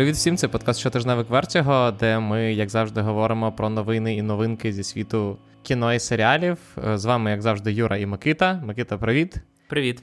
Привіт 0.00 0.14
всім, 0.14 0.36
це 0.36 0.48
подкаст 0.48 0.80
щотижневик 0.80 1.30
Вертіго, 1.30 1.90
де 2.00 2.18
ми, 2.18 2.54
як 2.54 2.70
завжди, 2.70 3.00
говоримо 3.00 3.52
про 3.52 3.68
новини 3.68 4.16
і 4.16 4.22
новинки 4.22 4.72
зі 4.72 4.84
світу 4.84 5.38
кіно 5.62 5.94
і 5.94 5.98
серіалів. 5.98 6.58
З 6.94 7.04
вами, 7.04 7.30
як 7.30 7.42
завжди, 7.42 7.72
Юра 7.72 7.96
і 7.96 8.06
Микита. 8.06 8.62
Микита, 8.64 8.98
привіт. 8.98 9.36
Привіт. 9.68 10.02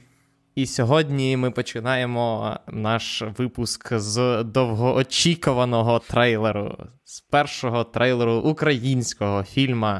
І 0.54 0.66
сьогодні 0.66 1.36
ми 1.36 1.50
починаємо 1.50 2.56
наш 2.68 3.22
випуск 3.38 3.98
з 3.98 4.44
довгоочікуваного 4.44 5.98
трейлеру, 5.98 6.76
з 7.04 7.20
першого 7.20 7.84
трейлеру 7.84 8.34
українського 8.34 9.42
фільму, 9.42 9.94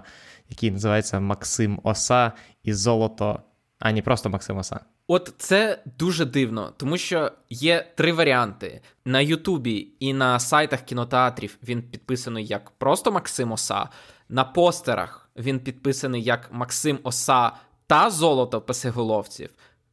який 0.49 0.71
називається 0.71 1.21
Максим 1.21 1.81
Оса 1.83 2.33
і 2.63 2.73
Золото. 2.73 3.41
А 3.79 3.91
ні, 3.91 4.03
просто 4.03 4.31
Максим 4.31 4.57
Оса. 4.59 4.81
От 5.11 5.35
це 5.39 5.83
дуже 5.99 6.25
дивно, 6.25 6.73
тому 6.77 6.99
що 6.99 7.33
є 7.51 7.93
три 7.97 8.13
варіанти. 8.13 8.81
На 9.05 9.21
Ютубі 9.21 9.89
і 10.01 10.13
на 10.13 10.41
сайтах 10.41 10.81
кінотеатрів 10.81 11.59
він 11.63 11.83
підписаний 11.83 12.47
як 12.47 12.71
просто 12.71 13.13
Максим 13.13 13.53
Оса. 13.53 13.89
На 14.29 14.45
постерах 14.45 15.31
він 15.37 15.61
підписаний 15.61 16.23
як 16.23 16.53
Максим 16.53 16.99
Оса 17.03 17.53
та 17.87 18.11
Золото 18.11 18.61
Песиголовців 18.61 19.51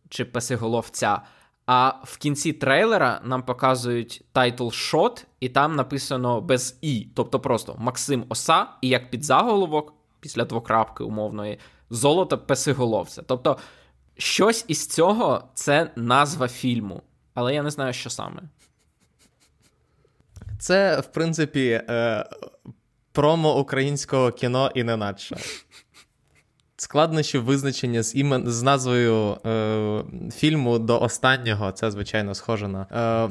чи 0.09 0.25
Песиголовця. 0.25 1.21
А 1.65 1.93
в 2.03 2.17
кінці 2.17 2.53
трейлера 2.53 3.21
нам 3.23 3.43
показують 3.43 4.25
title 4.31 4.69
shot, 4.69 5.25
і 5.39 5.49
там 5.49 5.75
написано 5.75 6.41
без 6.41 6.77
І, 6.81 7.07
тобто 7.15 7.39
просто 7.39 7.75
Максим 7.79 8.25
Оса, 8.29 8.67
і 8.81 8.87
як 8.89 9.11
під 9.11 9.23
заголовок, 9.23 9.93
після 10.19 10.45
двокрапки 10.45 11.03
умовної, 11.03 11.59
золото 11.89 12.37
Песиголовця. 12.37 13.21
Тобто. 13.21 13.57
Щось 14.17 14.65
із 14.67 14.87
цього 14.87 15.43
це 15.53 15.91
назва 15.95 16.47
фільму, 16.47 17.01
але 17.33 17.53
я 17.53 17.63
не 17.63 17.69
знаю, 17.69 17.93
що 17.93 18.09
саме. 18.09 18.41
Це, 20.59 20.99
в 20.99 21.05
принципі, 21.05 21.81
е, 21.89 22.25
промо 23.11 23.59
українського 23.59 24.31
кіно 24.31 24.71
і 24.75 24.83
не 24.83 24.97
надше. 24.97 25.37
Складнощі 26.77 27.37
визначення 27.37 28.03
з 28.03 28.15
імен 28.15 28.43
з 28.47 28.63
назвою 28.63 29.37
е, 29.45 30.03
фільму 30.33 30.79
до 30.79 31.01
останнього. 31.01 31.71
Це, 31.71 31.91
звичайно, 31.91 32.35
схоже 32.35 32.67
на 32.67 32.87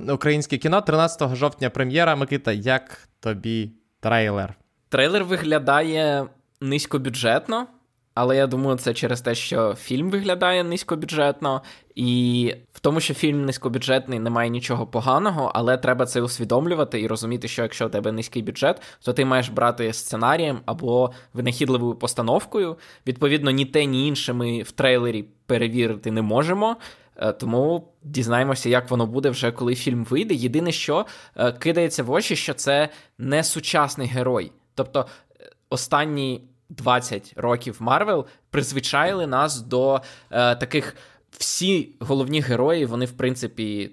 е, 0.09 0.13
українське 0.13 0.59
кіно. 0.59 0.81
13 0.81 1.37
жовтня 1.37 1.71
прем'єра. 1.71 2.17
Микита, 2.17 2.53
як 2.53 3.09
тобі 3.21 3.73
трейлер? 4.01 4.55
Трейлер 4.89 5.25
виглядає 5.25 6.27
низькобюджетно. 6.61 7.67
Але 8.15 8.37
я 8.37 8.47
думаю, 8.47 8.79
це 8.79 8.95
через 8.95 9.21
те, 9.21 9.35
що 9.35 9.75
фільм 9.75 10.11
виглядає 10.11 10.65
низькобюджетно, 10.65 11.63
і 11.95 12.55
в 12.73 12.81
тому, 12.81 13.01
що 13.01 13.15
фільм 13.15 13.45
низькобюджетний, 13.45 14.19
немає 14.19 14.51
нічого 14.51 14.87
поганого, 14.87 15.51
але 15.55 15.77
треба 15.77 16.07
це 16.07 16.21
усвідомлювати 16.21 17.01
і 17.01 17.07
розуміти, 17.07 17.49
що 17.49 17.63
якщо 17.63 17.87
у 17.87 17.89
тебе 17.89 18.13
низький 18.13 18.43
бюджет, 18.43 18.83
то 19.05 19.13
ти 19.13 19.25
маєш 19.25 19.49
брати 19.49 19.93
сценарієм 19.93 20.61
або 20.67 21.13
винахідливою 21.33 21.95
постановкою. 21.95 22.77
Відповідно, 23.07 23.51
ні 23.51 23.65
те, 23.65 23.85
ні 23.85 24.09
інше 24.09 24.33
ми 24.33 24.63
в 24.63 24.71
трейлері 24.71 25.25
перевірити 25.47 26.11
не 26.11 26.23
можемо. 26.23 26.77
Е, 27.17 27.33
тому 27.33 27.89
дізнаємося, 28.03 28.69
як 28.69 28.91
воно 28.91 29.07
буде 29.07 29.31
вже 29.31 29.53
коли 29.53 29.75
фільм 29.75 30.05
вийде. 30.05 30.35
Єдине, 30.35 30.73
що 30.73 31.07
е, 31.37 31.53
кидається 31.53 32.03
в 32.03 32.11
очі, 32.11 32.37
що 32.37 32.55
це 32.55 32.89
не 33.19 33.45
сучасний 33.45 34.09
герой. 34.09 34.53
Тобто 34.75 35.07
е, 35.41 35.51
останні 35.71 36.41
20 36.77 37.33
років 37.37 37.77
Марвел 37.81 38.27
призвичайли 38.51 39.27
нас 39.27 39.61
до 39.61 40.01
е, 40.31 40.57
таких 40.57 40.97
всі 41.31 41.97
головні 42.01 42.41
герої, 42.41 42.87
вони, 42.87 43.05
в 43.05 43.13
принципі, 43.13 43.91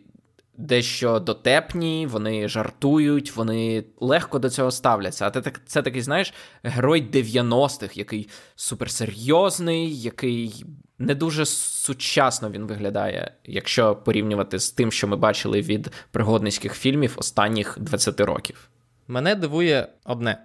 дещо 0.57 1.19
дотепні, 1.19 2.07
вони 2.07 2.47
жартують, 2.47 3.35
вони 3.35 3.83
легко 3.99 4.39
до 4.39 4.49
цього 4.49 4.71
ставляться. 4.71 5.27
А 5.27 5.41
це, 5.41 5.51
це 5.65 5.81
такий, 5.81 6.01
знаєш, 6.01 6.33
герой 6.63 7.09
90-х, 7.11 7.97
який 7.97 8.29
суперсерйозний, 8.55 10.01
який. 10.01 10.65
Не 10.99 11.15
дуже 11.15 11.45
сучасно 11.45 12.49
він 12.49 12.65
виглядає, 12.65 13.31
якщо 13.43 13.95
порівнювати 13.95 14.59
з 14.59 14.71
тим, 14.71 14.91
що 14.91 15.07
ми 15.07 15.15
бачили 15.15 15.61
від 15.61 15.91
пригодницьких 16.11 16.73
фільмів 16.73 17.13
останніх 17.17 17.79
20 17.79 18.19
років. 18.19 18.69
Мене 19.07 19.35
дивує 19.35 19.87
одне: 20.05 20.37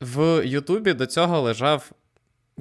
в 0.00 0.46
Ютубі 0.46 0.92
до 0.92 1.06
цього 1.06 1.40
лежав, 1.40 1.92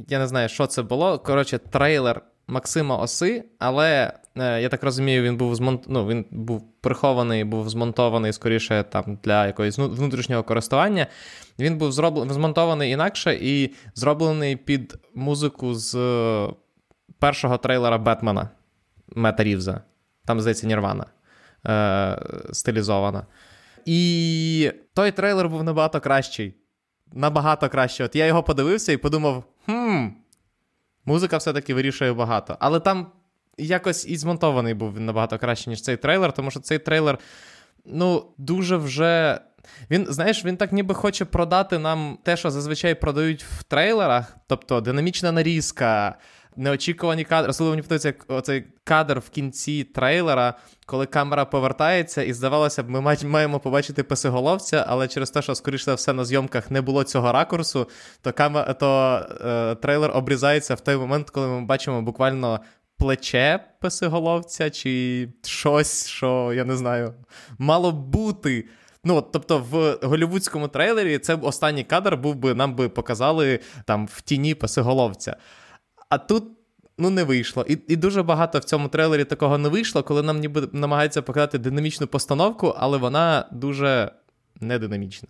я 0.07 0.19
не 0.19 0.27
знаю, 0.27 0.49
що 0.49 0.67
це 0.67 0.81
було. 0.81 1.19
Коротше, 1.19 1.57
трейлер 1.57 2.21
Максима 2.47 2.97
Оси, 2.97 3.45
але 3.59 4.13
е, 4.37 4.61
я 4.61 4.69
так 4.69 4.83
розумію, 4.83 5.23
він 5.23 5.37
був 5.37 5.55
змонт... 5.55 5.83
ну, 5.87 6.07
він 6.07 6.25
був 6.31 6.81
прихований, 6.81 7.43
був 7.43 7.69
змонтований 7.69 8.33
скоріше 8.33 8.83
там 8.89 9.19
для 9.23 9.47
якогось 9.47 9.77
внутрішнього 9.77 10.43
користування. 10.43 11.07
Він 11.59 11.77
був 11.77 11.91
зроблений 11.91 12.33
змонтований 12.33 12.91
інакше 12.91 13.37
і 13.41 13.73
зроблений 13.95 14.55
під 14.55 14.97
музику 15.15 15.73
з 15.73 15.97
першого 17.19 17.57
трейлера 17.57 17.97
Бетмена 17.97 18.49
Мета 19.15 19.43
Рівза. 19.43 19.81
Там, 20.25 20.41
здається, 20.41 20.67
Нірвана 20.67 21.05
е, 21.67 22.53
стилізована. 22.53 23.25
І 23.85 24.71
той 24.93 25.11
трейлер 25.11 25.49
був 25.49 25.63
набагато 25.63 26.01
кращий 26.01 26.55
набагато 27.15 27.69
краще. 27.69 28.03
От 28.03 28.15
я 28.15 28.25
його 28.25 28.43
подивився 28.43 28.91
і 28.91 28.97
подумав: 28.97 29.43
хм, 29.65 30.07
музика 31.05 31.37
все-таки 31.37 31.73
вирішує 31.73 32.13
багато. 32.13 32.57
Але 32.59 32.79
там 32.79 33.07
якось 33.57 34.05
і 34.07 34.17
змонтований 34.17 34.73
був 34.73 34.95
він 34.95 35.05
набагато 35.05 35.39
краще, 35.39 35.69
ніж 35.69 35.81
цей 35.81 35.97
трейлер, 35.97 36.33
тому 36.33 36.51
що 36.51 36.59
цей 36.59 36.79
трейлер, 36.79 37.19
ну, 37.85 38.25
дуже 38.37 38.77
вже. 38.77 39.39
Він, 39.91 40.05
знаєш, 40.09 40.45
він 40.45 40.57
так 40.57 40.71
ніби 40.71 40.93
хоче 40.93 41.25
продати 41.25 41.77
нам 41.77 42.17
те, 42.23 42.37
що 42.37 42.51
зазвичай 42.51 42.95
продають 42.95 43.43
в 43.43 43.63
трейлерах, 43.63 44.37
тобто 44.47 44.81
динамічна 44.81 45.31
нарізка, 45.31 46.17
неочікувані 46.57 47.23
кадри. 47.23 47.49
Особливо 47.49 47.71
мені 47.71 47.81
подобається 47.81 48.13
оцей 48.27 48.63
кадр 48.83 49.19
в 49.19 49.29
кінці 49.29 49.83
трейлера, 49.83 50.53
коли 50.85 51.05
камера 51.05 51.45
повертається, 51.45 52.23
і 52.23 52.33
здавалося 52.33 52.83
б, 52.83 52.89
ми 52.89 53.15
маємо 53.23 53.59
побачити 53.59 54.03
песиголовця, 54.03 54.85
але 54.87 55.07
через 55.07 55.31
те, 55.31 55.41
що, 55.41 55.55
скоріше 55.55 55.93
все, 55.93 56.13
на 56.13 56.25
зйомках 56.25 56.71
не 56.71 56.81
було 56.81 57.03
цього 57.03 57.31
ракурсу, 57.31 57.89
то 58.21 58.33
камера, 58.33 58.73
то 58.73 59.19
е, 59.45 59.75
трейлер 59.75 60.11
обрізається 60.13 60.75
в 60.75 60.79
той 60.79 60.97
момент, 60.97 61.29
коли 61.29 61.47
ми 61.47 61.61
бачимо 61.61 62.01
буквально. 62.01 62.59
Плече 62.97 63.59
песиголовця, 63.81 64.69
чи 64.69 65.29
щось, 65.43 66.07
що 66.07 66.53
я 66.55 66.65
не 66.65 66.75
знаю, 66.75 67.13
мало 67.57 67.91
бути. 67.91 68.65
Ну, 69.03 69.21
тобто, 69.21 69.65
в 69.71 69.97
голівудському 70.07 70.67
трейлері 70.67 71.17
це 71.17 71.35
останній 71.35 71.83
кадр 71.83 72.15
був 72.17 72.35
би, 72.35 72.53
нам 72.53 72.75
би 72.75 72.89
показали 72.89 73.59
там 73.85 74.07
в 74.07 74.21
тіні 74.21 74.55
песиголовця. 74.55 75.35
А 76.09 76.17
тут 76.17 76.43
ну 76.97 77.09
не 77.09 77.23
вийшло. 77.23 77.65
І 77.69 77.77
і 77.87 77.95
дуже 77.95 78.23
багато 78.23 78.59
в 78.59 78.63
цьому 78.63 78.87
трейлері 78.87 79.23
такого 79.23 79.57
не 79.57 79.69
вийшло, 79.69 80.03
коли 80.03 80.23
нам 80.23 80.39
ніби 80.39 80.69
намагаються 80.71 81.21
показати 81.21 81.57
динамічну 81.57 82.07
постановку, 82.07 82.75
але 82.77 82.97
вона 82.97 83.45
дуже 83.51 84.11
нединамічна. 84.61 85.29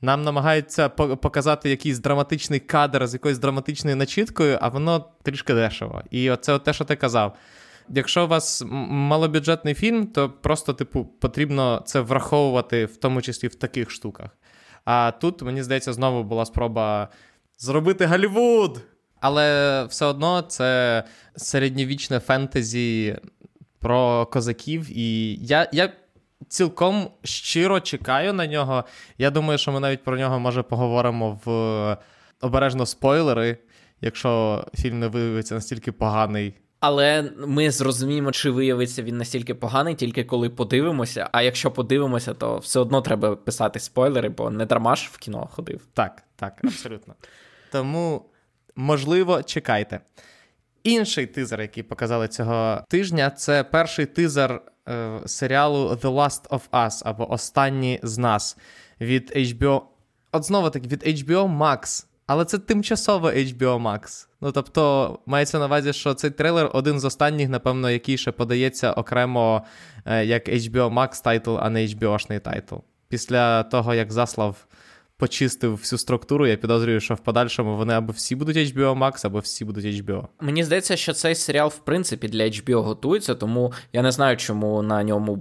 Нам 0.00 0.22
намагаються 0.22 0.88
показати 0.88 1.70
якийсь 1.70 1.98
драматичний 1.98 2.60
кадр 2.60 3.06
з 3.06 3.14
якоюсь 3.14 3.38
драматичною 3.38 3.96
начіткою, 3.96 4.58
а 4.60 4.68
воно 4.68 5.04
трішки 5.22 5.54
дешево. 5.54 6.02
І 6.10 6.30
оце 6.30 6.58
те, 6.58 6.72
що 6.72 6.84
ти 6.84 6.96
казав. 6.96 7.36
Якщо 7.88 8.24
у 8.24 8.28
вас 8.28 8.62
малобюджетний 8.68 9.74
фільм, 9.74 10.06
то 10.06 10.30
просто, 10.30 10.72
типу, 10.72 11.04
потрібно 11.04 11.82
це 11.86 12.00
враховувати, 12.00 12.84
в 12.84 12.96
тому 12.96 13.22
числі 13.22 13.48
в 13.48 13.54
таких 13.54 13.90
штуках. 13.90 14.30
А 14.84 15.12
тут, 15.20 15.42
мені 15.42 15.62
здається, 15.62 15.92
знову 15.92 16.24
була 16.24 16.44
спроба 16.44 17.08
зробити 17.58 18.06
Голлівуд! 18.06 18.82
Але 19.26 19.84
все 19.84 20.06
одно 20.06 20.42
це 20.42 21.04
середньовічне 21.36 22.20
фентезі 22.20 23.18
про 23.78 24.26
козаків. 24.26 24.98
І 24.98 25.34
я 25.34 25.68
я 25.72 25.92
цілком 26.48 27.10
щиро 27.24 27.80
чекаю 27.80 28.32
на 28.32 28.46
нього. 28.46 28.84
Я 29.18 29.30
думаю, 29.30 29.58
що 29.58 29.72
ми 29.72 29.80
навіть 29.80 30.04
про 30.04 30.18
нього 30.18 30.38
може 30.38 30.62
поговоримо 30.62 31.40
в 31.44 31.96
обережно 32.40 32.86
спойлери, 32.86 33.58
якщо 34.00 34.64
фільм 34.74 34.98
не 34.98 35.08
виявиться 35.08 35.54
настільки 35.54 35.92
поганий. 35.92 36.54
Але 36.80 37.30
ми 37.46 37.70
зрозуміємо, 37.70 38.32
чи 38.32 38.50
виявиться 38.50 39.02
він 39.02 39.18
настільки 39.18 39.54
поганий, 39.54 39.94
тільки 39.94 40.24
коли 40.24 40.50
подивимося. 40.50 41.28
А 41.32 41.42
якщо 41.42 41.70
подивимося, 41.70 42.34
то 42.34 42.58
все 42.58 42.80
одно 42.80 43.00
треба 43.00 43.36
писати 43.36 43.80
спойлери, 43.80 44.28
бо 44.28 44.50
не 44.50 44.66
дарма 44.66 44.96
ж 44.96 45.10
в 45.12 45.18
кіно 45.18 45.48
ходив. 45.52 45.80
Так, 45.94 46.22
так, 46.36 46.60
абсолютно. 46.64 47.14
Тому 47.72 48.24
можливо, 48.76 49.42
чекайте. 49.42 50.00
Інший 50.84 51.26
тизер, 51.26 51.60
який 51.60 51.82
показали 51.82 52.28
цього 52.28 52.84
тижня, 52.88 53.30
це 53.30 53.64
перший 53.64 54.06
тизер 54.06 54.62
е, 54.88 55.20
серіалу 55.26 55.88
The 55.88 56.14
Last 56.14 56.48
of 56.48 56.60
Us 56.72 57.02
або 57.04 57.32
Останні 57.32 58.00
з 58.02 58.18
нас 58.18 58.56
від 59.00 59.32
HBO. 59.36 59.82
От 60.32 60.44
знову 60.44 60.70
таки 60.70 60.88
від 60.88 61.02
HBO 61.02 61.58
Max. 61.58 62.06
Але 62.26 62.44
це 62.44 62.58
тимчасово 62.58 63.28
HBO 63.28 63.82
Max. 63.82 64.26
Ну 64.40 64.52
тобто, 64.52 65.18
мається 65.26 65.58
на 65.58 65.66
увазі, 65.66 65.92
що 65.92 66.14
цей 66.14 66.30
трейлер 66.30 66.70
один 66.72 67.00
з 67.00 67.04
останніх, 67.04 67.48
напевно, 67.48 67.90
який 67.90 68.18
ще 68.18 68.32
подається 68.32 68.92
окремо 68.92 69.62
е, 70.04 70.24
як 70.24 70.48
HBO 70.48 70.94
Max 70.94 71.22
title, 71.22 71.56
а 71.60 71.70
не 71.70 71.86
HBO-шний 71.86 72.40
title. 72.40 72.74
після 73.08 73.62
того, 73.62 73.94
як 73.94 74.12
Заслав 74.12 74.66
почистив 75.16 75.72
всю 75.72 75.98
структуру, 75.98 76.46
я 76.46 76.56
підозрюю, 76.56 77.00
що 77.00 77.14
в 77.14 77.18
подальшому 77.18 77.76
вони 77.76 77.94
або 77.94 78.12
всі 78.12 78.36
будуть 78.36 78.56
HBO 78.56 78.98
Max, 78.98 79.26
або 79.26 79.38
всі 79.38 79.64
будуть 79.64 79.84
HBO. 79.84 80.26
Мені 80.40 80.64
здається, 80.64 80.96
що 80.96 81.12
цей 81.12 81.34
серіал, 81.34 81.68
в 81.68 81.78
принципі, 81.78 82.28
для 82.28 82.44
HBO 82.44 82.82
готується, 82.82 83.34
тому 83.34 83.72
я 83.92 84.02
не 84.02 84.12
знаю, 84.12 84.36
чому 84.36 84.82
на 84.82 85.04
ньому 85.04 85.36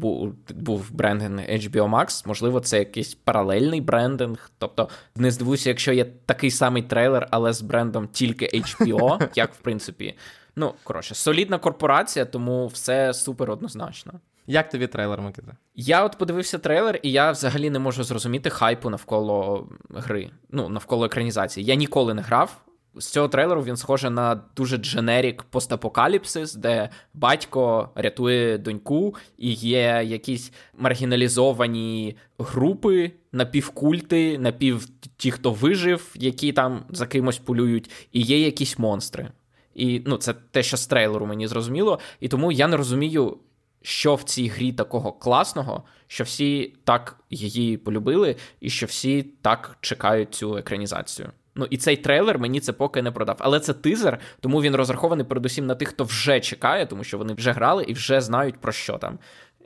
був 0.56 0.92
брендинг 0.92 1.39
HBO 1.39 1.89
Max. 1.89 2.27
Можливо, 2.27 2.60
це 2.60 2.80
якийсь 2.80 3.16
паралельний 3.16 3.81
брендинг. 3.81 4.51
Тобто, 4.57 4.89
не 5.16 5.31
здивуюся, 5.31 5.69
якщо 5.69 5.94
є 5.94 6.06
такий 6.25 6.51
самий 6.51 6.83
трейлер, 6.83 7.28
але 7.31 7.54
з 7.54 7.62
брендом 7.62 8.07
тільки 8.07 8.45
HBO, 8.45 9.30
як 9.36 9.54
в 9.54 9.57
принципі. 9.57 10.16
Ну, 10.56 10.74
коротше, 10.83 11.16
солідна 11.16 11.57
корпорація, 11.57 12.25
тому 12.25 12.68
все 12.68 13.13
супер 13.13 13.51
однозначно. 13.51 14.13
Як 14.47 14.69
тобі 14.69 14.88
трейлер, 14.88 15.21
Микита? 15.21 15.57
Я 15.75 16.06
от 16.06 16.18
подивився 16.18 16.57
трейлер, 16.57 17.00
і 17.03 17.12
я 17.12 17.31
взагалі 17.31 17.69
не 17.69 17.80
можу 17.80 18.03
зрозуміти 18.03 18.50
хайпу 18.50 18.89
навколо 18.89 19.68
гри, 19.89 20.30
ну, 20.50 20.69
навколо 20.69 21.06
екранізації. 21.06 21.65
Я 21.65 21.75
ніколи 21.75 22.13
не 22.13 22.21
грав. 22.21 22.62
З 22.97 23.07
цього 23.07 23.27
трейлеру 23.27 23.63
він 23.63 23.77
схоже 23.77 24.09
на 24.09 24.42
дуже 24.56 24.77
дженерік 24.77 25.44
постапокаліпсис, 25.44 26.56
де 26.56 26.89
батько 27.13 27.89
рятує 27.95 28.57
доньку, 28.57 29.15
і 29.38 29.51
є 29.53 30.01
якісь 30.06 30.51
маргіналізовані 30.77 32.18
групи, 32.39 33.12
напівкульти, 33.31 34.38
напів 34.38 34.88
ті, 35.18 35.31
хто 35.31 35.51
вижив, 35.51 36.12
які 36.15 36.53
там 36.53 36.83
за 36.89 37.07
кимось 37.07 37.38
полюють, 37.38 37.92
і 38.12 38.21
є 38.21 38.39
якісь 38.39 38.80
монстри. 38.80 39.27
І 39.74 40.01
ну, 40.06 40.18
це 40.18 40.33
те, 40.33 40.63
що 40.63 40.77
з 40.77 40.88
трейлеру 40.88 41.25
мені 41.25 41.47
зрозуміло. 41.47 42.00
І 42.19 42.27
тому 42.27 42.51
я 42.51 42.68
не 42.68 42.77
розумію, 42.77 43.38
що 43.85 44.15
в 44.15 44.23
цій 44.23 44.47
грі 44.47 44.71
такого 44.71 45.11
класного, 45.11 45.83
що 46.07 46.23
всі 46.23 46.73
так 46.83 47.19
її 47.29 47.77
полюбили, 47.77 48.35
і 48.59 48.69
що 48.69 48.85
всі 48.85 49.23
так 49.23 49.77
чекають 49.81 50.33
цю 50.33 50.57
екранізацію. 50.57 51.31
Ну 51.55 51.65
і 51.69 51.77
цей 51.77 51.97
трейлер 51.97 52.39
мені 52.39 52.59
це 52.59 52.73
поки 52.73 53.01
не 53.01 53.11
продав. 53.11 53.35
Але 53.39 53.59
це 53.59 53.73
тизер, 53.73 54.19
тому 54.39 54.61
він 54.61 54.75
розрахований 54.75 55.25
передусім 55.25 55.65
на 55.65 55.75
тих, 55.75 55.89
хто 55.89 56.03
вже 56.03 56.39
чекає, 56.39 56.85
тому 56.85 57.03
що 57.03 57.17
вони 57.17 57.33
вже 57.33 57.51
грали 57.51 57.83
і 57.83 57.93
вже 57.93 58.21
знають 58.21 58.57
про 58.57 58.71
що 58.71 58.97
там. 58.97 59.19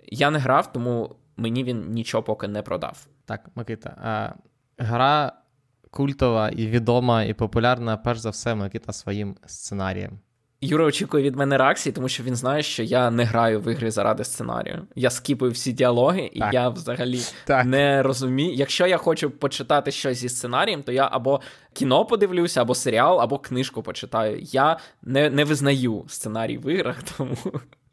Я 0.06 0.32
не 0.32 0.40
грав, 0.40 0.74
тому 0.74 1.16
мені 1.38 1.64
він 1.64 1.92
нічого 1.92 2.24
поки 2.24 2.48
не 2.48 2.62
продав. 2.62 3.08
Так, 3.26 3.50
Микита, 3.56 3.90
а 4.04 4.34
гра 4.78 5.34
культова 5.92 6.50
і 6.50 6.68
відома, 6.68 7.24
і 7.24 7.34
популярна, 7.34 7.98
перш 7.98 8.20
за 8.20 8.30
все, 8.30 8.56
Микита 8.56 8.94
своїм 8.94 9.36
сценарієм. 9.46 10.20
Юра 10.62 10.86
очікує 10.86 11.24
від 11.24 11.36
мене 11.36 11.58
реакції, 11.58 11.94
тому 11.94 12.10
що 12.10 12.24
він 12.24 12.36
знає, 12.36 12.64
що 12.64 12.84
я 12.84 13.12
не 13.12 13.24
граю 13.24 13.62
в 13.62 13.72
ігри 13.72 13.92
заради 13.92 14.24
сценарію. 14.24 14.88
Я 14.96 15.10
скіпую 15.10 15.52
всі 15.52 15.72
діалоги, 15.72 16.30
і 16.34 16.40
так. 16.40 16.54
я 16.54 16.70
взагалі 16.70 17.22
так. 17.46 17.66
не 17.66 18.04
розумію. 18.04 18.54
Якщо 18.54 18.88
я 18.88 18.98
хочу 18.98 19.30
почитати 19.30 19.92
щось 19.92 20.18
зі 20.18 20.30
сценарієм, 20.30 20.84
то 20.84 20.92
я 20.92 21.10
або 21.12 21.42
кіно 21.74 22.06
подивлюся, 22.06 22.62
або 22.62 22.76
серіал, 22.76 23.22
або 23.22 23.40
книжку 23.40 23.84
почитаю. 23.84 24.40
Я 24.42 24.80
не 25.04 25.30
не 25.30 25.44
визнаю 25.44 26.06
сценарій 26.08 26.58
в 26.58 26.74
іграх, 26.74 27.04
тому. 27.18 27.38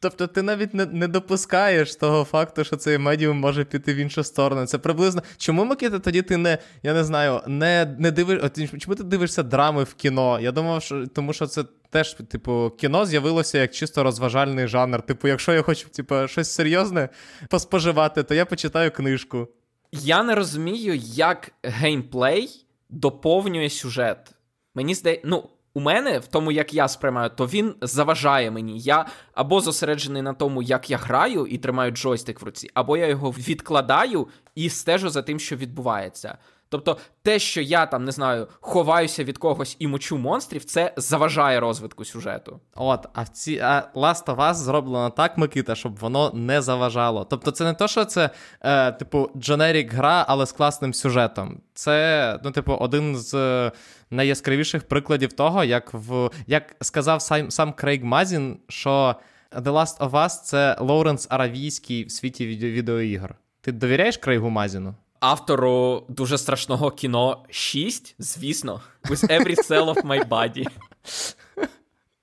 Тобто 0.01 0.27
ти 0.27 0.43
навіть 0.43 0.75
не 0.75 0.87
не 0.87 1.09
допускаєш 1.09 1.97
того 1.97 2.25
факту, 2.25 2.65
що 2.65 2.77
цей 2.77 2.99
медіум 2.99 3.39
може 3.39 3.65
піти 3.65 3.95
в 3.95 3.97
іншу 3.97 4.25
сторону. 4.25 4.67
Це 4.67 4.79
приблизно. 4.79 5.23
Чому 5.37 5.65
Микита, 5.65 5.99
тоді 5.99 6.23
ти 6.23 6.37
не 6.37 6.59
я 6.83 6.95
не 6.95 7.05
знаю, 7.05 7.41
не 7.47 7.97
не 7.99 8.11
дивиш. 8.11 8.41
Чому 8.79 8.95
ти 8.95 9.05
дивишся 9.05 9.43
драми 9.43 9.83
в 9.83 9.95
кіно? 9.95 10.41
Я 10.41 10.53
думав, 10.53 10.83
що 10.83 11.07
тому 11.07 11.33
що 11.33 11.47
це 11.47 11.65
теж, 11.97 12.15
типу, 12.15 12.73
кіно 12.81 13.07
з'явилося 13.07 13.59
як 13.59 13.73
чисто 13.73 14.03
розважальний 14.03 14.69
жанр. 14.69 15.03
Типу, 15.03 15.29
якщо 15.29 15.53
я 15.53 15.63
хочу 15.63 15.89
типу, 15.89 16.29
щось 16.29 16.51
серйозне 16.51 17.09
поспоживати, 17.49 18.23
то 18.23 18.35
я 18.35 18.47
почитаю 18.47 18.91
книжку. 18.91 19.49
Я 19.93 20.23
не 20.23 20.35
розумію, 20.35 20.95
як 21.05 21.53
геймплей 21.63 22.67
доповнює 22.91 23.71
сюжет. 23.71 24.31
Мені 24.75 24.95
здається, 24.95 25.29
ну 25.29 25.49
у 25.75 25.81
мене, 25.81 26.19
в 26.19 26.27
тому, 26.27 26.53
як 26.53 26.75
я 26.75 26.89
сприймаю, 26.89 27.31
то 27.37 27.47
він 27.47 27.75
заважає 27.81 28.51
мені. 28.51 28.79
Я 28.79 29.07
або 29.35 29.61
зосереджений 29.61 30.23
на 30.23 30.33
тому, 30.33 30.63
як 30.63 30.91
я 30.91 30.97
граю 30.97 31.47
і 31.47 31.59
тримаю 31.59 31.91
джойстик 31.91 32.41
в 32.41 32.45
руці, 32.45 32.71
або 32.75 32.97
я 32.97 33.07
його 33.07 33.31
відкладаю 33.31 34.29
і 34.55 34.69
стежу 34.69 35.11
за 35.11 35.23
тим, 35.23 35.41
що 35.41 35.57
відбувається. 35.57 36.39
Тобто, 36.69 36.97
те, 37.23 37.39
що 37.39 37.61
я 37.61 37.87
там 37.87 38.05
не 38.05 38.13
знаю, 38.13 38.49
ховаюся 38.61 39.25
від 39.25 39.39
когось 39.39 39.77
і 39.79 39.87
мочу 39.87 40.19
монстрів, 40.19 40.65
це 40.65 40.93
заважає 40.97 41.61
розвитку 41.61 42.05
сюжету. 42.05 42.61
От, 42.75 43.07
а 43.15 43.23
в 43.23 43.29
ці 43.29 43.59
а 43.59 43.83
Last 43.95 44.25
of 44.25 44.37
Us 44.37 44.55
зроблено 44.55 45.11
так, 45.11 45.39
Микита, 45.39 45.75
щоб 45.75 45.99
воно 45.99 46.31
не 46.35 46.63
заважало. 46.63 47.25
Тобто, 47.25 47.51
це 47.51 47.65
не 47.65 47.75
то, 47.75 47.89
що 47.89 48.05
це, 48.05 48.31
е, 48.61 48.93
типу, 48.93 49.31
дженерік 49.37 49.93
гра, 49.93 50.25
але 50.29 50.47
з 50.47 50.53
класним 50.53 50.95
сюжетом. 50.95 51.61
Це, 51.75 52.41
ну, 52.45 52.51
типу, 52.51 52.73
один 52.73 53.17
з 53.17 53.73
найяскравіших 54.11 54.89
прикладів 54.89 55.33
того, 55.33 55.65
як 55.65 55.91
в 55.95 56.31
як 56.47 56.77
сказав 56.81 57.23
сам 57.23 57.51
сам 57.51 57.73
Крейг 57.73 58.05
Мазін, 58.05 58.59
що 58.69 59.17
The 59.53 59.73
Last 59.73 59.99
of 59.99 60.11
Us 60.11 60.43
це 60.45 60.77
Лоуренс 60.81 61.27
Аравійський 61.31 62.05
в 62.05 62.11
світі 62.11 62.47
відеоігр. 62.47 63.35
Ти 63.61 63.73
довіряєш 63.73 64.17
Крейгу 64.17 64.51
Мазіну? 64.51 64.95
Автору 65.21 66.05
дуже 66.09 66.39
страшного 66.39 66.91
кіно 66.91 67.45
6, 67.51 68.15
звісно, 68.19 68.81
with 69.05 69.31
every 69.31 69.57
cell 69.69 69.95
of 69.95 70.03
my 70.03 70.29
body. 70.29 70.67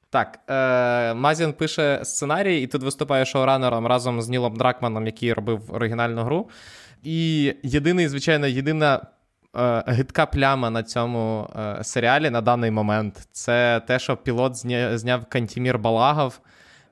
Так, 0.09 0.39
е, 0.49 1.13
Мазін 1.13 1.53
пише 1.53 1.99
сценарій, 2.03 2.61
і 2.61 2.67
тут 2.67 2.83
виступає 2.83 3.25
шоуранером 3.25 3.87
разом 3.87 4.21
з 4.21 4.29
Нілом 4.29 4.55
Дракманом, 4.55 5.05
який 5.05 5.33
робив 5.33 5.61
оригінальну 5.73 6.23
гру. 6.23 6.49
І 7.03 7.43
єдиний, 7.63 8.07
звичайно, 8.07 8.47
єдина 8.47 9.07
е, 9.55 9.83
гидка 9.87 10.25
пляма 10.25 10.69
на 10.69 10.83
цьому 10.83 11.49
е, 11.55 11.83
серіалі 11.83 12.29
на 12.29 12.41
даний 12.41 12.71
момент 12.71 13.27
це 13.31 13.81
те, 13.87 13.99
що 13.99 14.17
пілот 14.17 14.55
зня, 14.55 14.97
зняв 14.97 15.25
Кантімір 15.25 15.79
Балагов, 15.79 16.39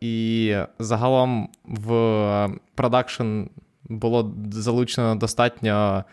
і 0.01 0.55
загалом 0.79 1.49
в 1.65 2.49
продакшн 2.75 3.43
було 3.91 4.33
залучено 4.51 5.15
достатньо 5.15 6.03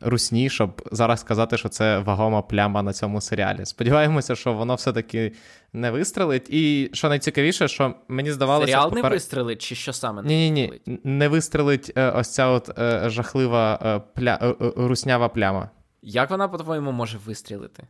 русні, 0.00 0.50
щоб 0.50 0.88
зараз 0.92 1.20
сказати, 1.20 1.56
що 1.58 1.68
це 1.68 1.98
вагома 1.98 2.42
пляма 2.42 2.82
на 2.82 2.92
цьому 2.92 3.20
серіалі. 3.20 3.66
Сподіваємося, 3.66 4.34
що 4.34 4.52
воно 4.52 4.74
все-таки 4.74 5.32
не 5.72 5.90
вистрелить. 5.90 6.50
І 6.50 6.90
що 6.92 7.08
найцікавіше, 7.08 7.68
що 7.68 7.94
мені 8.08 8.32
здавалося. 8.32 8.66
Серіал 8.66 8.88
попер... 8.88 9.04
не 9.04 9.10
вистрелить, 9.10 9.62
чи 9.62 9.74
що 9.74 9.92
саме 9.92 10.22
не 10.22 10.28
ні, 10.28 10.50
ні, 10.50 10.80
ні, 10.86 11.00
не 11.04 11.28
вистрелить 11.28 11.92
е, 11.96 12.10
ось 12.10 12.34
ця 12.34 12.46
от 12.46 12.78
е, 12.78 13.10
жахлива 13.10 13.78
е, 13.82 14.00
пля... 14.14 14.54
руснява 14.76 15.28
пляма. 15.28 15.70
Як 16.02 16.30
вона, 16.30 16.48
по-твоєму, 16.48 16.92
може 16.92 17.18
вистрілити? 17.26 17.82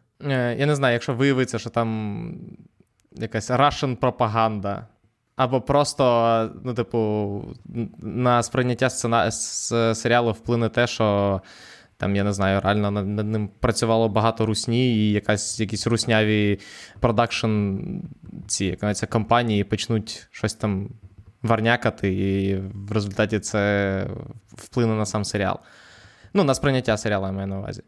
Я 0.58 0.66
не 0.66 0.75
знаю, 0.75 0.92
якщо 0.92 1.14
виявиться, 1.14 1.58
що 1.58 1.70
там 1.70 2.34
якась 3.12 3.50
Russian 3.50 3.96
пропаганда. 3.96 4.87
Або 5.38 5.61
просто, 5.61 6.50
ну, 6.64 6.75
типу, 6.75 7.45
на 7.99 8.42
сприйняття 8.42 8.90
сцена... 8.90 9.30
з 9.30 9.95
серіалу 9.95 10.33
вплине 10.33 10.68
те, 10.68 10.87
що 10.87 11.40
там, 11.97 12.16
я 12.16 12.25
не 12.25 12.33
знаю, 12.33 12.61
реально 12.61 12.90
над 12.90 13.26
ним 13.26 13.50
працювало 13.61 14.09
багато 14.09 14.47
русні, 14.47 14.97
і 14.97 15.12
якась 15.12 15.61
якісь 15.61 15.87
русняві 15.87 16.59
продакшн 17.00 17.76
ці 18.47 18.64
як 18.64 19.11
компанії 19.11 19.64
почнуть 19.64 20.28
щось 20.30 20.54
там 20.54 20.90
варнякати, 21.42 22.14
і 22.14 22.57
в 22.57 22.92
результаті 22.92 23.38
це 23.38 24.07
вплине 24.52 24.95
на 24.95 25.07
сам 25.07 25.25
серіал. 25.25 25.59
Ну, 26.35 26.45
на 26.45 26.54
сприйняття 26.54 26.97
серіалу 26.97 27.26
я 27.26 27.33
маю 27.33 27.47
на 27.47 27.59
увазі. 27.59 27.83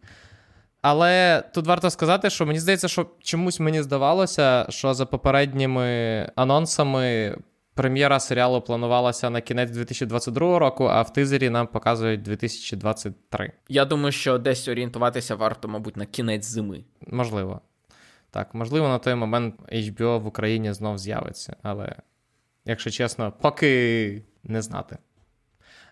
Але 0.83 1.43
тут 1.55 1.67
варто 1.67 1.91
сказати, 1.91 2.31
що 2.31 2.47
мені 2.47 2.59
здається, 2.59 2.89
що 2.89 3.07
чомусь 3.21 3.61
мені 3.61 3.83
здавалося, 3.83 4.67
що 4.69 4.95
за 4.95 5.07
попередніми 5.07 6.29
анонсами 6.37 7.37
прем'єра 7.75 8.21
серіалу 8.21 8.61
планувалася 8.61 9.31
на 9.31 9.41
кінець 9.41 9.71
2022 9.71 10.59
року, 10.59 10.85
а 10.85 11.03
в 11.03 11.13
тизері 11.13 11.51
нам 11.51 11.67
показують 11.67 12.23
2023. 12.23 13.53
Я 13.69 13.85
думаю, 13.85 14.13
що 14.13 14.39
десь 14.39 14.69
орієнтуватися 14.69 15.35
варто, 15.35 15.69
мабуть, 15.69 15.97
на 15.97 16.07
кінець 16.07 16.45
зими. 16.45 16.85
Можливо. 17.07 17.61
Так, 18.31 18.55
можливо, 18.55 18.89
на 18.89 18.99
той 18.99 19.15
момент 19.15 19.55
HBO 19.73 20.19
в 20.19 20.27
Україні 20.27 20.73
знов 20.73 20.99
з'явиться, 20.99 21.57
але, 21.63 21.97
якщо 22.65 22.91
чесно, 22.91 23.33
поки 23.41 24.23
не 24.45 24.63
знати. 24.63 24.99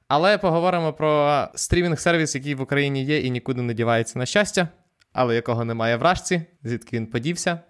Але 0.09 0.39
поговоримо 0.39 0.93
про 0.93 1.43
стрімінг-сервіс, 1.55 2.35
який 2.35 2.55
в 2.55 2.61
Україні 2.61 3.05
є 3.05 3.21
і 3.21 3.31
нікуди 3.31 3.63
не 3.63 3.75
дівається 3.75 4.19
на 4.19 4.27
щастя, 4.27 4.69
але 5.13 5.35
якого 5.35 5.65
немає 5.65 5.97
вражці, 5.97 6.43
звідки 6.63 6.97
він 6.97 7.07
подівся. 7.07 7.61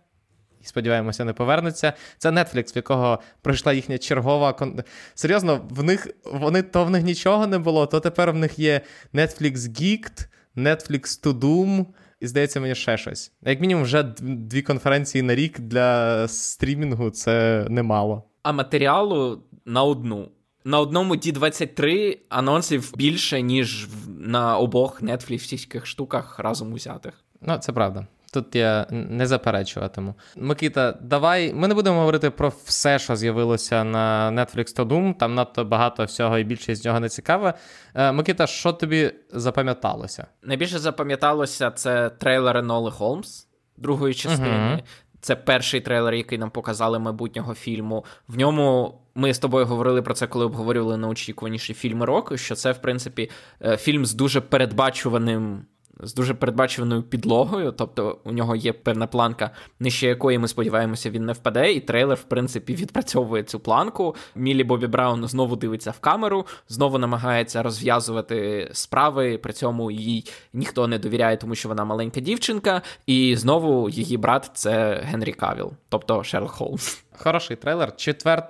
І 0.62 0.64
сподіваємося, 0.64 1.24
не 1.24 1.32
повернеться. 1.32 1.92
Це 2.18 2.30
Netflix, 2.30 2.74
в 2.74 2.76
якого 2.76 3.18
пройшла 3.42 3.72
їхня 3.72 3.98
чергова. 3.98 4.52
Кон... 4.52 4.82
Серйозно, 5.14 5.68
в 5.70 5.82
них 5.82 6.08
вони 6.24 6.62
то 6.62 6.84
в 6.84 6.90
них 6.90 7.02
нічого 7.02 7.46
не 7.46 7.58
було, 7.58 7.86
то 7.86 8.00
тепер 8.00 8.32
в 8.32 8.36
них 8.36 8.58
є 8.58 8.80
Netflix 9.14 9.56
Geeked, 9.56 10.26
Netflix 10.56 11.24
To 11.24 11.32
Doom, 11.32 11.86
і 12.20 12.26
здається, 12.26 12.60
мені 12.60 12.74
ще 12.74 12.98
щось. 12.98 13.32
Як 13.42 13.60
мінімум, 13.60 13.84
вже 13.84 14.02
дві 14.20 14.62
конференції 14.62 15.22
на 15.22 15.34
рік 15.34 15.60
для 15.60 16.28
стрімінгу 16.28 17.10
це 17.10 17.66
немало. 17.70 18.22
А 18.42 18.52
матеріалу 18.52 19.42
на 19.64 19.82
одну 19.82 20.28
на 20.68 20.80
одному 20.80 21.14
D23 21.14 22.18
анонсів 22.28 22.92
більше, 22.96 23.42
ніж 23.42 23.88
на 24.08 24.58
обох 24.58 25.02
нетфліксівських 25.02 25.86
штуках 25.86 26.38
разом 26.38 26.72
узятих. 26.72 27.14
Ну, 27.40 27.58
це 27.58 27.72
правда. 27.72 28.06
Тут 28.32 28.56
я 28.56 28.86
не 28.90 29.26
заперечуватиму. 29.26 30.14
Микита, 30.36 30.92
давай. 31.00 31.52
Ми 31.54 31.68
не 31.68 31.74
будемо 31.74 31.98
говорити 31.98 32.30
про 32.30 32.52
все, 32.64 32.98
що 32.98 33.16
з'явилося 33.16 33.84
на 33.84 34.30
Netflix 34.30 34.76
to 34.76 34.84
Doom. 34.84 35.14
Там 35.14 35.34
надто 35.34 35.64
багато 35.64 36.04
всього 36.04 36.38
і 36.38 36.44
більшість 36.44 36.82
з 36.82 36.84
нього 36.84 37.00
не 37.00 37.08
цікаве. 37.08 37.54
Е, 37.94 38.12
Микита, 38.12 38.46
що 38.46 38.72
тобі 38.72 39.12
запам'яталося? 39.32 40.26
Найбільше 40.42 40.78
запам'яталося 40.78 41.70
це 41.70 42.10
трейлери 42.10 42.62
Ноли 42.62 42.90
Холмс 42.90 43.46
другої 43.76 44.14
частини. 44.14 44.48
Uh-huh. 44.48 44.82
Це 45.20 45.36
перший 45.36 45.80
трейлер, 45.80 46.14
який 46.14 46.38
нам 46.38 46.50
показали 46.50 46.98
майбутнього 46.98 47.54
фільму. 47.54 48.04
В 48.28 48.38
ньому 48.38 49.00
ми 49.18 49.34
з 49.34 49.38
тобою 49.38 49.66
говорили 49.66 50.02
про 50.02 50.14
це, 50.14 50.26
коли 50.26 50.44
обговорювали 50.44 50.96
найочікуваніші 50.96 51.74
фільми 51.74 52.06
року. 52.06 52.36
Що 52.36 52.54
це, 52.54 52.72
в 52.72 52.78
принципі, 52.78 53.30
е, 53.62 53.76
фільм 53.76 54.06
з 54.06 54.14
дуже 54.14 54.40
передбачуваним 54.40 55.62
з 56.00 56.14
дуже 56.14 56.34
передбачуваною 56.34 57.02
підлогою, 57.02 57.72
тобто 57.72 58.18
у 58.24 58.32
нього 58.32 58.56
є 58.56 58.72
певна 58.72 59.06
планка, 59.06 59.50
нижче 59.80 60.06
якої 60.06 60.38
ми 60.38 60.48
сподіваємося, 60.48 61.10
він 61.10 61.24
не 61.24 61.32
впаде. 61.32 61.72
І 61.72 61.80
трейлер, 61.80 62.18
в 62.18 62.22
принципі, 62.22 62.74
відпрацьовує 62.74 63.42
цю 63.42 63.60
планку. 63.60 64.14
Мілі 64.34 64.64
Бобі 64.64 64.86
Браун 64.86 65.28
знову 65.28 65.56
дивиться 65.56 65.90
в 65.90 65.98
камеру, 65.98 66.46
знову 66.68 66.98
намагається 66.98 67.62
розв'язувати 67.62 68.68
справи. 68.72 69.38
При 69.38 69.52
цьому 69.52 69.90
їй 69.90 70.24
ніхто 70.52 70.86
не 70.86 70.98
довіряє, 70.98 71.36
тому 71.36 71.54
що 71.54 71.68
вона 71.68 71.84
маленька 71.84 72.20
дівчинка, 72.20 72.82
і 73.06 73.36
знову 73.36 73.88
її 73.88 74.16
брат 74.16 74.50
це 74.54 75.02
Генрі 75.04 75.32
Кавіл, 75.32 75.72
тобто 75.88 76.24
Шерлок 76.24 76.50
Холмс. 76.50 77.07
Хороший 77.18 77.56
трейлер. 77.56 77.96
4 77.96 78.42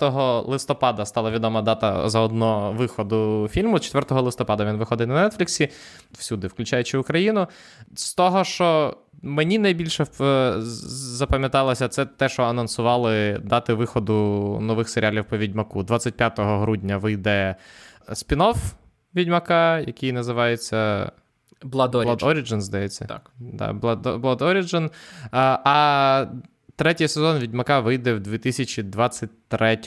листопада 0.47 1.07
стала 1.07 1.31
відома 1.31 1.63
дата 1.63 2.09
заодно 2.09 2.73
виходу 2.73 3.49
фільму. 3.51 3.79
4 3.79 4.21
листопада 4.21 4.65
він 4.65 4.77
виходить 4.77 5.09
на 5.09 5.29
Нетфліксі, 5.29 5.69
всюди, 6.13 6.47
включаючи 6.47 6.99
Україну. 6.99 7.47
З 7.97 8.15
того, 8.15 8.45
що 8.45 8.97
мені 9.23 9.59
найбільше 9.59 10.07
запам'яталося, 10.59 11.89
це 11.89 12.07
те, 12.07 12.29
що 12.29 12.43
анонсували 12.43 13.39
дати 13.45 13.75
виходу 13.75 14.15
нових 14.61 14.89
серіалів 14.89 15.25
по 15.25 15.39
Відьмаку. 15.39 15.83
25 15.83 16.33
грудня 16.39 16.97
вийде 16.99 17.57
спін-офф 18.09 18.57
Відьмака, 19.15 19.79
який 19.79 20.13
називається. 20.13 21.11
Blood 21.63 21.91
Origin, 21.91 22.07
Blood 22.07 22.25
Origin 22.25 22.61
здається. 22.61 23.05
Так. 23.05 23.31
Да, 23.39 23.73
Blood, 23.73 24.03
Blood 24.03 24.39
Origin. 24.39 24.91
А, 25.31 25.59
а 25.65 26.27
Третій 26.79 27.09
сезон 27.09 27.39
Відьмака 27.39 27.81
вийде 27.81 28.15
в 28.15 28.21
2023 28.21 29.79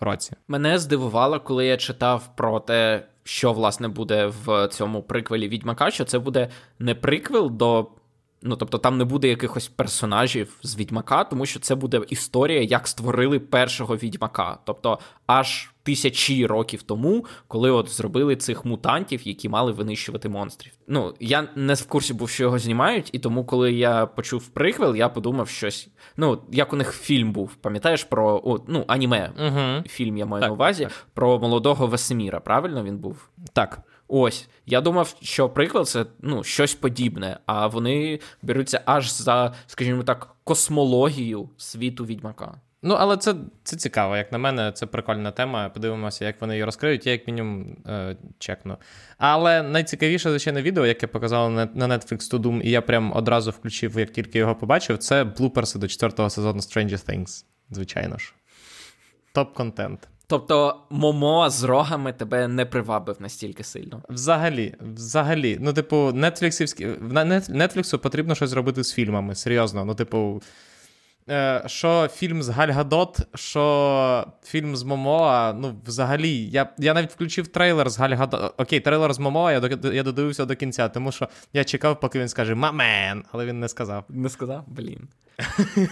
році. 0.00 0.32
Мене 0.48 0.78
здивувало, 0.78 1.40
коли 1.40 1.66
я 1.66 1.76
читав 1.76 2.36
про 2.36 2.60
те, 2.60 3.06
що 3.24 3.52
власне 3.52 3.88
буде 3.88 4.26
в 4.44 4.68
цьому 4.68 5.02
приквелі 5.02 5.48
Відьмака, 5.48 5.90
що 5.90 6.04
це 6.04 6.18
буде 6.18 6.48
не 6.78 6.94
приквел 6.94 7.50
до. 7.50 7.90
Ну, 8.46 8.56
тобто 8.56 8.78
там 8.78 8.98
не 8.98 9.04
буде 9.04 9.28
якихось 9.28 9.68
персонажів 9.68 10.56
з 10.62 10.76
відьмака, 10.76 11.24
тому 11.24 11.46
що 11.46 11.60
це 11.60 11.74
буде 11.74 12.00
історія, 12.08 12.62
як 12.62 12.88
створили 12.88 13.38
першого 13.40 13.96
відьмака. 13.96 14.58
Тобто, 14.64 14.98
аж 15.26 15.70
тисячі 15.82 16.46
років 16.46 16.82
тому, 16.82 17.24
коли 17.48 17.70
от 17.70 17.88
зробили 17.88 18.36
цих 18.36 18.64
мутантів, 18.64 19.28
які 19.28 19.48
мали 19.48 19.72
винищувати 19.72 20.28
монстрів. 20.28 20.72
Ну 20.88 21.14
я 21.20 21.48
не 21.56 21.74
в 21.74 21.86
курсі 21.86 22.14
був, 22.14 22.30
що 22.30 22.42
його 22.42 22.58
знімають, 22.58 23.10
і 23.12 23.18
тому, 23.18 23.44
коли 23.44 23.72
я 23.72 24.06
почув 24.06 24.48
приквел, 24.48 24.96
я 24.96 25.08
подумав 25.08 25.48
щось. 25.48 25.88
Ну, 26.16 26.42
як 26.52 26.72
у 26.72 26.76
них 26.76 26.92
фільм 26.92 27.32
був, 27.32 27.54
пам'ятаєш 27.54 28.04
про 28.04 28.42
о, 28.44 28.60
ну, 28.68 28.84
аніме 28.86 29.32
угу. 29.38 29.88
фільм 29.88 30.16
я 30.16 30.26
маю 30.26 30.40
так, 30.40 30.48
на 30.48 30.54
увазі 30.54 30.84
так. 30.84 31.06
про 31.14 31.38
молодого 31.38 31.86
Весеміра. 31.86 32.40
Правильно 32.40 32.84
він 32.84 32.98
був? 32.98 33.28
Так. 33.52 33.80
Ось, 34.08 34.48
я 34.66 34.80
думав, 34.80 35.16
що 35.22 35.48
приквел 35.48 35.84
це 35.84 36.06
ну, 36.20 36.44
щось 36.44 36.74
подібне, 36.74 37.38
а 37.46 37.66
вони 37.66 38.20
беруться 38.42 38.80
аж 38.84 39.12
за, 39.12 39.54
скажімо 39.66 40.02
так, 40.02 40.34
космологію 40.44 41.48
світу 41.56 42.04
відьмака. 42.04 42.60
Ну, 42.86 42.94
але 42.94 43.16
це 43.16 43.34
це 43.62 43.76
цікаво, 43.76 44.16
як 44.16 44.32
на 44.32 44.38
мене, 44.38 44.72
це 44.72 44.86
прикольна 44.86 45.30
тема. 45.30 45.68
Подивимося, 45.68 46.24
як 46.24 46.40
вони 46.40 46.54
її 46.54 46.64
розкриють, 46.64 47.06
я 47.06 47.12
як 47.12 47.26
мінімум 47.26 47.76
е, 47.86 48.16
чекну. 48.38 48.76
Але 49.18 49.62
найцікавіше, 49.62 50.30
звичайно, 50.30 50.62
відео, 50.62 50.86
яке 50.86 51.06
показало 51.06 51.50
на 51.50 51.66
Netflix 51.66 52.32
to 52.32 52.38
Doom, 52.38 52.60
і 52.60 52.70
я 52.70 52.82
прям 52.82 53.12
одразу 53.16 53.50
включив, 53.50 53.98
як 53.98 54.10
тільки 54.10 54.38
його 54.38 54.54
побачив, 54.54 54.98
це 54.98 55.24
блуперси 55.24 55.78
до 55.78 55.88
четвертого 55.88 56.30
сезону 56.30 56.60
Stranger 56.60 57.10
Things. 57.10 57.44
Звичайно 57.70 58.18
ж. 58.18 58.34
Топ-контент. 59.34 59.98
Тобто 60.26 60.80
Момо 60.90 61.50
з 61.50 61.64
рогами 61.64 62.12
тебе 62.12 62.48
не 62.48 62.66
привабив 62.66 63.16
настільки 63.18 63.64
сильно. 63.64 64.02
Взагалі, 64.08 64.74
взагалі. 64.94 65.58
Ну, 65.60 65.72
типу, 65.72 65.96
Нетфліксівські. 65.96 66.86
Нетфліксу 67.48 67.98
потрібно 67.98 68.34
щось 68.34 68.50
зробити 68.50 68.84
з 68.84 68.92
фільмами. 68.92 69.34
Серйозно. 69.34 69.84
Ну, 69.84 69.94
типу. 69.94 70.42
Е, 71.30 71.62
що 71.66 72.08
фільм 72.08 72.42
з 72.42 72.48
Галь 72.48 72.76
Гадот, 72.76 73.18
що 73.34 74.26
фільм 74.44 74.76
з 74.76 74.82
Момоа, 74.82 75.52
ну, 75.52 75.74
взагалі, 75.86 76.46
я 76.46 76.68
я 76.78 76.94
навіть 76.94 77.10
включив 77.10 77.48
трейлер 77.48 77.90
з 77.90 77.98
Галь 77.98 78.20
Гадот. 78.20 78.54
Okay, 78.56 78.80
трейлер 78.80 79.12
з 79.12 79.18
Момоа, 79.18 79.52
я 79.52 79.78
я 79.92 80.02
додивився 80.02 80.44
до 80.44 80.56
кінця, 80.56 80.88
тому 80.88 81.12
що 81.12 81.28
я 81.52 81.64
чекав, 81.64 82.00
поки 82.00 82.20
він 82.20 82.28
скаже 82.28 82.54
my 82.54 82.77
man, 82.77 83.24
але 83.32 83.46
він 83.46 83.60
не 83.60 83.68
сказав. 83.68 84.04
Не 84.08 84.28
сказав? 84.28 84.64
Блін. 84.66 85.08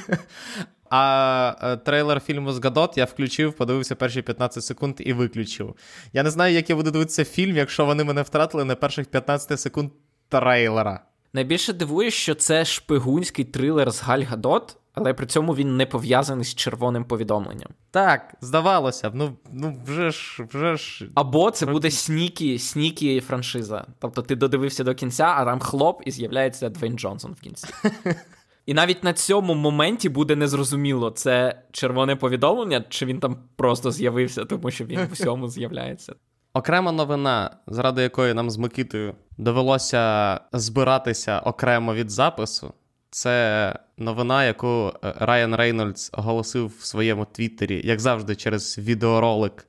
А 0.95 1.57
е, 1.63 1.77
трейлер 1.77 2.21
фільму 2.21 2.53
з 2.53 2.65
Гадот 2.65 2.99
я 2.99 3.05
включив, 3.05 3.53
подивився 3.53 3.95
перші 3.95 4.23
15 4.23 4.65
секунд 4.65 4.95
і 4.99 5.13
виключив. 5.13 5.75
Я 6.13 6.23
не 6.23 6.31
знаю, 6.31 6.55
як 6.55 6.71
я 6.71 6.77
буду 6.77 6.91
дивитися 6.91 7.25
фільм, 7.25 7.57
якщо 7.57 7.87
вони 7.87 8.05
мене 8.05 8.23
втратили 8.23 8.65
на 8.65 8.75
перших 8.75 9.07
15 9.07 9.61
секунд 9.61 9.91
трейлера. 10.29 11.01
Найбільше 11.33 11.73
дивує, 11.73 12.11
що 12.11 12.35
це 12.35 12.65
шпигунський 12.65 13.45
трилер 13.45 13.91
з 13.91 14.03
Галь 14.03 14.23
Гадот, 14.23 14.77
але 14.95 15.15
при 15.15 15.27
цьому 15.27 15.55
він 15.55 15.77
не 15.77 15.87
пов'язаний 15.87 16.45
з 16.45 16.55
червоним 16.55 17.05
повідомленням. 17.05 17.71
Так, 17.91 18.35
здавалося 18.41 19.11
б, 19.11 19.15
ну 19.15 19.37
ну 19.53 19.77
вже 19.87 20.11
ж 20.11 20.47
вже 20.53 20.77
ж. 20.77 21.09
Або 21.15 21.51
це 21.51 21.67
буде 21.67 21.91
снікі 21.91 22.59
снікі 22.59 23.21
франшиза. 23.21 23.87
Тобто 23.99 24.23
ти 24.23 24.37
додивився 24.37 24.85
до 24.85 24.95
кінця, 24.95 25.35
а 25.37 25.45
там 25.45 25.61
хлоп 25.61 26.03
і 26.05 26.11
з'являється 26.11 26.69
Двейн 26.69 26.99
Джонсон 26.99 27.33
в 27.33 27.41
кінці. 27.41 27.69
І 28.67 28.75
навіть 28.75 29.05
на 29.05 29.13
цьому 29.13 29.55
моменті 29.55 30.09
буде 30.09 30.37
незрозуміло, 30.37 31.11
це 31.11 31.63
червоне 31.73 32.17
повідомлення, 32.17 32.85
чи 32.89 33.07
він 33.07 33.21
там 33.21 33.37
просто 33.57 33.91
з'явився, 33.91 34.45
тому 34.45 34.71
що 34.71 34.85
він 34.85 35.01
в 35.01 35.13
всьому 35.13 35.49
з'являється. 35.49 36.15
Окрема 36.55 36.93
новина, 36.93 37.57
заради 37.67 38.03
якої 38.03 38.35
нам 38.35 38.51
з 38.51 38.57
Микитою 38.57 39.15
довелося 39.39 40.41
збиратися 40.53 41.39
окремо 41.39 41.95
від 41.95 42.11
запису, 42.11 42.75
це 43.11 43.75
новина, 43.99 44.45
яку 44.45 44.93
е, 45.05 45.15
Райан 45.19 45.55
Рейнольдс 45.55 46.11
оголосив 46.13 46.67
в 46.67 46.85
своєму 46.85 47.25
Твіттері, 47.25 47.83
як 47.85 48.01
завжди, 48.01 48.37
через 48.37 48.79
відеоролик, 48.79 49.67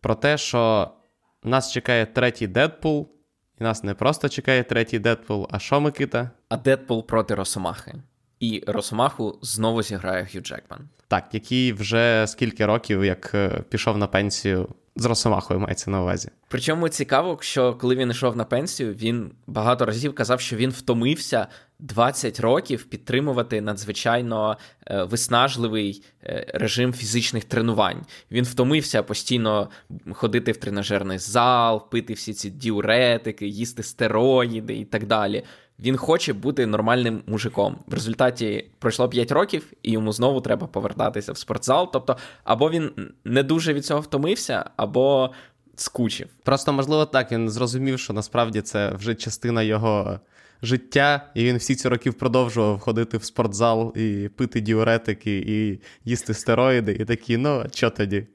про 0.00 0.14
те, 0.14 0.38
що 0.38 0.90
нас 1.42 1.72
чекає 1.72 2.06
третій 2.06 2.46
Дедпул, 2.46 3.08
і 3.60 3.64
нас 3.64 3.84
не 3.84 3.94
просто 3.94 4.28
чекає 4.28 4.64
третій 4.64 4.98
Дедпул, 4.98 5.48
а 5.50 5.58
що 5.58 5.80
Микита? 5.80 6.30
А 6.48 6.56
Дедпул 6.56 7.06
проти 7.06 7.34
Росомахи. 7.34 7.94
І 8.40 8.64
Росомаху 8.66 9.38
знову 9.42 9.82
зіграє 9.82 10.26
Хью 10.26 10.40
Джекман. 10.40 10.88
Так, 11.08 11.28
який 11.32 11.72
вже 11.72 12.24
скільки 12.28 12.66
років 12.66 13.04
як 13.04 13.30
е, 13.34 13.62
пішов 13.70 13.98
на 13.98 14.06
пенсію 14.06 14.68
з 14.98 15.04
Росомахою 15.04 15.60
мається 15.60 15.90
на 15.90 16.02
увазі. 16.02 16.28
Причому 16.48 16.88
цікаво, 16.88 17.38
що 17.40 17.74
коли 17.74 17.94
він 17.94 18.10
йшов 18.10 18.36
на 18.36 18.44
пенсію, 18.44 18.94
він 18.94 19.30
багато 19.46 19.84
разів 19.84 20.14
казав, 20.14 20.40
що 20.40 20.56
він 20.56 20.70
втомився 20.70 21.46
20 21.78 22.40
років 22.40 22.84
підтримувати 22.84 23.60
надзвичайно 23.60 24.58
е, 24.86 25.02
виснажливий 25.02 26.02
е, 26.22 26.46
режим 26.54 26.92
фізичних 26.92 27.44
тренувань. 27.44 28.00
Він 28.30 28.44
втомився 28.44 29.02
постійно 29.02 29.70
ходити 30.12 30.52
в 30.52 30.56
тренажерний 30.56 31.18
зал, 31.18 31.90
пити 31.90 32.12
всі 32.12 32.34
ці 32.34 32.50
діуретики, 32.50 33.46
їсти 33.46 33.82
стероїди 33.82 34.76
і 34.76 34.84
так 34.84 35.06
далі. 35.06 35.44
Він 35.80 35.96
хоче 35.96 36.32
бути 36.32 36.66
нормальним 36.66 37.22
мужиком. 37.26 37.78
В 37.86 37.94
результаті 37.94 38.70
пройшло 38.78 39.08
5 39.08 39.32
років, 39.32 39.72
і 39.82 39.92
йому 39.92 40.12
знову 40.12 40.40
треба 40.40 40.66
повертатися 40.66 41.32
в 41.32 41.38
спортзал. 41.38 41.92
Тобто, 41.92 42.16
або 42.44 42.70
він 42.70 42.90
не 43.24 43.42
дуже 43.42 43.72
від 43.72 43.86
цього 43.86 44.00
втомився, 44.00 44.70
або 44.76 45.30
скучив. 45.76 46.28
Просто 46.44 46.72
можливо 46.72 47.06
так. 47.06 47.32
Він 47.32 47.50
зрозумів, 47.50 47.98
що 47.98 48.12
насправді 48.12 48.60
це 48.60 48.90
вже 48.90 49.14
частина 49.14 49.62
його 49.62 50.20
життя, 50.62 51.30
і 51.34 51.44
він 51.44 51.56
всі 51.56 51.74
ці 51.74 51.88
роки 51.88 52.12
продовжував 52.12 52.80
ходити 52.80 53.18
в 53.18 53.24
спортзал 53.24 53.96
і 53.96 54.30
пити 54.36 54.60
діуретики, 54.60 55.44
і 55.46 55.80
їсти 56.04 56.34
стероїди, 56.34 56.92
і 56.92 57.04
такі, 57.04 57.36
ну, 57.36 57.64
що 57.72 57.90
тоді? 57.90 58.26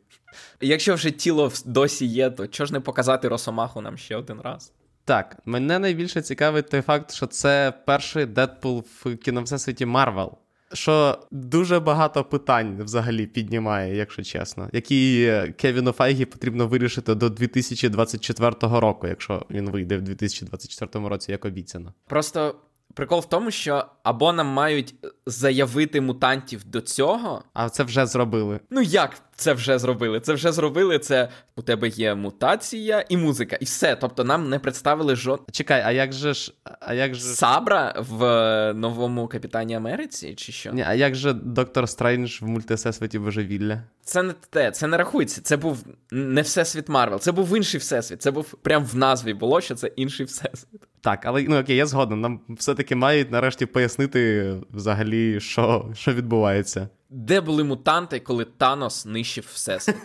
Якщо 0.62 0.96
вже 0.96 1.12
тіло 1.12 1.52
досі 1.66 2.06
є, 2.06 2.30
то 2.30 2.48
чого 2.48 2.68
ж 2.68 2.74
не 2.74 2.80
показати 2.80 3.28
Росомаху 3.28 3.82
нам 3.82 3.98
ще 3.98 4.16
один 4.16 4.42
раз? 4.42 4.72
Так, 5.06 5.38
мене 5.46 5.80
найбільше 5.80 6.22
цікавить 6.22 6.70
той 6.70 6.82
факт, 6.82 7.12
що 7.12 7.28
це 7.28 7.74
перший 7.86 8.26
Дедпул 8.26 8.86
в 9.04 9.16
кіновсесвіті 9.16 9.86
Марвел. 9.86 10.38
що 10.74 11.20
дуже 11.32 11.80
багато 11.80 12.24
питань 12.24 12.84
взагалі 12.84 13.28
піднімає, 13.28 13.96
якщо 13.96 14.24
чесно, 14.24 14.70
які 14.74 15.34
Кевіну 15.58 15.92
Файгі 15.92 16.26
потрібно 16.26 16.68
вирішити 16.68 17.16
до 17.16 17.30
2024 17.30 18.56
року, 18.62 19.08
якщо 19.08 19.46
він 19.50 19.70
вийде 19.70 19.98
в 19.98 20.02
2024 20.02 21.08
році, 21.08 21.32
як 21.32 21.46
обіцяно. 21.46 21.94
Просто 22.08 22.56
Прикол 22.94 23.20
в 23.20 23.26
тому, 23.26 23.52
що 23.52 23.86
або 24.04 24.34
нам 24.34 24.48
мають 24.48 24.96
заявити 25.26 26.02
мутантів 26.02 26.64
до 26.66 26.82
цього. 26.82 27.44
А 27.54 27.70
це 27.70 27.84
вже 27.84 28.06
зробили. 28.06 28.60
Ну 28.70 28.82
як 28.82 29.18
це 29.36 29.54
вже 29.54 29.80
зробили? 29.80 30.20
Це 30.20 30.34
вже 30.34 30.52
зробили. 30.52 31.00
Це 31.00 31.30
у 31.56 31.62
тебе 31.62 31.88
є 31.88 32.16
мутація 32.16 33.06
і 33.10 33.18
музика, 33.18 33.56
і 33.56 33.66
все. 33.66 33.96
Тобто 33.96 34.24
нам 34.24 34.50
не 34.50 34.60
представили 34.60 35.16
жодного. 35.16 35.48
Чекай, 35.52 35.82
а 35.86 35.92
як 35.92 36.14
же 36.14 36.34
ж. 36.34 36.54
А 36.80 36.94
як 36.94 37.16
же... 37.16 37.22
Сабра 37.22 37.96
в 37.98 38.74
новому 38.74 39.28
Капітані 39.28 39.76
Америці, 39.76 40.34
чи 40.36 40.52
що? 40.52 40.74
Ні, 40.74 40.84
А 40.88 40.94
як 40.94 41.16
же 41.16 41.34
Доктор 41.34 41.90
Стрендж 41.90 42.42
в 42.42 42.46
мультисесвіті 42.46 43.20
Божевілля? 43.20 43.84
Це 44.04 44.24
не 44.24 44.34
те, 44.50 44.72
це 44.72 44.88
не 44.88 44.98
рахується. 44.98 45.42
Це 45.42 45.58
був 45.58 45.86
не 46.12 46.42
всесвіт 46.42 46.90
Марвел, 46.90 47.20
це 47.20 47.32
був 47.32 47.58
інший 47.58 47.80
всесвіт. 47.80 48.22
Це 48.22 48.32
був 48.32 48.54
прям 48.62 48.86
в 48.86 48.96
назві 48.96 49.34
було, 49.34 49.62
що 49.62 49.76
це 49.76 49.88
інший 49.88 50.26
всесвіт. 50.26 50.82
Так, 51.02 51.26
але 51.26 51.46
ну 51.50 51.60
okay, 51.60 51.76
я 51.76 51.86
згоден. 51.86 52.22
Нам 52.22 52.40
все-таки 52.50 52.96
мають 52.96 53.32
нарешті 53.32 53.66
пояснити 53.66 54.54
взагалі, 54.72 55.40
що 55.40 55.92
що 55.94 56.14
відбувається. 56.14 56.90
Де 57.16 57.42
були 57.42 57.64
мутанти, 57.64 58.20
коли 58.20 58.46
Танос 58.46 59.06
нищив 59.06 59.50
всесвіт? 59.54 59.96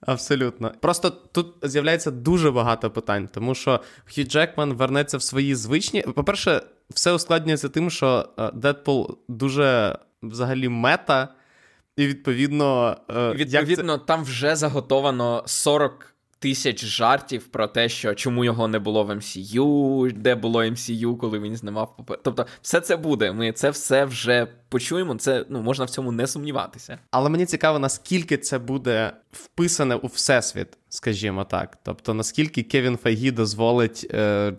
Абсолютно. 0.00 0.72
Просто 0.80 1.10
тут 1.10 1.54
з'являється 1.62 2.10
дуже 2.10 2.50
багато 2.50 2.90
питань, 2.90 3.28
тому 3.32 3.54
що 3.54 3.80
Хью 4.14 4.24
Джекман 4.24 4.72
вернеться 4.72 5.18
в 5.18 5.22
свої 5.22 5.54
звичні. 5.54 6.02
По-перше, 6.02 6.62
все 6.90 7.12
ускладнюється 7.12 7.68
тим, 7.68 7.90
що 7.90 8.28
Дедпул 8.54 9.18
дуже 9.28 9.98
взагалі 10.22 10.68
мета, 10.68 11.28
і 11.96 12.06
відповідно. 12.06 12.96
Е, 13.10 13.32
відповідно, 13.32 13.98
це... 13.98 14.04
там 14.04 14.24
вже 14.24 14.56
заготовано 14.56 15.42
40 15.46 16.11
тисяч 16.42 16.84
жартів 16.84 17.46
про 17.46 17.66
те, 17.66 17.88
що 17.88 18.14
чому 18.14 18.44
його 18.44 18.68
не 18.68 18.78
було 18.78 19.04
в 19.04 19.10
MCU, 19.10 20.12
де 20.12 20.34
було 20.34 20.62
MCU, 20.62 21.16
коли 21.16 21.38
він 21.38 21.56
знімав 21.56 21.96
попер. 21.96 22.18
Тобто, 22.22 22.46
все 22.62 22.80
це 22.80 22.96
буде. 22.96 23.32
Ми 23.32 23.52
це 23.52 23.70
все 23.70 24.04
вже 24.04 24.46
почуємо. 24.68 25.14
Це 25.14 25.44
ну 25.48 25.62
можна 25.62 25.84
в 25.84 25.90
цьому 25.90 26.12
не 26.12 26.26
сумніватися. 26.26 26.98
Але 27.10 27.28
мені 27.28 27.46
цікаво, 27.46 27.78
наскільки 27.78 28.36
це 28.36 28.58
буде 28.58 29.12
вписане 29.32 29.94
у 29.94 30.06
всесвіт, 30.06 30.68
скажімо 30.88 31.44
так. 31.44 31.78
Тобто, 31.82 32.14
наскільки 32.14 32.62
Кевін 32.62 32.96
Файгі 32.96 33.30
дозволить 33.30 34.06
е, 34.10 34.52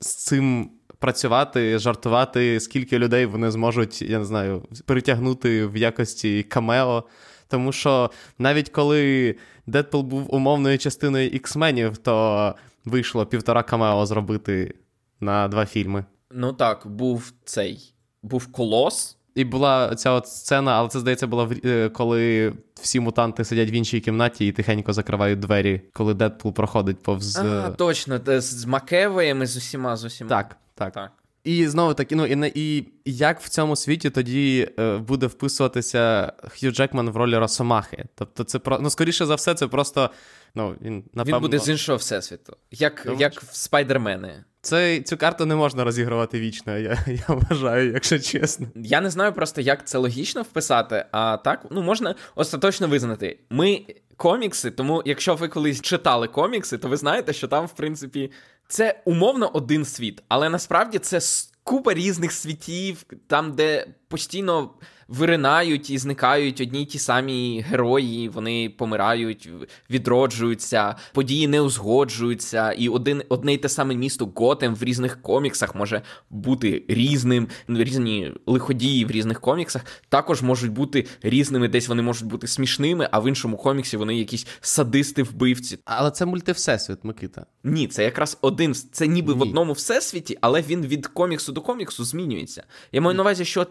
з 0.00 0.14
цим. 0.14 0.70
Працювати, 0.98 1.78
жартувати, 1.78 2.60
скільки 2.60 2.98
людей 2.98 3.26
вони 3.26 3.50
зможуть, 3.50 4.02
я 4.02 4.18
не 4.18 4.24
знаю, 4.24 4.62
перетягнути 4.86 5.66
в 5.66 5.76
якості 5.76 6.42
камео. 6.42 7.04
Тому 7.52 7.72
що 7.72 8.10
навіть 8.38 8.68
коли 8.68 9.34
Дедпул 9.66 10.02
був 10.02 10.34
умовною 10.34 10.78
частиною 10.78 11.30
X-менів, 11.30 11.96
то 11.96 12.54
вийшло 12.84 13.26
півтора 13.26 13.62
камео 13.62 14.06
зробити 14.06 14.74
на 15.20 15.48
два 15.48 15.66
фільми. 15.66 16.04
Ну 16.30 16.52
так, 16.52 16.86
був 16.86 17.32
цей 17.44 17.94
був 18.22 18.52
колос. 18.52 19.16
І 19.34 19.44
була 19.44 19.94
ця 19.94 20.10
от 20.10 20.28
сцена, 20.28 20.72
але 20.72 20.88
це 20.88 21.00
здається, 21.00 21.26
була 21.26 21.50
е, 21.64 21.88
коли 21.88 22.52
всі 22.80 23.00
мутанти 23.00 23.44
сидять 23.44 23.70
в 23.70 23.72
іншій 23.72 24.00
кімнаті 24.00 24.46
і 24.46 24.52
тихенько 24.52 24.92
закривають 24.92 25.38
двері, 25.38 25.80
коли 25.92 26.14
Дедпул 26.14 26.52
проходить 26.52 27.02
повз. 27.02 27.36
А, 27.36 27.44
е, 27.44 27.70
Точно, 27.70 28.20
з 28.26 28.64
Макевоєм 28.64 29.42
і 29.42 29.46
з 29.46 29.56
усіма 29.56 29.96
з 29.96 30.04
усіма. 30.04 30.28
Так, 30.28 30.56
так. 30.74 30.92
так. 30.92 31.21
І 31.44 31.68
знову 31.68 31.94
таки, 31.94 32.16
ну 32.16 32.26
і 32.26 32.76
і 32.76 32.86
як 33.04 33.40
в 33.40 33.48
цьому 33.48 33.76
світі 33.76 34.10
тоді 34.10 34.68
е, 34.78 34.96
буде 34.96 35.26
вписуватися 35.26 36.32
Хью 36.48 36.70
Джекман 36.70 37.10
в 37.10 37.16
ролі 37.16 37.36
Росомахи? 37.36 38.04
Тобто, 38.14 38.44
це 38.44 38.58
про 38.58 38.78
ну, 38.78 38.90
скоріше 38.90 39.26
за 39.26 39.34
все, 39.34 39.54
це 39.54 39.66
просто 39.66 40.10
ну 40.54 40.74
він 40.82 41.04
напевно... 41.14 41.38
Він 41.38 41.42
буде 41.42 41.58
з 41.58 41.68
іншого 41.68 41.98
всесвіту, 41.98 42.56
як 42.70 43.02
ну, 43.06 43.16
як 43.18 43.42
в 43.42 43.56
Спайдермени. 43.56 44.44
Це 44.60 45.00
цю 45.00 45.16
карту 45.16 45.46
не 45.46 45.54
можна 45.54 45.84
розігрувати 45.84 46.40
вічно, 46.40 46.78
я 46.78 46.98
я 47.06 47.34
вважаю, 47.34 47.92
якщо 47.92 48.18
чесно. 48.18 48.66
Я 48.76 49.00
не 49.00 49.10
знаю 49.10 49.32
просто, 49.32 49.60
як 49.60 49.86
це 49.86 49.98
логічно 49.98 50.42
вписати, 50.42 51.04
а 51.12 51.36
так 51.36 51.66
ну 51.70 51.82
можна 51.82 52.14
остаточно 52.34 52.88
визнати. 52.88 53.38
Ми 53.50 53.82
комікси, 54.16 54.70
тому 54.70 55.02
якщо 55.04 55.34
ви 55.34 55.48
колись 55.48 55.80
читали 55.80 56.28
комікси, 56.28 56.78
то 56.78 56.88
ви 56.88 56.96
знаєте, 56.96 57.32
що 57.32 57.48
там, 57.48 57.66
в 57.66 57.72
принципі, 57.72 58.30
це 58.68 59.02
умовно 59.04 59.50
один 59.54 59.84
світ, 59.84 60.22
але 60.28 60.48
насправді 60.48 60.98
це 60.98 61.20
купа 61.64 61.94
різних 61.94 62.32
світів, 62.32 63.04
там, 63.26 63.52
де 63.52 63.86
постійно 64.12 64.70
виринають 65.08 65.90
і 65.90 65.98
зникають 65.98 66.60
одні 66.60 66.82
й 66.82 66.86
ті 66.86 66.98
самі 66.98 67.64
герої, 67.68 68.28
вони 68.28 68.70
помирають, 68.78 69.48
відроджуються, 69.90 70.96
події 71.12 71.48
не 71.48 71.60
узгоджуються, 71.60 72.72
і 72.72 72.88
один 72.88 73.22
одне 73.28 73.54
й 73.54 73.58
те 73.58 73.68
саме 73.68 73.94
місто 73.94 74.32
Готем 74.34 74.74
в 74.74 74.82
різних 74.82 75.22
коміксах 75.22 75.74
може 75.74 76.02
бути 76.30 76.84
різним. 76.88 77.48
Різні 77.68 78.32
лиходії 78.46 79.04
в 79.04 79.10
різних 79.10 79.40
коміксах 79.40 79.84
також 80.08 80.42
можуть 80.42 80.72
бути 80.72 81.06
різними, 81.22 81.68
десь 81.68 81.88
вони 81.88 82.02
можуть 82.02 82.28
бути 82.28 82.46
смішними, 82.46 83.08
а 83.10 83.20
в 83.20 83.28
іншому 83.28 83.56
коміксі 83.56 83.96
вони 83.96 84.16
якісь 84.16 84.46
садисти-вбивці. 84.60 85.78
Але 85.84 86.10
це 86.10 86.26
мультивсесвіт, 86.26 86.98
Микита. 87.02 87.46
Ні, 87.64 87.88
це 87.88 88.04
якраз 88.04 88.38
один. 88.40 88.74
Це 88.74 89.06
ніби 89.06 89.32
Ні. 89.32 89.38
в 89.38 89.42
одному 89.42 89.72
всесвіті, 89.72 90.38
але 90.40 90.62
він 90.62 90.86
від 90.86 91.06
коміксу 91.06 91.52
до 91.52 91.60
коміксу 91.60 92.04
змінюється. 92.04 92.64
Я 92.92 93.00
маю 93.00 93.16
на 93.16 93.22
увазі, 93.22 93.44
що 93.44 93.66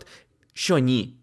що 0.54 0.78
ні. 0.78 1.16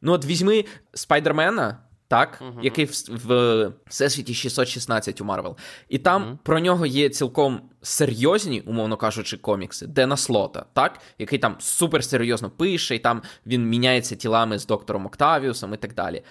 Ну, 0.00 0.12
от 0.12 0.24
візьми 0.24 0.64
Спайдермена, 0.94 1.78
так, 2.08 2.42
uh-huh. 2.42 2.62
який 2.62 2.84
в, 2.84 2.92
в 3.08 3.72
Всесвіті 3.86 4.34
616 4.34 5.20
у 5.20 5.24
Марвел. 5.24 5.56
І 5.88 5.98
там 5.98 6.24
uh-huh. 6.24 6.36
про 6.42 6.60
нього 6.60 6.86
є 6.86 7.08
цілком 7.08 7.60
серйозні, 7.82 8.60
умовно 8.60 8.96
кажучи, 8.96 9.36
комікси, 9.36 9.86
Дена 9.86 10.16
Слота, 10.16 10.66
так, 10.72 11.00
який 11.18 11.38
там 11.38 11.56
суперсерйозно 11.58 12.50
пише, 12.50 12.94
і 12.94 12.98
там 12.98 13.22
він 13.46 13.68
міняється 13.68 14.16
тілами 14.16 14.58
з 14.58 14.66
доктором 14.66 15.06
Октавіусом 15.06 15.74
і 15.74 15.76
так 15.76 15.94
далі. 15.94 16.22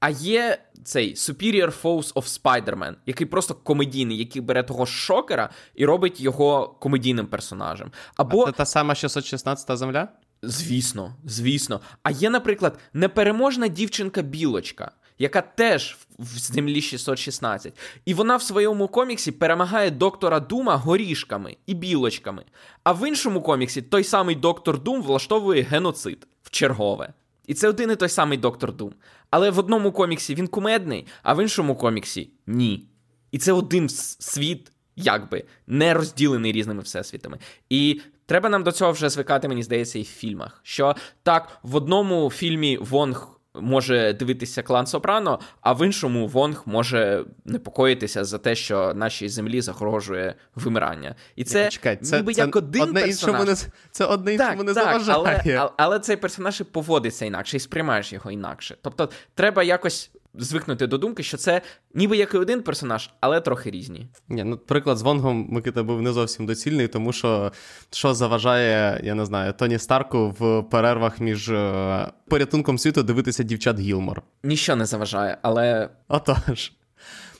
А 0.00 0.10
є 0.10 0.58
цей 0.84 1.14
Superior 1.14 1.82
Foes 1.82 2.12
of 2.12 2.42
Spider-Man, 2.42 2.94
який 3.06 3.26
просто 3.26 3.54
комедійний, 3.54 4.18
який 4.18 4.42
бере 4.42 4.62
того 4.62 4.86
шокера 4.86 5.50
і 5.74 5.86
робить 5.86 6.20
його 6.20 6.68
комедійним 6.80 7.26
персонажем. 7.26 7.92
Або 8.16 8.42
а 8.42 8.46
це 8.46 8.52
та 8.52 8.66
сама 8.66 8.94
616 8.94 9.78
земля? 9.78 10.08
Звісно, 10.48 11.14
звісно. 11.24 11.80
А 12.02 12.10
є, 12.10 12.30
наприклад, 12.30 12.78
непереможна 12.92 13.68
дівчинка-білочка, 13.68 14.90
яка 15.18 15.40
теж 15.40 15.98
в 16.18 16.38
землі 16.38 16.82
616. 16.82 17.78
І 18.04 18.14
вона 18.14 18.36
в 18.36 18.42
своєму 18.42 18.88
коміксі 18.88 19.32
перемагає 19.32 19.90
доктора 19.90 20.40
Дума 20.40 20.76
горішками 20.76 21.56
і 21.66 21.74
білочками. 21.74 22.44
А 22.84 22.92
в 22.92 23.08
іншому 23.08 23.42
коміксі 23.42 23.82
той 23.82 24.04
самий 24.04 24.34
доктор 24.34 24.82
Дум 24.82 25.02
влаштовує 25.02 25.62
геноцид 25.62 26.26
в 26.42 26.50
чергове. 26.50 27.12
І 27.46 27.54
це 27.54 27.68
один 27.68 27.90
і 27.90 27.96
той 27.96 28.08
самий 28.08 28.38
доктор 28.38 28.72
Дум. 28.72 28.94
Але 29.30 29.50
в 29.50 29.58
одному 29.58 29.92
коміксі 29.92 30.34
він 30.34 30.46
кумедний, 30.46 31.06
а 31.22 31.34
в 31.34 31.42
іншому 31.42 31.76
коміксі 31.76 32.30
ні. 32.46 32.88
І 33.32 33.38
це 33.38 33.52
один 33.52 33.88
світ, 33.88 34.72
якби 34.96 35.44
не 35.66 35.94
розділений 35.94 36.52
різними 36.52 36.82
всесвітами. 36.82 37.38
І 37.70 38.00
Треба 38.26 38.48
нам 38.48 38.62
до 38.62 38.72
цього 38.72 38.92
вже 38.92 39.08
звикати, 39.08 39.48
мені 39.48 39.62
здається, 39.62 39.98
і 39.98 40.02
в 40.02 40.06
фільмах. 40.06 40.60
Що 40.62 40.96
так, 41.22 41.48
в 41.62 41.76
одному 41.76 42.30
фільмі 42.30 42.78
Вонг 42.80 43.28
може 43.54 44.12
дивитися 44.12 44.62
клан 44.62 44.86
Сопрано, 44.86 45.40
а 45.60 45.72
в 45.72 45.86
іншому 45.86 46.26
Вонг 46.26 46.62
може 46.66 47.24
непокоїтися 47.44 48.24
за 48.24 48.38
те, 48.38 48.54
що 48.54 48.94
нашій 48.94 49.28
землі 49.28 49.60
загрожує 49.60 50.34
вимирання. 50.54 51.14
І 51.36 51.44
це 51.44 51.68
Чекай, 51.68 51.96
це, 51.96 52.16
ніби 52.16 52.34
це 52.34 52.40
як 52.40 52.56
один 52.56 52.82
одне 52.82 53.00
персонаж. 53.00 53.40
Іншому 53.40 53.44
не, 53.44 53.70
це 53.90 54.04
одне 54.04 54.32
іншому 54.32 54.50
так, 54.50 54.66
не 54.66 54.74
так, 54.74 54.84
заважає. 54.84 55.42
Але, 55.44 55.56
але, 55.58 55.70
але 55.76 55.98
цей 55.98 56.16
персонаж 56.16 56.60
і 56.60 56.64
поводиться 56.64 57.24
інакше, 57.24 57.56
і 57.56 57.60
сприймаєш 57.60 58.12
його 58.12 58.30
інакше. 58.30 58.76
Тобто, 58.82 59.10
треба 59.34 59.62
якось 59.62 60.10
звикнути 60.38 60.86
до 60.86 60.98
думки, 60.98 61.22
що 61.22 61.36
це 61.36 61.62
ніби 61.94 62.16
як 62.16 62.34
і 62.34 62.36
один 62.36 62.62
персонаж, 62.62 63.10
але 63.20 63.40
трохи 63.40 63.70
різні. 63.70 64.08
Ні, 64.28 64.44
ну 64.44 64.58
приклад 64.58 64.98
з 64.98 65.02
Вонгом 65.02 65.46
Микита 65.50 65.82
був 65.82 66.02
не 66.02 66.12
зовсім 66.12 66.46
доцільний, 66.46 66.88
тому 66.88 67.12
що 67.12 67.52
що 67.90 68.14
заважає, 68.14 69.00
я 69.04 69.14
не 69.14 69.24
знаю, 69.24 69.52
Тоні 69.52 69.78
Старку 69.78 70.34
в 70.38 70.62
перервах 70.62 71.20
між 71.20 71.48
е, 71.48 72.12
порятунком 72.28 72.78
світу 72.78 73.02
дивитися 73.02 73.42
дівчат 73.42 73.78
Гілмор. 73.78 74.22
Ніщо 74.42 74.76
не 74.76 74.86
заважає, 74.86 75.38
але. 75.42 75.88
Отож. 76.08 76.72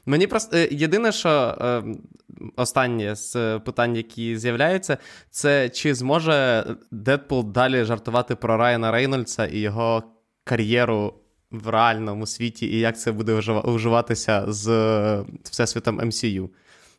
Мені 0.06 0.26
просто 0.26 0.56
е, 0.56 0.68
єдине, 0.70 1.12
що 1.12 1.30
е, 1.30 1.82
останнє 2.56 3.14
з 3.14 3.58
питань, 3.58 3.96
які 3.96 4.38
з'являються, 4.38 4.98
це 5.30 5.68
чи 5.68 5.94
зможе 5.94 6.64
Дедпул 6.90 7.52
далі 7.52 7.84
жартувати 7.84 8.36
про 8.36 8.56
Райана 8.56 8.90
Рейнольдса 8.90 9.46
і 9.46 9.58
його 9.58 10.02
кар'єру 10.44 11.14
в 11.58 11.68
реальному 11.68 12.26
світі, 12.26 12.66
і 12.66 12.78
як 12.78 13.00
це 13.00 13.12
буде 13.12 13.32
уживатися 13.64 14.44
з 14.48 14.68
е, 14.68 15.24
всесвітом 15.42 16.00
MCU. 16.00 16.48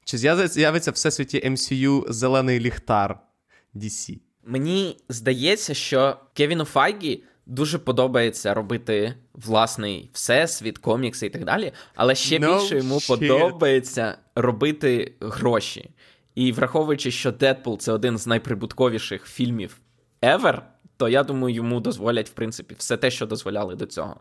Чи 0.04 0.18
з'явиться 0.48 0.92
в 0.92 0.94
всесвіті 0.94 1.40
MCU 1.46 2.12
зелений 2.12 2.60
ліхтар 2.60 3.20
DC? 3.76 4.20
Мені 4.46 4.98
здається, 5.10 5.74
що 5.74 6.18
Кевіну 6.34 6.66
Файгі 6.66 7.24
дуже 7.46 7.78
подобається 7.78 8.54
робити 8.54 9.14
власний 9.34 10.10
всесвіт, 10.14 10.78
комікси 10.78 11.26
і 11.26 11.30
так 11.30 11.46
далі, 11.46 11.72
але 11.96 12.16
ще 12.16 12.40
No 12.40 12.60
більше 12.60 12.78
йому 12.78 12.96
shit. 12.96 13.08
подобається 13.08 14.18
робити 14.36 15.14
гроші. 15.20 15.90
І 16.36 16.52
враховуючи, 16.52 17.12
що 17.12 17.32
Дедпул 17.32 17.78
це 17.78 17.92
один 17.92 18.18
з 18.18 18.28
найприбутковіших 18.28 19.26
фільмів 19.26 19.78
ever, 20.22 20.62
то 20.98 21.10
я 21.10 21.24
думаю, 21.24 21.56
йому 21.56 21.80
дозволять, 21.80 22.30
в 22.30 22.34
принципі, 22.34 22.76
все 22.78 22.98
те, 22.98 23.12
що 23.12 23.26
дозволяли 23.26 23.76
до 23.76 23.86
цього. 23.86 24.20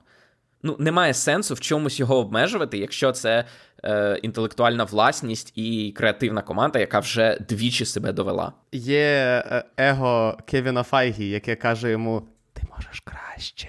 Ну, 0.66 0.76
немає 0.78 1.14
сенсу 1.14 1.54
в 1.54 1.60
чомусь 1.60 2.00
його 2.00 2.18
обмежувати, 2.18 2.78
якщо 2.78 3.12
це 3.12 3.44
е, 3.84 4.18
інтелектуальна 4.22 4.84
власність 4.84 5.52
і 5.54 5.92
креативна 5.96 6.42
команда, 6.42 6.78
яка 6.78 6.98
вже 6.98 7.38
двічі 7.48 7.84
себе 7.84 8.12
довела. 8.12 8.52
Є 8.72 9.42
е, 9.46 9.64
его 9.76 10.38
Кевіна 10.46 10.82
Файгі, 10.82 11.28
яке 11.28 11.56
каже 11.56 11.90
йому: 11.90 12.28
Ти 12.52 12.62
можеш 12.76 13.00
краще. 13.00 13.68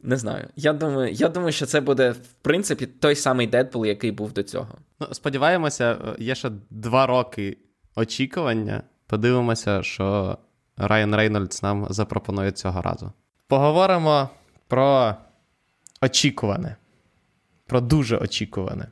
Не 0.00 0.16
знаю. 0.16 0.48
Я 0.56 0.72
думаю, 0.72 1.12
я 1.12 1.28
думаю, 1.28 1.52
що 1.52 1.66
це 1.66 1.80
буде, 1.80 2.10
в 2.10 2.32
принципі, 2.42 2.86
той 2.86 3.14
самий 3.14 3.46
Дедпул, 3.46 3.86
який 3.86 4.10
був 4.10 4.32
до 4.32 4.42
цього. 4.42 4.78
Ну, 5.00 5.06
сподіваємося, 5.12 5.92
е, 5.92 6.14
є 6.18 6.34
ще 6.34 6.50
два 6.70 7.06
роки 7.06 7.56
очікування. 7.96 8.82
Подивимося, 9.06 9.82
що 9.82 10.38
Райан 10.76 11.16
Рейнольдс 11.16 11.62
нам 11.62 11.86
запропонує 11.90 12.52
цього 12.52 12.82
разу. 12.82 13.12
Поговоримо 13.46 14.28
про 14.70 15.14
очікуване. 16.00 16.76
Про 17.66 17.80
дуже 17.80 18.16
очікуване. 18.16 18.86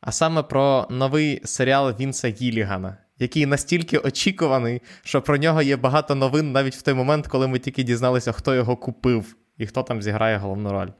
А 0.00 0.12
саме 0.12 0.42
про 0.42 0.86
новий 0.90 1.40
серіал 1.44 1.90
Вінса 2.00 2.28
Гілігана, 2.28 2.96
який 3.18 3.46
настільки 3.46 3.98
очікуваний, 3.98 4.82
що 5.02 5.22
про 5.22 5.36
нього 5.36 5.62
є 5.62 5.76
багато 5.76 6.14
новин 6.14 6.52
навіть 6.52 6.76
в 6.76 6.82
той 6.82 6.94
момент, 6.94 7.26
коли 7.26 7.48
ми 7.48 7.58
тільки 7.58 7.82
дізналися, 7.82 8.32
хто 8.32 8.54
його 8.54 8.76
купив 8.76 9.36
і 9.58 9.66
хто 9.66 9.82
там 9.82 10.02
зіграє 10.02 10.36
головну 10.36 10.72
роль. 10.72 10.90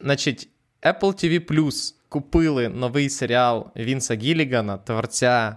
Значить, 0.00 0.48
Apple 0.82 1.00
TV 1.00 1.52
Plus 1.52 1.94
купили 2.08 2.68
новий 2.68 3.10
серіал 3.10 3.70
Вінса 3.76 4.14
Гілігана, 4.14 4.76
творця 4.76 5.56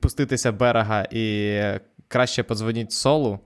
Пуститися 0.00 0.52
берега 0.52 1.06
і 1.10 1.60
краще 2.08 2.42
подзвоніть 2.42 2.92
солу. 2.92 3.40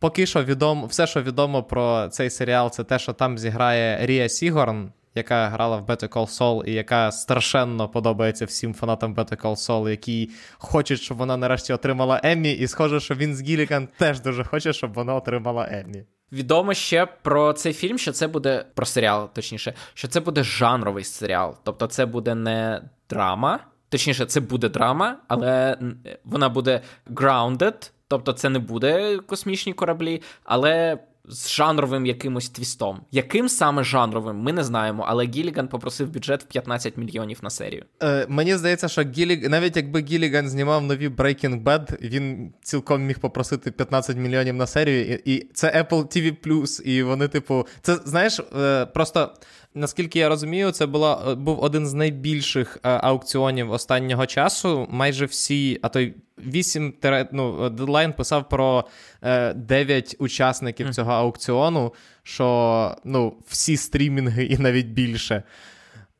Поки 0.00 0.26
що 0.26 0.44
відомо, 0.44 0.86
все, 0.86 1.06
що 1.06 1.22
відомо 1.22 1.62
про 1.62 2.08
цей 2.08 2.30
серіал, 2.30 2.70
це 2.70 2.84
те, 2.84 2.98
що 2.98 3.12
там 3.12 3.38
зіграє 3.38 4.06
Рія 4.06 4.28
Сігорн, 4.28 4.92
яка 5.14 5.48
грала 5.48 5.76
в 5.76 5.86
Better 5.86 6.08
Call 6.08 6.38
Saul 6.38 6.64
і 6.64 6.72
яка 6.72 7.12
страшенно 7.12 7.88
подобається 7.88 8.44
всім 8.44 8.74
фанатам 8.74 9.14
Better 9.14 9.42
Call 9.42 9.56
Saul, 9.56 9.88
які 9.88 10.30
хочуть, 10.58 11.00
щоб 11.00 11.18
вона 11.18 11.36
нарешті 11.36 11.72
отримала 11.72 12.20
Еммі, 12.24 12.52
і 12.52 12.68
схоже, 12.68 13.00
що 13.00 13.14
Вінс 13.14 13.42
Гіліган 13.42 13.88
теж 13.98 14.20
дуже 14.20 14.44
хоче, 14.44 14.72
щоб 14.72 14.92
вона 14.92 15.14
отримала 15.14 15.68
Еммі. 15.70 16.04
Відомо 16.32 16.74
ще 16.74 17.06
про 17.06 17.52
цей 17.52 17.72
фільм, 17.72 17.98
що 17.98 18.12
це 18.12 18.28
буде 18.28 18.64
про 18.74 18.86
серіал, 18.86 19.30
точніше, 19.32 19.74
що 19.94 20.08
це 20.08 20.20
буде 20.20 20.44
жанровий 20.44 21.04
серіал. 21.04 21.56
Тобто, 21.64 21.86
це 21.86 22.06
буде 22.06 22.34
не 22.34 22.82
драма, 23.10 23.60
точніше, 23.88 24.26
це 24.26 24.40
буде 24.40 24.68
драма, 24.68 25.16
але 25.28 25.78
вона 26.24 26.48
буде 26.48 26.80
grounded, 27.06 27.90
тобто 28.10 28.32
це 28.32 28.48
не 28.48 28.58
буде 28.58 29.18
космічні 29.26 29.72
кораблі, 29.72 30.22
але 30.44 30.98
з 31.28 31.50
жанровим 31.50 32.06
якимось 32.06 32.48
твістом. 32.48 33.00
Яким 33.10 33.48
саме 33.48 33.84
жанровим, 33.84 34.36
ми 34.36 34.52
не 34.52 34.64
знаємо, 34.64 35.04
але 35.08 35.26
Гіліган 35.26 35.68
попросив 35.68 36.10
бюджет 36.10 36.42
в 36.42 36.46
15 36.46 36.96
мільйонів 36.96 37.38
на 37.42 37.50
серію. 37.50 37.84
Е, 38.02 38.26
мені 38.28 38.56
здається, 38.56 38.88
що 38.88 39.02
Гілі... 39.02 39.48
навіть 39.48 39.76
якби 39.76 40.00
Гіліган 40.00 40.48
знімав 40.48 40.82
нові 40.82 41.08
Breaking 41.08 41.62
Bad, 41.62 42.00
він 42.00 42.52
цілком 42.62 43.02
міг 43.02 43.18
попросити 43.18 43.70
15 43.70 44.16
мільйонів 44.16 44.54
на 44.54 44.66
серію, 44.66 45.20
і, 45.24 45.34
і 45.34 45.50
це 45.54 45.86
Apple 45.90 46.06
TV+, 46.06 46.82
і 46.82 47.02
вони, 47.02 47.28
типу, 47.28 47.66
це 47.82 47.96
знаєш, 47.96 48.40
е, 48.40 48.86
просто. 48.86 49.34
Наскільки 49.74 50.18
я 50.18 50.28
розумію, 50.28 50.70
це 50.70 50.86
була, 50.86 51.34
був 51.34 51.60
один 51.62 51.86
з 51.86 51.94
найбільших 51.94 52.78
е, 52.82 52.88
аукціонів 52.88 53.70
останнього 53.70 54.26
часу. 54.26 54.86
Майже 54.90 55.24
всі, 55.24 55.78
а 55.82 55.88
то 55.88 56.00
й 56.00 56.14
8 56.38 56.94
ну, 57.32 57.70
дедлайн 57.70 58.12
писав 58.12 58.48
про 58.48 58.84
дев'ять 59.22 59.66
9 59.66 60.16
учасників 60.18 60.94
цього 60.94 61.12
аукціону, 61.12 61.94
що 62.22 62.96
ну, 63.04 63.36
всі 63.48 63.76
стрімінги 63.76 64.44
і 64.44 64.58
навіть 64.58 64.86
більше. 64.86 65.42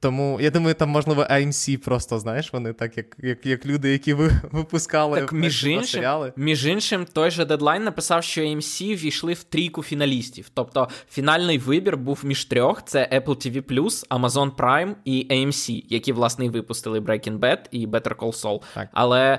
Тому 0.01 0.39
я 0.41 0.51
думаю, 0.51 0.75
там, 0.75 0.89
можливо, 0.89 1.23
AMC 1.23 1.77
просто, 1.77 2.19
знаєш, 2.19 2.53
вони 2.53 2.73
так, 2.73 2.97
як 2.97 3.07
як, 3.19 3.47
як 3.47 3.67
люди, 3.67 3.93
які 3.93 4.15
ви 4.15 4.31
випускали 4.53 5.21
так, 5.21 5.33
між 5.33 5.65
іншим, 5.65 5.87
серіали. 5.87 6.33
Між 6.37 6.67
іншим, 6.67 7.07
той 7.13 7.31
же 7.31 7.45
дедлайн 7.45 7.85
написав, 7.85 8.25
що 8.25 8.41
AMC 8.41 8.97
війшли 8.97 9.33
в 9.33 9.43
трійку 9.43 9.83
фіналістів. 9.83 10.51
Тобто 10.55 10.89
фінальний 11.11 11.59
вибір 11.59 11.97
був 11.97 12.21
між 12.23 12.45
трьох: 12.45 12.85
це 12.85 13.09
Apple 13.13 13.37
TV+, 13.37 13.63
Amazon 14.09 14.51
Prime 14.51 14.95
і 15.05 15.27
AMC, 15.31 15.85
які, 15.89 16.13
власне, 16.13 16.45
і 16.45 16.49
випустили 16.49 17.01
Breaking 17.01 17.39
Bad 17.39 17.59
і 17.71 17.87
Better 17.87 18.17
Call 18.17 18.43
Saul. 18.43 18.63
Так. 18.75 18.89
Але 18.93 19.39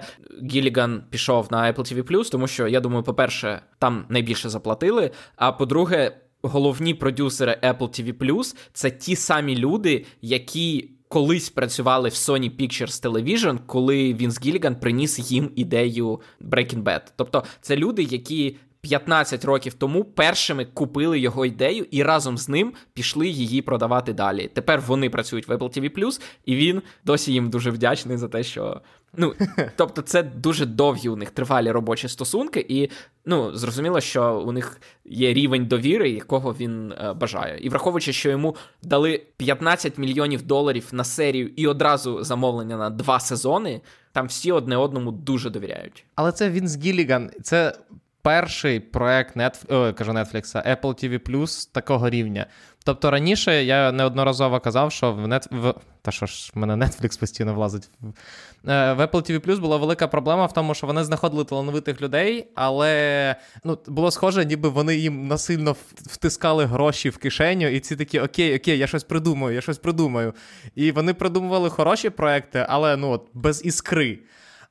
Гіліган 0.52 1.04
пішов 1.10 1.47
на 1.52 1.74
Apple 1.74 2.04
TV+, 2.04 2.30
тому 2.32 2.47
що, 2.47 2.67
я 2.67 2.80
думаю, 2.80 3.04
по-перше, 3.04 3.62
там 3.80 4.06
найбільше 4.10 4.50
заплатили, 4.50 5.12
а 5.36 5.52
по-друге, 5.52 6.12
головні 6.41 6.93
продюсери 6.93 7.60
Apple 7.63 7.77
TV+, 7.77 8.54
це 8.73 8.91
ті 8.91 9.15
самі 9.15 9.56
люди, 9.56 10.06
які 10.21 10.89
колись 11.08 11.49
працювали 11.49 12.10
в 12.10 12.13
Sony 12.13 12.62
Pictures 12.62 13.04
Television, 13.04 13.60
коли 13.65 14.13
Вінс 14.13 14.41
Гіліган 14.45 14.75
приніс 14.75 15.32
їм 15.32 15.51
ідею 15.56 16.21
Breaking 16.41 16.84
Bad. 16.84 17.01
Тобто 17.15 17.43
це 17.62 17.75
люди, 17.75 18.04
які 18.04 18.58
15 18.81 19.45
років 19.45 19.73
тому 19.73 20.03
першими 20.03 20.65
купили 20.65 21.19
його 21.19 21.45
ідею 21.45 21.85
і 21.91 22.03
разом 22.03 22.37
з 22.37 22.49
ним 22.49 22.73
пішли 22.93 23.27
її 23.27 23.61
продавати 23.61 24.13
далі. 24.13 24.49
Тепер 24.53 24.81
вони 24.87 25.09
працюють 25.09 25.47
в 25.47 25.51
Apple 25.51 25.79
TV+, 25.79 26.19
і 26.45 26.55
він 26.55 26.81
досі 27.05 27.33
їм 27.33 27.49
дуже 27.49 27.71
вдячний 27.71 28.17
за 28.17 28.27
те, 28.27 28.43
що. 28.43 28.81
Ну, 29.17 29.33
тобто, 29.75 30.01
це 30.01 30.23
дуже 30.23 30.65
довгі 30.65 31.09
у 31.09 31.15
них 31.15 31.29
тривалі 31.29 31.71
робочі 31.71 32.07
стосунки, 32.07 32.65
і 32.69 32.89
ну, 33.25 33.55
зрозуміло, 33.55 34.01
що 34.01 34.43
у 34.47 34.51
них 34.51 34.81
є 35.05 35.33
рівень 35.33 35.65
довіри, 35.65 36.09
якого 36.09 36.55
він 36.59 36.91
е, 36.91 37.13
бажає. 37.13 37.59
І 37.59 37.69
враховуючи, 37.69 38.13
що 38.13 38.29
йому 38.29 38.55
дали 38.83 39.21
15 39.37 39.97
мільйонів 39.97 40.41
доларів 40.41 40.87
на 40.91 41.03
серію 41.03 41.51
і 41.55 41.67
одразу 41.67 42.23
замовлення 42.23 42.77
на 42.77 42.89
два 42.89 43.19
сезони, 43.19 43.81
там 44.11 44.27
всі 44.27 44.51
одне 44.51 44.77
одному 44.77 45.11
дуже 45.11 45.49
довіряють. 45.49 46.05
Але 46.15 46.31
це 46.31 46.49
Вінс 46.49 46.77
Гіліган, 46.77 47.31
це 47.43 47.75
перший 48.21 48.79
проект 48.79 49.36
о, 49.69 49.93
кажу 49.93 50.12
Netflix, 50.12 50.75
Apple 50.75 51.03
TV 51.03 51.71
такого 51.73 52.10
рівня. 52.10 52.45
Тобто 52.84 53.12
раніше 53.12 53.63
я 53.63 53.91
неодноразово 53.91 54.60
казав, 54.60 54.91
що 54.91 55.13
в 55.13 55.27
Net... 55.27 55.47
в... 55.51 55.73
Та 56.01 56.12
що 56.12 56.25
ж, 56.25 56.51
в 56.55 56.57
мене 56.57 56.86
Netflix 56.86 57.19
постійно 57.19 57.53
влазить. 57.53 57.89
Е, 58.03 58.93
в 58.93 58.99
Apple 58.99 59.31
TV 59.31 59.47
Plus 59.47 59.60
була 59.60 59.77
велика 59.77 60.07
проблема 60.07 60.45
в 60.45 60.53
тому, 60.53 60.73
що 60.73 60.88
вони 60.88 61.03
знаходили 61.03 61.43
талановитих 61.43 62.01
людей, 62.01 62.47
але 62.55 63.36
ну, 63.63 63.77
було 63.88 64.12
схоже, 64.12 64.45
ніби 64.45 64.69
вони 64.69 64.95
їм 64.95 65.27
насильно 65.27 65.75
втискали 65.95 66.65
гроші 66.65 67.10
в 67.10 67.17
кишеню, 67.17 67.67
і 67.67 67.79
ці 67.79 67.95
такі 67.95 68.19
окей, 68.19 68.57
окей, 68.57 68.77
я 68.77 68.88
щось 68.88 69.03
придумаю, 69.03 69.55
я 69.55 69.62
щось 69.62 69.77
придумаю. 69.77 70.34
І 70.75 70.91
вони 70.91 71.13
придумували 71.13 71.69
хороші 71.69 72.10
проекти, 72.10 72.65
але 72.69 72.97
ну, 72.97 73.10
от, 73.10 73.27
без 73.34 73.65
іскри. 73.65 74.19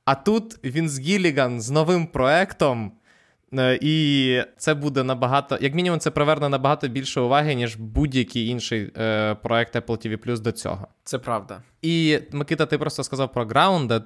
А 0.04 0.14
тут 0.14 0.64
він 0.64 0.88
з 0.88 1.00
Гіліган 1.00 1.60
з 1.60 1.70
новим 1.70 2.06
проектом. 2.06 2.92
Е, 3.58 3.78
і 3.82 4.42
це 4.56 4.74
буде 4.74 5.02
набагато, 5.02 5.58
як 5.60 5.74
мінімум, 5.74 6.00
це 6.00 6.10
приверне 6.10 6.48
набагато 6.48 6.88
більше 6.88 7.20
уваги, 7.20 7.54
ніж 7.54 7.76
будь-який 7.76 8.46
інший 8.46 8.92
е, 8.96 9.34
проект 9.34 9.76
Apple 9.76 10.06
TV 10.06 10.16
Plus 10.16 10.38
до 10.38 10.52
цього. 10.52 10.88
Це 11.04 11.18
правда. 11.18 11.62
І 11.82 12.18
Микита, 12.32 12.66
ти 12.66 12.78
просто 12.78 13.04
сказав 13.04 13.32
про 13.32 13.44
Grounded. 13.44 14.02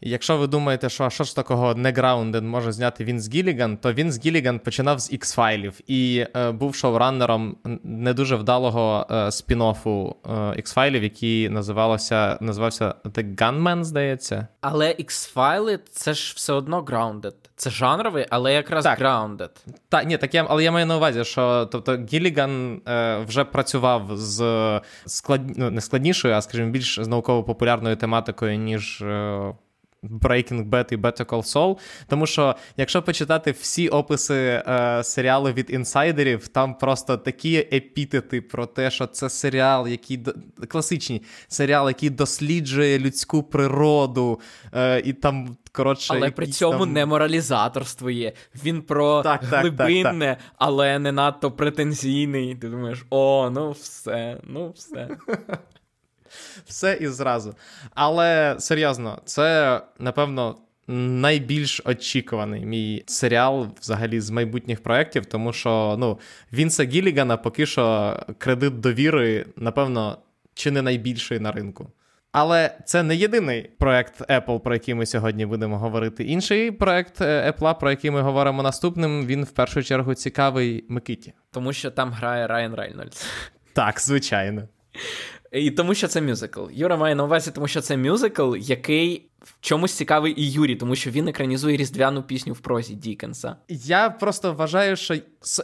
Якщо 0.00 0.36
ви 0.36 0.46
думаєте, 0.46 0.88
що 0.88 1.10
що 1.10 1.24
ж 1.24 1.36
такого 1.36 1.74
не 1.74 1.92
Grounded 1.92 2.42
може 2.42 2.72
зняти 2.72 3.04
Вінс 3.04 3.34
Гіліган, 3.34 3.76
то 3.76 3.92
Вінс 3.92 4.24
Гіліган 4.26 4.58
починав 4.58 4.98
з 4.98 5.12
X-файлів 5.12 5.80
і 5.86 6.26
е, 6.36 6.52
був 6.52 6.74
шоураннером 6.74 7.56
не 7.84 8.14
дуже 8.14 8.36
вдалого 8.36 9.06
е, 9.10 9.14
спін-оффу 9.14 10.14
е, 10.24 10.32
X-файлів, 10.32 11.02
який 11.02 11.48
називалося, 11.48 12.38
називався 12.40 12.94
The 13.04 13.34
Gunman, 13.36 13.84
здається. 13.84 14.46
Але 14.60 14.88
X-файли 14.88 15.78
це 15.90 16.14
ж 16.14 16.32
все 16.36 16.52
одно 16.52 16.82
Grounded. 16.82 17.34
Це 17.56 17.70
жанровий, 17.70 18.26
але 18.30 18.52
якраз 18.52 18.84
так. 18.84 19.00
grounded. 19.00 19.50
Так, 19.88 20.06
ні, 20.06 20.18
так 20.18 20.34
я, 20.34 20.46
але 20.48 20.64
я 20.64 20.72
маю 20.72 20.86
на 20.86 20.96
увазі, 20.96 21.24
що 21.24 21.68
тобто 21.72 21.98
Гіліган 22.12 22.80
е, 22.88 23.18
вже 23.28 23.44
працював 23.44 24.16
з 24.16 24.80
склад... 25.06 25.58
ну, 25.58 25.70
не 25.70 25.80
складнішою, 25.80 26.34
а 26.34 26.42
скажімо, 26.42 26.70
більш 26.70 26.98
з 27.02 27.08
науково-популярною 27.08 27.96
тематикою, 27.96 28.56
ніж 28.56 29.02
е, 29.02 29.52
Breaking 30.10 30.70
Bad 30.70 30.92
і 30.92 30.96
Better 30.96 31.24
Call 31.24 31.54
Saul, 31.54 31.78
тому 32.08 32.26
що 32.26 32.56
якщо 32.76 33.02
почитати 33.02 33.50
всі 33.50 33.88
описи 33.88 34.62
е, 34.66 35.00
серіалу 35.04 35.52
від 35.52 35.70
інсайдерів, 35.70 36.48
там 36.48 36.74
просто 36.74 37.16
такі 37.16 37.56
епітети 37.56 38.40
про 38.40 38.66
те, 38.66 38.90
що 38.90 39.06
це 39.06 39.30
серіал, 39.30 39.88
який 39.88 40.24
класичний 40.68 41.22
серіал, 41.48 41.88
який 41.88 42.10
досліджує 42.10 42.98
людську 42.98 43.42
природу, 43.42 44.40
е, 44.74 45.00
і 45.00 45.12
там 45.12 45.56
коротше. 45.72 46.14
Але 46.16 46.30
при 46.30 46.46
цьому 46.46 46.78
там... 46.78 46.92
не 46.92 47.06
моралізаторство 47.06 48.10
є. 48.10 48.32
Він 48.64 48.82
про 48.82 49.22
так, 49.22 49.40
так, 49.50 49.60
глибинне, 49.60 50.36
так, 50.40 50.54
але 50.58 50.98
не 50.98 51.12
надто 51.12 51.50
претензійний. 51.50 52.54
Ти 52.54 52.68
думаєш, 52.68 53.06
о, 53.10 53.50
ну 53.50 53.70
все, 53.70 54.40
ну 54.44 54.70
все. 54.70 55.08
Все 56.66 56.98
і 57.00 57.08
зразу. 57.08 57.54
Але 57.94 58.56
серйозно, 58.58 59.18
це 59.24 59.80
напевно. 59.98 60.56
Найбільш 60.88 61.82
очікуваний 61.84 62.66
мій 62.66 63.04
серіал 63.06 63.68
взагалі 63.80 64.20
з 64.20 64.30
майбутніх 64.30 64.82
проєктів, 64.82 65.26
тому 65.26 65.52
що 65.52 65.96
ну, 65.98 66.18
Вінса 66.52 66.84
Гілігана 66.84 67.36
поки 67.36 67.66
що 67.66 68.16
кредит 68.38 68.80
довіри, 68.80 69.46
напевно, 69.56 70.18
чи 70.54 70.70
не 70.70 70.82
найбільший 70.82 71.40
на 71.40 71.52
ринку. 71.52 71.90
Але 72.38 72.78
це 72.84 73.02
не 73.02 73.16
єдиний 73.16 73.70
проект 73.78 74.30
Apple, 74.30 74.60
про 74.60 74.74
який 74.74 74.94
ми 74.94 75.06
сьогодні 75.06 75.46
будемо 75.46 75.78
говорити. 75.78 76.24
Інший 76.24 76.70
проект 76.70 77.20
е, 77.20 77.50
Apple, 77.50 77.78
про 77.78 77.90
який 77.90 78.10
ми 78.10 78.20
говоримо 78.20 78.62
наступним, 78.62 79.26
він 79.26 79.44
в 79.44 79.50
першу 79.50 79.82
чергу 79.82 80.14
цікавий 80.14 80.84
Микиті. 80.88 81.32
Тому 81.50 81.72
що 81.72 81.90
там 81.90 82.10
грає 82.10 82.46
Райан 82.46 82.74
Рейнольдс. 82.74 83.26
Так, 83.72 84.00
звичайно. 84.00 84.62
І 85.52 85.70
тому 85.70 85.94
що 85.94 86.08
це 86.08 86.20
мюзикл. 86.20 86.64
Юра 86.72 86.96
має 86.96 87.14
на 87.14 87.24
увазі, 87.24 87.50
тому 87.50 87.68
що 87.68 87.80
це 87.80 87.96
мюзикл, 87.96 88.56
який 88.56 89.30
в 89.42 89.54
чомусь 89.60 89.92
цікавий 89.92 90.40
і 90.40 90.50
Юрі, 90.52 90.76
тому 90.76 90.96
що 90.96 91.10
він 91.10 91.28
екранізує 91.28 91.76
різдвяну 91.76 92.22
пісню 92.22 92.52
в 92.52 92.58
прозі 92.58 92.94
Дікенса. 92.94 93.56
Я 93.68 94.10
просто 94.10 94.52
вважаю, 94.52 94.96
що 94.96 95.14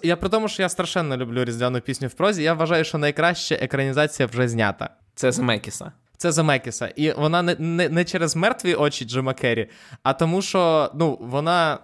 я 0.02 0.16
при 0.16 0.28
тому, 0.28 0.48
що 0.48 0.62
я 0.62 0.68
страшенно 0.68 1.16
люблю 1.16 1.44
різдвяну 1.44 1.80
пісню 1.80 2.08
в 2.08 2.14
прозі. 2.14 2.42
Я 2.42 2.54
вважаю, 2.54 2.84
що 2.84 2.98
найкраща 2.98 3.54
екранізація 3.54 4.28
вже 4.32 4.48
знята. 4.48 4.90
Це 5.14 5.32
з 5.32 5.38
Мекіса. 5.38 5.92
Це 6.22 6.32
Замекіса. 6.32 6.88
І 6.96 7.12
вона 7.12 7.42
не 7.42 7.56
не, 7.58 7.88
не 7.88 8.04
через 8.04 8.36
мертві 8.36 8.74
очі 8.74 9.04
Джима 9.04 9.34
Керрі, 9.34 9.70
а 10.02 10.12
тому, 10.12 10.42
що 10.42 10.90
ну, 10.94 11.18
вона. 11.20 11.78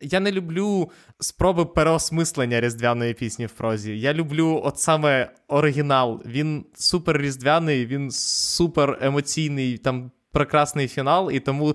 Я 0.00 0.20
не 0.20 0.32
люблю 0.32 0.90
спроби 1.18 1.64
переосмислення 1.64 2.60
різдвяної 2.60 3.14
пісні 3.14 3.46
в 3.46 3.52
прозі. 3.52 4.00
Я 4.00 4.14
люблю 4.14 4.60
от 4.64 4.78
саме 4.78 5.32
оригінал. 5.48 6.22
Він 6.26 6.64
супер 6.74 7.18
різдвяний, 7.18 7.86
він 7.86 8.10
супер 8.10 8.98
емоційний, 9.00 9.78
там 9.78 10.10
прекрасний 10.32 10.88
фінал, 10.88 11.30
і 11.30 11.40
тому 11.40 11.74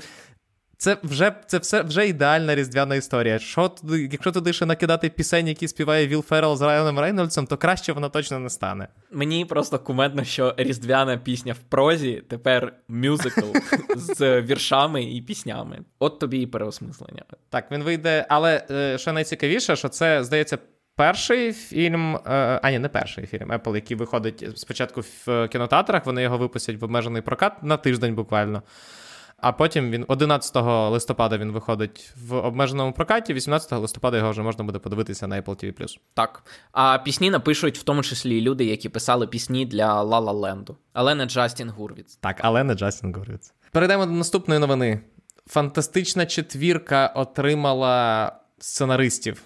це 0.77 0.97
вже 1.03 1.35
це 1.47 1.57
все 1.57 1.81
вже 1.81 2.07
ідеальна 2.07 2.55
різдвяна 2.55 2.95
історія. 2.95 3.39
Що 3.39 3.69
туди, 3.69 4.09
Якщо 4.11 4.31
туди 4.31 4.53
ще 4.53 4.65
накидати 4.65 5.09
пісень, 5.09 5.47
які 5.47 5.67
співає 5.67 6.07
Віл 6.07 6.23
Феррел 6.23 6.55
з 6.55 6.61
Райаном 6.61 6.99
Рейнольдсом, 6.99 7.47
то 7.47 7.57
краще 7.57 7.93
вона 7.93 8.09
точно 8.09 8.39
не 8.39 8.49
стане. 8.49 8.87
Мені 9.11 9.45
просто 9.45 9.79
кумедно, 9.79 10.23
що 10.23 10.53
різдвяна 10.57 11.17
пісня 11.17 11.53
в 11.53 11.69
прозі 11.69 12.23
тепер 12.27 12.73
мюзикл 12.87 13.45
з 13.95 14.41
віршами 14.41 15.03
і 15.03 15.21
піснями. 15.21 15.79
От 15.99 16.19
тобі 16.19 16.39
і 16.39 16.47
переосмислення. 16.47 17.23
Так, 17.49 17.71
він 17.71 17.83
вийде, 17.83 18.25
але 18.29 18.65
е, 18.71 18.97
що 18.97 19.13
найцікавіше, 19.13 19.75
що 19.75 19.89
це 19.89 20.23
здається. 20.23 20.57
Перший 20.97 21.53
фільм, 21.53 22.15
е, 22.15 22.19
а 22.63 22.71
ні, 22.71 22.79
не 22.79 22.89
перший 22.89 23.25
фільм 23.25 23.51
Apple, 23.51 23.75
який 23.75 23.97
виходить 23.97 24.47
спочатку 24.55 25.01
в 25.01 25.47
кінотеатрах, 25.47 26.05
вони 26.05 26.21
його 26.21 26.37
випустять 26.37 26.81
в 26.81 26.83
обмежений 26.83 27.21
прокат 27.21 27.63
на 27.63 27.77
тиждень 27.77 28.15
буквально. 28.15 28.61
А 29.45 29.51
потім 29.51 29.91
він 29.91 30.05
11 30.07 30.55
листопада 30.91 31.37
він 31.37 31.51
виходить 31.51 32.13
в 32.27 32.35
обмеженому 32.35 32.91
прокаті. 32.93 33.33
18 33.33 33.71
листопада 33.71 34.17
його 34.17 34.31
вже 34.31 34.41
можна 34.41 34.63
буде 34.63 34.79
подивитися 34.79 35.27
на 35.27 35.41
Apple 35.41 35.65
TV+. 35.65 35.97
Так. 36.13 36.43
А 36.71 36.97
пісні 36.97 37.29
напишуть 37.29 37.77
в 37.77 37.83
тому 37.83 38.03
числі 38.03 38.41
люди, 38.41 38.65
які 38.65 38.89
писали 38.89 39.27
пісні 39.27 39.65
для 39.65 40.03
La 40.03 40.23
La 40.23 40.33
Land. 40.33 40.75
Але 40.93 41.15
не 41.15 41.25
Джастін 41.25 41.69
Гурвіц. 41.69 42.15
Так, 42.15 42.37
але 42.41 42.63
не 42.63 42.73
Джастін 42.73 43.15
Гурвіц. 43.15 43.53
Перейдемо 43.71 44.05
до 44.05 44.11
наступної 44.11 44.59
новини. 44.59 45.01
Фантастична 45.47 46.25
четвірка 46.25 47.07
отримала 47.07 48.31
сценаристів. 48.59 49.41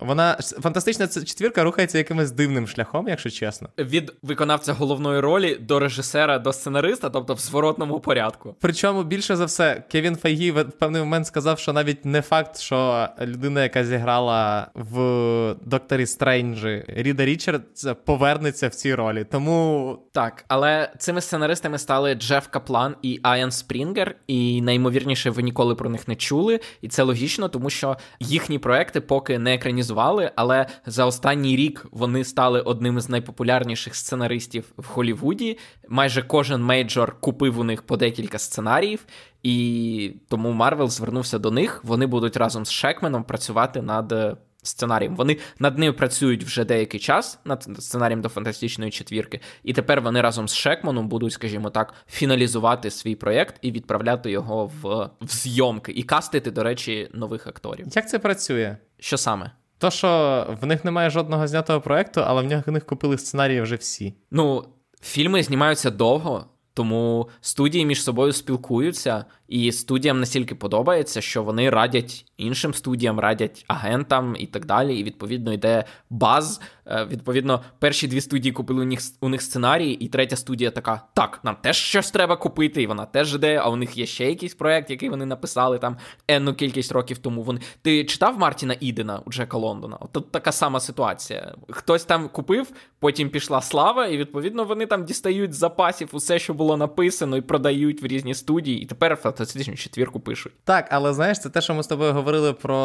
Вона 0.00 0.36
фантастична 0.40 1.08
четвірка 1.08 1.64
рухається 1.64 1.98
якимось 1.98 2.30
дивним 2.30 2.66
шляхом, 2.66 3.08
якщо 3.08 3.30
чесно. 3.30 3.68
Від 3.78 4.12
виконавця 4.22 4.72
головної 4.72 5.20
ролі 5.20 5.54
до 5.54 5.78
режисера 5.78 6.38
до 6.38 6.52
сценариста, 6.52 7.10
тобто 7.10 7.34
в 7.34 7.38
зворотному 7.38 8.00
порядку. 8.00 8.56
Причому 8.60 9.02
більше 9.02 9.36
за 9.36 9.44
все, 9.44 9.82
Кевін 9.92 10.16
Файгі 10.16 10.50
в 10.50 10.64
певний 10.64 11.02
момент 11.02 11.26
сказав, 11.26 11.58
що 11.58 11.72
навіть 11.72 12.04
не 12.04 12.22
факт, 12.22 12.58
що 12.58 13.08
людина, 13.20 13.62
яка 13.62 13.84
зіграла 13.84 14.70
в 14.74 15.54
Докторі 15.64 16.06
Стрейнджі, 16.06 16.84
Ріда 16.88 17.24
Річардс, 17.24 17.86
повернеться 18.04 18.68
в 18.68 18.74
цій 18.74 18.94
ролі. 18.94 19.26
Тому 19.30 19.98
так, 20.12 20.44
але 20.48 20.92
цими 20.98 21.20
сценаристами 21.20 21.78
стали 21.78 22.14
Джеф 22.14 22.46
Каплан 22.46 22.94
і 23.02 23.20
Айан 23.22 23.50
Спрінгер, 23.50 24.16
і 24.26 24.62
найімовірніше, 24.62 25.30
ви 25.30 25.42
ніколи 25.42 25.74
про 25.74 25.90
них 25.90 26.08
не 26.08 26.16
чули. 26.16 26.60
І 26.82 26.88
це 26.88 27.02
логічно, 27.02 27.48
тому 27.48 27.70
що 27.70 27.96
їхні 28.20 28.58
проекти 28.58 29.00
поки 29.00 29.38
не 29.38 29.54
екранізують 29.54 29.89
екранізували, 29.90 30.30
але 30.36 30.66
за 30.86 31.06
останній 31.06 31.56
рік 31.56 31.86
вони 31.90 32.24
стали 32.24 32.60
одним 32.60 32.98
із 32.98 33.08
найпопулярніших 33.08 33.96
сценаристів 33.96 34.72
в 34.78 34.86
Холівуді. 34.86 35.58
Майже 35.88 36.22
кожен 36.22 36.62
мейджор 36.62 37.20
купив 37.20 37.58
у 37.58 37.64
них 37.64 37.82
по 37.82 37.96
декілька 37.96 38.38
сценаріїв, 38.38 39.06
і 39.42 40.14
тому 40.28 40.52
Марвел 40.52 40.88
звернувся 40.88 41.38
до 41.38 41.50
них. 41.50 41.84
Вони 41.84 42.06
будуть 42.06 42.36
разом 42.36 42.64
з 42.64 42.70
Шекменом 42.70 43.24
працювати 43.24 43.82
над. 43.82 44.12
Е, 44.12 44.36
сценарієм. 44.62 45.16
Вони 45.16 45.38
над 45.58 45.78
ним 45.78 45.94
працюють 45.94 46.44
вже 46.44 46.64
деякий 46.64 47.00
час, 47.00 47.38
над 47.44 47.62
сценарієм 47.78 48.20
до 48.20 48.28
фантастичної 48.28 48.90
четвірки, 48.90 49.40
і 49.64 49.72
тепер 49.72 50.00
вони 50.00 50.20
разом 50.20 50.48
з 50.48 50.54
Шекманом 50.54 51.08
будуть, 51.08 51.32
скажімо 51.32 51.70
так, 51.70 51.94
фіналізувати 52.08 52.90
свій 52.90 53.14
проєкт 53.14 53.54
і 53.62 53.72
відправляти 53.72 54.30
його 54.30 54.66
в 54.66 55.10
в 55.20 55.28
зйомки, 55.28 55.92
і 55.92 56.02
кастити, 56.02 56.50
до 56.50 56.62
речі, 56.62 57.08
нових 57.14 57.46
акторів. 57.46 57.86
Як 57.94 58.08
це 58.08 58.18
працює? 58.18 58.76
Що 58.98 59.16
саме? 59.16 59.50
То, 59.80 59.90
що 59.90 60.46
в 60.60 60.66
них 60.66 60.84
немає 60.84 61.10
жодного 61.10 61.48
знятого 61.48 61.80
проекту, 61.80 62.22
але 62.26 62.62
в 62.66 62.70
них 62.70 62.86
купили 62.86 63.18
сценарії 63.18 63.60
вже 63.60 63.76
всі. 63.76 64.14
Ну, 64.30 64.64
фільми 65.02 65.42
знімаються 65.42 65.90
довго, 65.90 66.46
тому 66.74 67.28
студії 67.40 67.86
між 67.86 68.02
собою 68.02 68.32
спілкуються, 68.32 69.24
і 69.50 69.72
студіям 69.72 70.20
настільки 70.20 70.54
подобається, 70.54 71.20
що 71.20 71.42
вони 71.42 71.70
радять 71.70 72.24
іншим 72.36 72.74
студіям, 72.74 73.20
радять 73.20 73.64
агентам 73.68 74.36
і 74.38 74.46
так 74.46 74.66
далі. 74.66 74.96
І 74.96 75.04
відповідно 75.04 75.52
йде 75.52 75.84
баз. 76.10 76.60
Е, 76.86 77.04
відповідно, 77.04 77.62
перші 77.78 78.08
дві 78.08 78.20
студії 78.20 78.52
купили 78.52 78.82
у 78.82 78.84
них 78.84 79.00
у 79.20 79.28
них 79.28 79.42
сценарії, 79.42 79.94
і 79.94 80.08
третя 80.08 80.36
студія 80.36 80.70
така: 80.70 81.02
так, 81.14 81.40
нам 81.42 81.56
теж 81.62 81.76
щось 81.76 82.10
треба 82.10 82.36
купити, 82.36 82.82
і 82.82 82.86
вона 82.86 83.06
теж 83.06 83.34
йде, 83.34 83.56
а 83.56 83.70
у 83.70 83.76
них 83.76 83.98
є 83.98 84.06
ще 84.06 84.26
якийсь 84.26 84.54
проект, 84.54 84.90
який 84.90 85.08
вони 85.08 85.26
написали 85.26 85.78
там 85.78 85.96
енну 86.28 86.54
кількість 86.54 86.92
років 86.92 87.18
тому. 87.18 87.42
Вони 87.42 87.60
ти 87.82 88.04
читав 88.04 88.38
Мартіна 88.38 88.76
Ідена 88.80 89.22
у 89.24 89.30
Джека 89.30 89.56
Лондона? 89.56 89.98
Тут 90.12 90.32
така 90.32 90.52
сама 90.52 90.80
ситуація. 90.80 91.54
Хтось 91.68 92.04
там 92.04 92.28
купив, 92.28 92.72
потім 92.98 93.30
пішла 93.30 93.60
слава, 93.60 94.06
і 94.06 94.16
відповідно 94.16 94.64
вони 94.64 94.86
там 94.86 95.04
дістають 95.04 95.52
з 95.52 95.56
запасів 95.56 96.08
усе, 96.12 96.38
що 96.38 96.54
було 96.54 96.76
написано, 96.76 97.36
і 97.36 97.40
продають 97.40 98.02
в 98.02 98.06
різні 98.06 98.34
студії. 98.34 98.82
І 98.82 98.86
тепер 98.86 99.16
фантастичну 99.40 99.74
четвірку 99.74 100.20
пишуть. 100.20 100.52
Так, 100.64 100.88
але 100.90 101.14
знаєш, 101.14 101.40
це 101.40 101.48
те, 101.48 101.60
що 101.60 101.74
ми 101.74 101.82
з 101.82 101.86
тобою 101.86 102.12
говорили 102.12 102.52
про 102.52 102.78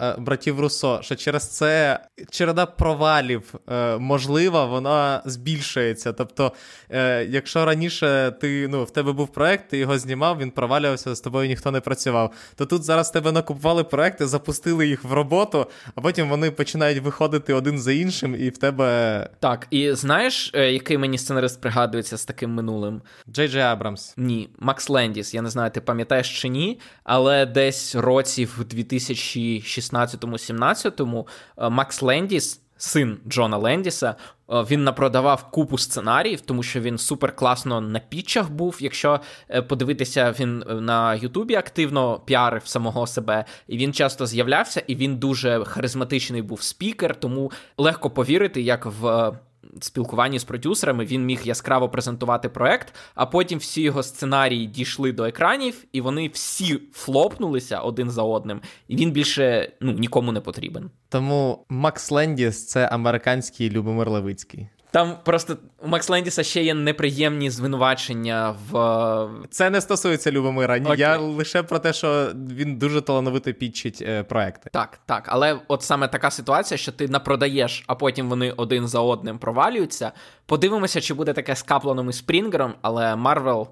е, 0.00 0.14
братів 0.18 0.60
Руссо, 0.60 0.98
що 1.02 1.16
через 1.16 1.48
це 1.48 2.00
череда 2.30 2.66
провалів 2.66 3.54
е, 3.68 3.98
можлива, 3.98 4.64
вона 4.64 5.22
збільшується. 5.24 6.12
Тобто, 6.12 6.52
е, 6.90 7.24
якщо 7.24 7.64
раніше 7.64 8.32
ти 8.40 8.68
ну, 8.68 8.84
в 8.84 8.90
тебе 8.90 9.12
був 9.12 9.28
проект, 9.28 9.68
ти 9.68 9.78
його 9.78 9.98
знімав, 9.98 10.38
він 10.38 10.50
провалювався, 10.50 11.14
з 11.14 11.20
тобою 11.20 11.48
ніхто 11.48 11.70
не 11.70 11.80
працював. 11.80 12.32
То 12.54 12.66
тут 12.66 12.84
зараз 12.84 13.10
тебе 13.10 13.32
накупували 13.32 13.84
проекти, 13.84 14.26
запустили 14.26 14.88
їх 14.88 15.04
в 15.04 15.12
роботу, 15.12 15.66
а 15.94 16.00
потім 16.00 16.28
вони 16.28 16.50
починають 16.50 17.02
виходити 17.02 17.54
один 17.54 17.78
за 17.78 17.92
іншим, 17.92 18.36
і 18.38 18.48
в 18.48 18.58
тебе. 18.58 19.28
Так, 19.40 19.66
і 19.70 19.92
знаєш, 19.92 20.50
е, 20.54 20.72
який 20.72 20.98
мені 20.98 21.18
сценарист 21.18 21.60
пригадується 21.60 22.16
з 22.16 22.24
таким 22.24 22.50
минулим? 22.54 23.02
Джей 23.28 23.48
Джей 23.48 23.62
Абрамс. 23.62 24.14
Ні, 24.16 24.48
Макс 24.58 24.90
Лендіс. 24.90 25.34
Я 25.34 25.42
не 25.42 25.50
знаю, 25.50 25.70
ти 25.70 25.80
пам'ятаєш 25.90 26.40
чи 26.40 26.48
ні, 26.48 26.78
але 27.04 27.46
десь 27.46 27.94
році 27.94 28.44
в 28.44 28.60
2016-17 28.60 31.24
е, 31.58 31.70
Макс 31.70 32.02
Лендіс. 32.02 32.60
Син 32.76 33.18
Джона 33.28 33.56
Лендіса 33.56 34.16
Е, 34.50 34.64
він 34.70 34.84
напродавав 34.84 35.50
купу 35.50 35.78
сценаріїв, 35.78 36.40
тому 36.40 36.62
що 36.62 36.80
він 36.80 36.98
супер 36.98 37.36
класно 37.36 37.80
на 37.80 37.98
пітчах 37.98 38.50
був. 38.50 38.78
Якщо 38.80 39.20
е, 39.48 39.62
подивитися, 39.62 40.34
він 40.40 40.64
на 40.68 41.14
Ютубі 41.14 41.54
активно 41.54 42.20
піарив 42.24 42.66
самого 42.66 43.06
себе, 43.06 43.44
і 43.68 43.76
він 43.76 43.92
часто 43.92 44.26
з'являвся, 44.26 44.82
і 44.86 44.94
він 44.94 45.16
дуже 45.16 45.64
харизматичний 45.64 46.42
був 46.42 46.62
спікер, 46.62 47.20
тому 47.20 47.52
легко 47.78 48.10
повірити, 48.10 48.62
як 48.62 48.86
в 48.86 49.32
спілкуванні 49.80 50.38
з 50.38 50.44
продюсерами 50.44 51.04
він 51.04 51.24
міг 51.24 51.40
яскраво 51.44 51.88
презентувати 51.88 52.48
проект, 52.48 52.94
а 53.14 53.26
потім 53.26 53.58
всі 53.58 53.82
його 53.82 54.02
сценарії 54.02 54.66
дійшли 54.66 55.12
до 55.12 55.24
екранів, 55.24 55.84
і 55.92 56.00
вони 56.00 56.28
всі 56.28 56.80
флопнулися 56.92 57.78
один 57.78 58.10
за 58.10 58.22
одним, 58.22 58.60
і 58.88 58.96
він 58.96 59.10
більше 59.10 59.72
ну, 59.80 59.92
нікому 59.92 60.32
не 60.32 60.40
потрібен. 60.40 60.90
Тому 61.08 61.64
Макс 61.68 62.10
Лендіс 62.10 62.66
це 62.66 62.86
американський 62.86 63.70
Любомир 63.70 64.10
Левицький. 64.10 64.68
Там 64.90 65.16
просто 65.24 65.56
у 65.78 65.88
Макс 65.88 66.08
Лендіса 66.08 66.42
ще 66.42 66.62
є 66.62 66.74
неприємні 66.74 67.50
звинувачення 67.50 68.56
в. 68.70 68.78
Е, 68.78 69.28
це 69.50 69.70
не 69.70 69.80
стосується 69.80 70.30
Любомира. 70.30 70.78
Ні, 70.78 70.90
Я 70.96 71.16
лише 71.16 71.62
про 71.62 71.78
те, 71.78 71.92
що 71.92 72.32
він 72.34 72.76
дуже 72.76 73.00
талановито 73.00 73.52
пітчить 73.52 74.02
е, 74.02 74.22
проекти. 74.22 74.70
Так, 74.72 75.00
так. 75.06 75.24
Але 75.26 75.60
от 75.68 75.82
саме 75.82 76.08
така 76.08 76.30
ситуація, 76.30 76.78
що 76.78 76.92
ти 76.92 77.08
напродаєш, 77.08 77.84
а 77.86 77.94
потім 77.94 78.28
вони 78.28 78.52
один 78.52 78.88
за 78.88 79.00
одним 79.00 79.38
провалюються. 79.38 80.12
Подивимося, 80.46 81.00
чи 81.00 81.14
буде 81.14 81.32
таке 81.32 81.56
з 81.56 81.62
Капланом 81.62 82.10
і 82.10 82.12
Спрінгером, 82.12 82.74
але 82.82 83.16
Марвел 83.16 83.68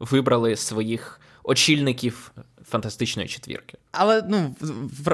вибрали 0.00 0.56
своїх 0.56 1.20
очільників 1.42 2.32
фантастичної 2.68 3.28
четвірки. 3.28 3.78
Але 3.92 4.22
ну 4.28 4.54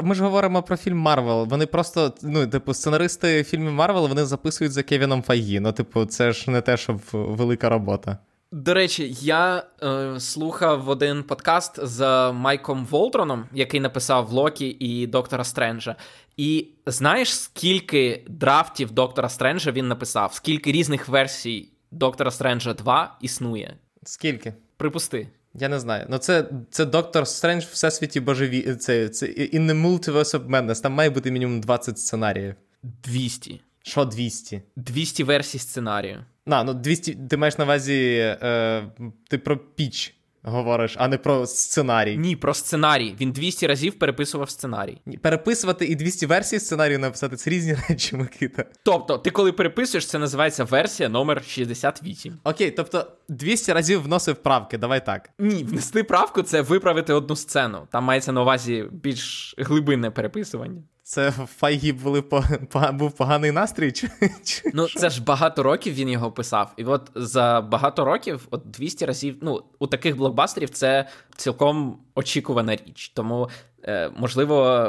ми 0.03 0.15
ж 0.15 0.23
говоримо 0.23 0.63
про 0.63 0.77
фільм 0.77 0.99
Марвел. 0.99 1.47
Вони 1.47 1.67
просто, 1.67 2.13
ну, 2.23 2.47
типу, 2.47 2.75
сценаристи 2.75 3.45
фільмів 3.45 3.73
Марвел 3.73 4.09
вони 4.09 4.25
записують 4.25 4.73
за 4.73 4.83
Кевіном 4.83 5.23
Файгі. 5.23 5.61
Ну, 5.61 5.73
типу, 5.73 6.05
це 6.05 6.33
ж 6.33 6.51
не 6.51 6.61
те, 6.61 6.77
щоб 6.77 7.01
велика 7.13 7.69
робота. 7.69 8.19
До 8.53 8.75
речі, 8.75 9.17
я 9.21 9.63
е, 9.83 10.21
слухав 10.21 10.89
один 10.89 11.23
подкаст 11.23 11.87
з 11.87 12.33
Майклом 12.33 12.87
Волдроном, 12.87 13.45
який 13.53 13.81
написав 13.81 14.33
Локі 14.33 14.77
і 14.81 15.07
Доктора 15.07 15.45
Стренджа. 15.45 15.97
І 16.37 16.69
знаєш, 16.87 17.35
скільки 17.35 18.25
драфтів 18.29 18.91
Доктора 18.91 19.29
Стренджа 19.29 19.71
він 19.71 19.89
написав? 19.89 20.35
Скільки 20.35 20.73
різних 20.73 21.09
версій 21.09 21.69
Доктора 21.91 22.31
Стренджа 22.31 22.75
2 22.75 23.19
існує? 23.21 23.77
Скільки? 24.03 24.55
Припусти. 24.77 25.29
Я 25.55 25.69
не 25.69 25.81
знаю. 25.81 26.07
Ну, 26.09 26.19
це 26.19 26.45
це 26.71 26.85
Доктор 26.85 27.29
Стрендж 27.29 27.65
в 27.65 27.69
всесвіті 27.73 28.21
божеві. 28.21 28.75
Це 28.75 29.09
це 29.09 29.27
In 29.27 29.71
the 29.71 29.83
Multiverse 29.83 30.39
of 30.39 30.49
Madness. 30.49 30.83
Там 30.83 30.93
має 30.93 31.11
бути 31.11 31.31
мінімум 31.31 31.61
20 31.61 31.99
сценаріїв. 31.99 32.55
200. 32.83 33.61
Що 33.83 34.05
200? 34.05 34.63
200 34.77 35.25
версій 35.25 35.59
сценарію. 35.59 36.25
На, 36.47 36.65
ну 36.65 36.75
200, 36.75 37.15
ти 37.31 37.37
маєш 37.37 37.59
на 37.59 37.65
увазі 37.65 38.17
е, 38.43 38.85
ти 39.29 39.39
про 39.39 39.57
піч 39.59 40.15
говориш, 40.45 40.95
а 40.99 41.09
не 41.09 41.19
про 41.19 41.47
сценарій. 41.47 42.17
Ні, 42.17 42.37
про 42.37 42.55
сценарій. 42.55 43.15
Він 43.21 43.33
200 43.33 43.67
разів 43.67 43.99
переписував 43.99 44.51
сценарій. 44.51 45.01
Ні, 45.07 45.17
Переписувати 45.17 45.85
і 45.85 45.95
200 45.95 46.27
версій 46.27 46.61
сценарію 46.61 46.99
написати 46.99 47.37
це 47.37 47.51
різні 47.51 47.77
речі, 47.89 48.17
Микита. 48.17 48.65
Тобто, 48.83 49.19
ти 49.19 49.31
коли 49.31 49.53
переписуєш, 49.53 50.07
це 50.07 50.19
називається 50.19 50.65
версія 50.65 51.09
номер 51.09 51.45
68. 51.45 52.39
Окей, 52.45 52.71
тобто 52.71 53.07
200 53.29 53.73
разів 53.73 54.03
вносив 54.03 54.37
правки, 54.37 54.79
давай 54.79 55.07
так. 55.07 55.31
Ні, 55.39 55.65
внести 55.65 56.05
правку 56.05 56.43
це 56.43 56.61
виправити 56.61 57.13
одну 57.13 57.37
сцену. 57.37 57.89
Там 57.93 58.05
мається 58.05 58.33
на 58.33 58.43
увазі 58.43 58.85
більш 58.93 59.55
глибинне 59.59 60.11
переписування. 60.11 60.83
Це 61.07 61.29
в 61.29 61.47
Файгі 61.47 61.93
були 61.93 62.23
по, 62.23 62.45
по, 62.69 62.93
був 62.93 63.13
поганий 63.13 63.53
настрій? 63.53 63.93
Чи, 63.93 64.11
чи 64.45 64.71
Ну, 64.75 64.89
це 64.89 65.11
ж 65.11 65.23
багато 65.23 65.63
років 65.63 65.95
він 65.95 66.09
його 66.09 66.33
писав. 66.33 66.73
І 66.77 66.85
от 66.85 67.11
за 67.15 67.61
багато 67.61 68.05
років, 68.05 68.49
от 68.51 68.63
200 68.65 69.07
разів, 69.07 69.37
ну, 69.41 69.63
у 69.79 69.87
таких 69.87 70.17
блокбастерів 70.17 70.71
це 70.71 71.09
цілком 71.37 71.99
очікувана 72.15 72.77
річ. 72.77 73.13
Тому, 73.15 73.49
е, 73.83 74.11
можливо, 74.17 74.87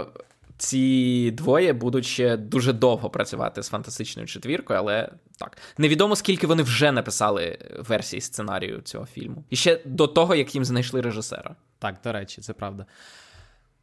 ці 0.57 1.31
двоє 1.31 1.73
будуть 1.73 2.05
ще 2.05 2.37
дуже 2.37 2.73
довго 2.73 3.09
працювати 3.09 3.63
з 3.63 3.69
фантастичною 3.69 4.27
четвіркою, 4.27 4.79
але 4.79 5.09
так. 5.39 5.57
Невідомо, 5.77 6.15
скільки 6.15 6.47
вони 6.47 6.63
вже 6.63 6.91
написали 6.91 7.57
версії 7.79 8.21
сценарію 8.21 8.81
цього 8.81 9.05
фільму. 9.05 9.43
І 9.49 9.55
ще 9.55 9.81
до 9.85 10.07
того, 10.07 10.35
як 10.35 10.55
їм 10.55 10.65
знайшли 10.65 11.01
режисера. 11.01 11.55
Так, 11.79 11.95
до 12.03 12.11
речі, 12.11 12.41
це 12.41 12.53
правда. 12.53 12.85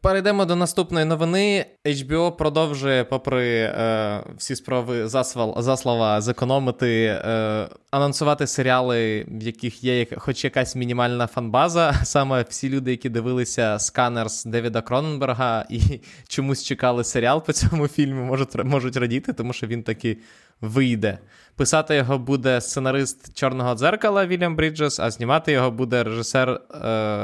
Перейдемо 0.03 0.45
до 0.45 0.57
наступної 0.57 1.07
новини. 1.07 1.67
HBO 1.85 2.37
продовжує, 2.37 3.05
попри 3.05 3.61
е, 3.61 4.25
всі 4.37 4.57
спроби 4.57 5.09
засвал, 5.09 5.63
заслова 5.63 6.21
зекономити, 6.21 7.05
е, 7.05 7.69
анонсувати 7.91 8.47
серіали, 8.47 9.27
в 9.29 9.43
яких 9.43 9.85
є 9.85 10.07
хоч 10.17 10.45
якась 10.45 10.77
мінімальна 10.77 11.27
фанбаза. 11.27 11.95
Саме 12.05 12.45
всі 12.49 12.69
люди, 12.69 12.91
які 12.91 13.09
дивилися 13.09 13.79
сканерс 13.79 14.45
Девіда 14.45 14.81
Кроненберга 14.81 15.67
і 15.71 15.81
чомусь 16.29 16.65
чекали 16.65 17.05
серіал 17.05 17.45
по 17.45 17.53
цьому 17.53 17.89
фільму, 17.89 18.25
можуть 18.25 18.65
можуть 18.65 18.97
радіти, 18.97 19.33
тому 19.33 19.53
що 19.53 19.67
він 19.67 19.83
таки 19.83 20.19
вийде. 20.61 21.19
Писати 21.57 21.95
його 21.95 22.19
буде 22.19 22.61
сценарист 22.61 23.35
Чорного 23.35 23.75
дзеркала 23.75 24.27
Вільям 24.27 24.57
Бріджес, 24.57 25.01
а 25.01 25.11
знімати 25.11 25.53
його 25.53 25.71
буде 25.71 26.05
режисер 26.05 26.49
е, 26.51 26.59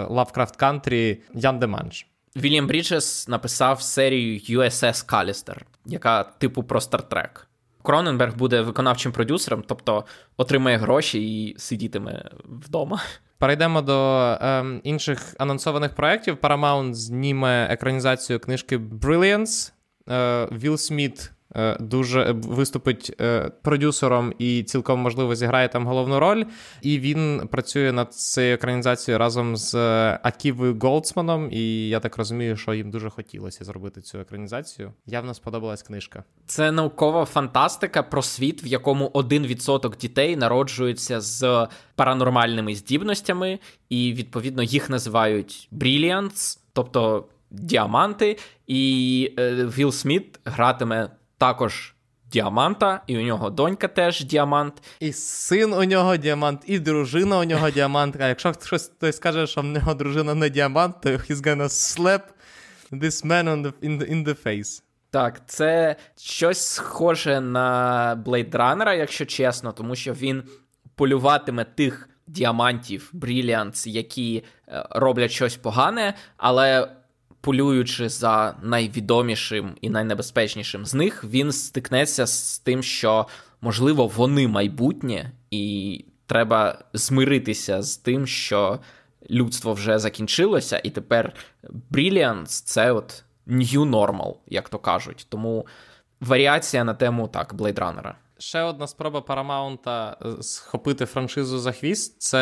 Lovecraft 0.05 0.59
Country 0.59 1.19
Ян 1.35 1.59
Деманш. 1.59 2.07
Вільям 2.37 2.67
Бріджес 2.67 3.29
написав 3.29 3.83
серію 3.83 4.39
USS 4.39 5.07
Калістер, 5.07 5.67
яка 5.87 6.23
типу 6.23 6.63
про 6.63 6.81
Стартрек. 6.81 7.49
Кроненберг 7.83 8.37
буде 8.37 8.61
виконавчим 8.61 9.13
продюсером, 9.13 9.65
тобто 9.67 10.05
отримає 10.37 10.77
гроші 10.77 11.45
і 11.45 11.59
сидітиме 11.59 12.31
вдома. 12.45 13.03
Перейдемо 13.39 13.83
до 13.83 14.19
е, 14.43 14.65
інших 14.83 15.35
анонсованих 15.39 15.95
проєктів. 15.95 16.37
Paramount 16.37 16.95
зніме 16.95 17.67
екранізацію 17.71 18.41
книжки 18.41 18.79
Brilliance. 18.79 19.73
Е, 20.11 20.49
Вілл 20.53 20.77
Сміт 20.77 21.31
дуже 21.81 22.21
е, 22.21 22.33
виступить 22.33 23.17
е, 23.21 23.51
продюсером 23.63 24.35
і 24.39 24.63
цілком 24.63 25.01
можливо 25.01 25.35
зіграє 25.35 25.69
там 25.69 25.87
головну 25.87 26.21
роль. 26.21 26.45
І 26.83 26.99
він 26.99 27.49
працює 27.51 27.93
над 27.93 28.15
цією 28.15 28.55
екранізацією 28.55 29.19
разом 29.19 29.57
з 29.57 29.75
Аківою 30.23 30.79
Голдсманом. 30.81 31.49
І 31.53 31.89
я 31.89 32.01
так 32.01 32.17
розумію, 32.17 32.57
що 32.57 32.75
їм 32.75 32.91
дуже 32.91 33.11
хотілося 33.11 33.65
зробити 33.65 34.01
цю 34.01 34.19
екранізацію. 34.19 34.93
Явно 35.07 35.35
сподобалась 35.35 35.83
книжка. 35.83 36.25
Це 36.47 36.73
наукова 36.73 37.25
фантастика 37.25 38.03
про 38.03 38.23
світ, 38.23 38.65
в 38.65 38.67
якому 38.67 39.11
один 39.15 39.47
відсоток 39.47 39.97
дітей 39.97 40.37
народжується 40.37 41.21
з 41.21 41.67
паранормальними 41.95 42.75
здібностями, 42.75 43.59
і 43.89 44.13
відповідно 44.13 44.63
їх 44.63 44.91
називають 44.91 45.69
Brilliants, 45.73 46.59
тобто 46.73 47.25
діаманти. 47.51 48.39
І 48.67 49.33
Вілл 49.79 49.93
Сміт 49.93 50.41
гратиме 50.45 51.11
також 51.39 51.95
діаманта, 52.31 53.03
і 53.07 53.19
у 53.19 53.21
нього 53.21 53.51
донька 53.51 53.89
теж 53.89 54.25
діамант. 54.25 54.83
І 55.01 55.13
син 55.13 55.73
у 55.73 55.85
нього 55.85 56.17
діамант, 56.17 56.63
і 56.67 56.79
дружина 56.79 57.39
у 57.39 57.45
нього 57.45 57.71
діамант. 57.71 58.17
А 58.21 58.29
якщо 58.29 58.53
хтось 58.53 58.91
хтось 58.97 59.17
скаже, 59.17 59.47
що 59.47 59.61
в 59.61 59.65
нього 59.65 59.95
дружина 59.95 60.35
не 60.35 60.51
діамант, 60.51 60.97
то 61.03 61.09
he's 61.09 61.37
gonna 61.37 61.69
slap 61.69 62.23
this 62.93 63.27
man 63.27 63.45
on 63.45 63.63
the, 63.63 63.73
in, 63.83 63.99
the, 63.99 64.13
in 64.13 64.25
the 64.25 64.47
face. 64.47 64.83
Так, 65.11 65.43
це 65.47 65.97
щось 66.17 66.67
схоже 66.67 67.41
на 67.41 68.23
Blade 68.27 68.51
Runner, 68.51 68.97
якщо 68.97 69.27
чесно, 69.27 69.73
тому 69.73 69.97
що 69.97 70.13
він 70.13 70.43
полюватиме 70.95 71.65
тих 71.65 72.09
діамантів, 72.27 73.11
бріліанс, 73.13 73.87
які 73.87 74.45
е, 74.69 74.85
роблять 74.91 75.31
щось 75.31 75.57
погане, 75.57 76.15
але 76.37 76.89
полюючи 77.49 78.09
за 78.09 78.55
найвідомішим 78.63 79.77
і 79.81 79.91
найнебезпечнішим 79.91 80.87
з 80.87 80.95
них, 80.95 81.25
він 81.25 81.53
стикнеться 81.53 82.27
з 82.27 82.59
тим, 82.59 82.83
що 82.83 83.27
можливо 83.61 84.07
вони 84.07 84.49
майбутнє, 84.49 85.33
і 85.51 86.05
треба 86.27 86.79
змиритися 86.93 87.83
з 87.83 87.97
тим, 87.97 88.27
що 88.27 88.79
людство 89.31 89.73
вже 89.73 89.99
закінчилося, 89.99 90.81
і 90.85 90.91
тепер 90.91 91.33
Brilliance— 91.91 92.45
це 92.65 92.93
от 92.93 93.25
new 93.47 93.91
normal, 93.91 94.35
як 94.47 94.69
то 94.69 94.79
кажуть. 94.79 95.27
Тому 95.29 95.67
варіація 96.21 96.85
на 96.85 96.95
тему 96.95 97.29
так, 97.29 97.55
Blade 97.55 97.79
Runner. 97.79 98.13
Ще 98.39 98.63
одна 98.63 98.87
спроба 98.87 99.21
Paramount 99.21 99.91
е, 99.91 100.43
схопити 100.43 101.07
франшизу 101.07 101.59
за 101.59 101.73
хвіст 101.73 102.23
це 102.23 102.39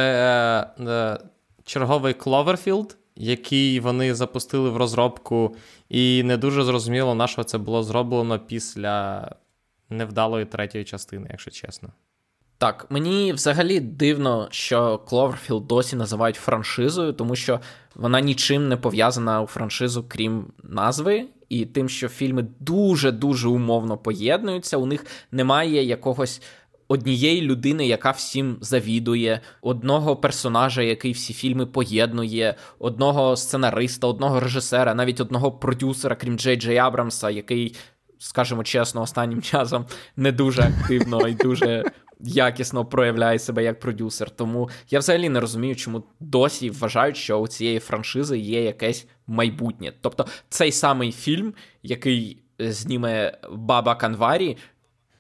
е, 0.79 0.85
е, 0.85 1.19
черговий 1.64 2.14
Cloverfield 2.14 2.97
який 3.16 3.81
вони 3.81 4.14
запустили 4.14 4.70
в 4.70 4.76
розробку, 4.76 5.57
і 5.88 6.22
не 6.22 6.37
дуже 6.37 6.64
зрозуміло, 6.64 7.14
на 7.14 7.26
що 7.26 7.44
це 7.44 7.59
було 7.59 7.83
зроблено 7.83 8.38
після 8.38 9.31
невдалої 9.90 10.44
третьої 10.44 10.85
частини, 10.85 11.29
якщо 11.31 11.50
чесно. 11.50 11.88
Так, 12.58 12.87
мені 12.90 13.33
взагалі 13.33 13.81
дивно, 13.81 14.48
що 14.50 15.00
Cloverfield 15.06 15.67
досі 15.67 15.96
називають 15.96 16.37
франшизою, 16.37 17.12
тому 17.12 17.37
що 17.37 17.60
вона 17.94 18.21
нічим 18.21 18.69
не 18.69 18.77
пов'язана 18.77 19.42
у 19.42 19.46
франшизу, 19.46 20.04
крім 20.08 20.46
назви, 20.62 21.27
і 21.48 21.67
тим, 21.67 21.88
що 21.88 22.08
фільми 22.08 22.46
дуже-дуже 22.60 23.48
умовно 23.48 23.98
поєднуються, 23.98 24.77
у 24.77 24.87
них 24.87 25.06
немає 25.33 25.85
якогось 25.85 26.42
однієї 26.89 27.43
людини, 27.43 27.87
яка 27.87 28.11
всім 28.11 28.57
завідує, 28.61 29.41
одного 29.63 30.17
персонажа, 30.17 30.83
який 30.83 31.13
всі 31.13 31.33
фільми 31.33 31.67
поєднує, 31.67 32.55
одного 32.79 33.37
сценариста, 33.37 34.07
одного 34.07 34.41
режисера, 34.41 34.95
навіть 34.95 35.21
одного 35.21 35.53
продюсера, 35.53 36.17
крім 36.17 36.39
Джей 36.39 36.57
Джей 36.57 36.77
Абрамса, 36.77 37.31
який 37.31 37.75
скажімо 38.19 38.65
чесно, 38.65 39.03
останнім 39.03 39.43
часом 39.53 39.87
не 40.17 40.33
дуже 40.33 40.63
активно 40.63 41.29
і 41.29 41.35
дуже 41.35 41.85
якісно 42.21 42.85
проявляє 42.85 43.39
себе 43.39 43.65
як 43.65 43.81
продюсер. 43.81 44.31
Тому 44.31 44.71
я 44.91 44.99
взагалі 44.99 45.29
не 45.29 45.41
розумію, 45.41 45.77
чому 45.77 46.03
досі 46.21 46.71
вважають, 46.71 47.17
що 47.17 47.39
у 47.39 47.49
цієї 47.49 47.79
франшизи 47.79 48.39
є 48.39 48.63
якесь 48.63 49.07
майбутнє. 49.27 49.93
Тобто, 50.01 50.27
цей 50.49 50.73
самий 50.73 51.13
фільм, 51.13 51.55
який 51.83 52.43
зніме 52.59 53.39
Баба 53.53 53.95
Канварі, 53.95 54.57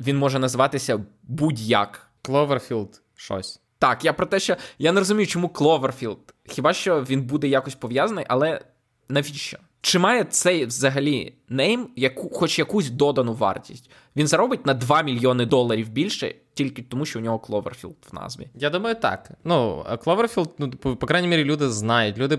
він 0.00 0.18
може 0.18 0.38
називатися 0.38 1.04
будь-як. 1.22 2.10
Кловерфілд 2.22 3.02
щось. 3.14 3.60
Так, 3.78 4.04
я 4.04 4.12
про 4.12 4.26
те, 4.26 4.40
що 4.40 4.56
я 4.78 4.92
не 4.92 5.00
розумію, 5.00 5.26
чому 5.26 5.48
Кловерфілд. 5.48 6.18
Хіба 6.48 6.72
що 6.72 7.02
він 7.02 7.22
буде 7.22 7.48
якось 7.48 7.74
пов'язаний, 7.74 8.24
але 8.28 8.60
навіщо? 9.08 9.58
Чи 9.80 9.98
має 9.98 10.24
цей 10.24 10.66
взагалі 10.66 11.34
нейм 11.48 11.88
яку, 11.96 12.30
хоч 12.30 12.58
якусь 12.58 12.90
додану 12.90 13.32
вартість? 13.32 13.90
Він 14.16 14.26
заробить 14.26 14.66
на 14.66 14.74
2 14.74 15.02
мільйони 15.02 15.46
доларів 15.46 15.88
більше, 15.88 16.34
тільки 16.54 16.82
тому, 16.82 17.06
що 17.06 17.18
у 17.18 17.22
нього 17.22 17.38
Кловерфілд 17.38 17.96
в 18.10 18.14
назві. 18.14 18.48
Я 18.54 18.70
думаю, 18.70 18.94
так. 18.94 19.30
Ну, 19.44 19.84
Кловерфілд, 20.04 20.50
ну, 20.58 20.70
по, 20.70 20.96
по 20.96 21.06
крайній 21.06 21.28
мірі, 21.28 21.44
люди 21.44 21.70
знають. 21.70 22.18
Люди 22.18 22.36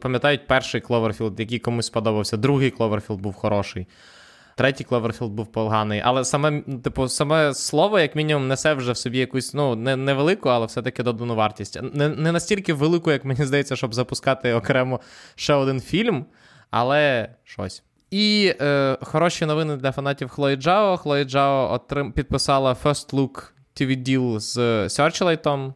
пам'ятають 0.00 0.46
перший 0.46 0.80
Кловерфілд, 0.80 1.40
який 1.40 1.58
комусь 1.58 1.86
сподобався, 1.86 2.36
другий 2.36 2.70
Кловерфілд 2.70 3.20
був 3.20 3.34
хороший. 3.34 3.86
Третій 4.58 4.84
Кловерфілд 4.84 5.32
був 5.32 5.46
поганий, 5.46 6.02
але 6.04 6.24
саме, 6.24 6.62
типу, 6.84 7.08
саме 7.08 7.54
слово, 7.54 8.00
як 8.00 8.16
мінімум, 8.16 8.48
несе 8.48 8.74
вже 8.74 8.92
в 8.92 8.96
собі 8.96 9.18
якусь 9.18 9.54
ну, 9.54 9.76
не, 9.76 9.96
невелику, 9.96 10.48
але 10.48 10.66
все-таки 10.66 11.02
додану 11.02 11.34
вартість. 11.34 11.78
Не 11.82 12.08
не 12.08 12.32
настільки 12.32 12.72
велику, 12.72 13.10
як 13.10 13.24
мені 13.24 13.44
здається, 13.44 13.76
щоб 13.76 13.94
запускати 13.94 14.52
окремо 14.52 15.00
ще 15.34 15.54
один 15.54 15.80
фільм, 15.80 16.26
але 16.70 17.28
щось. 17.44 17.82
І 18.10 18.54
е, 18.60 18.98
хороші 19.02 19.46
новини 19.46 19.76
для 19.76 19.92
фанатів 19.92 20.28
Хлої 20.28 20.56
Джао. 20.56 20.96
Хлої 20.96 21.24
Джао 21.24 21.72
отрим... 21.72 22.12
підписала 22.12 22.76
First 22.84 23.10
Look 23.14 23.50
TV 23.80 24.08
Deal 24.08 24.40
з 24.40 24.58
Searchlight, 24.88 25.74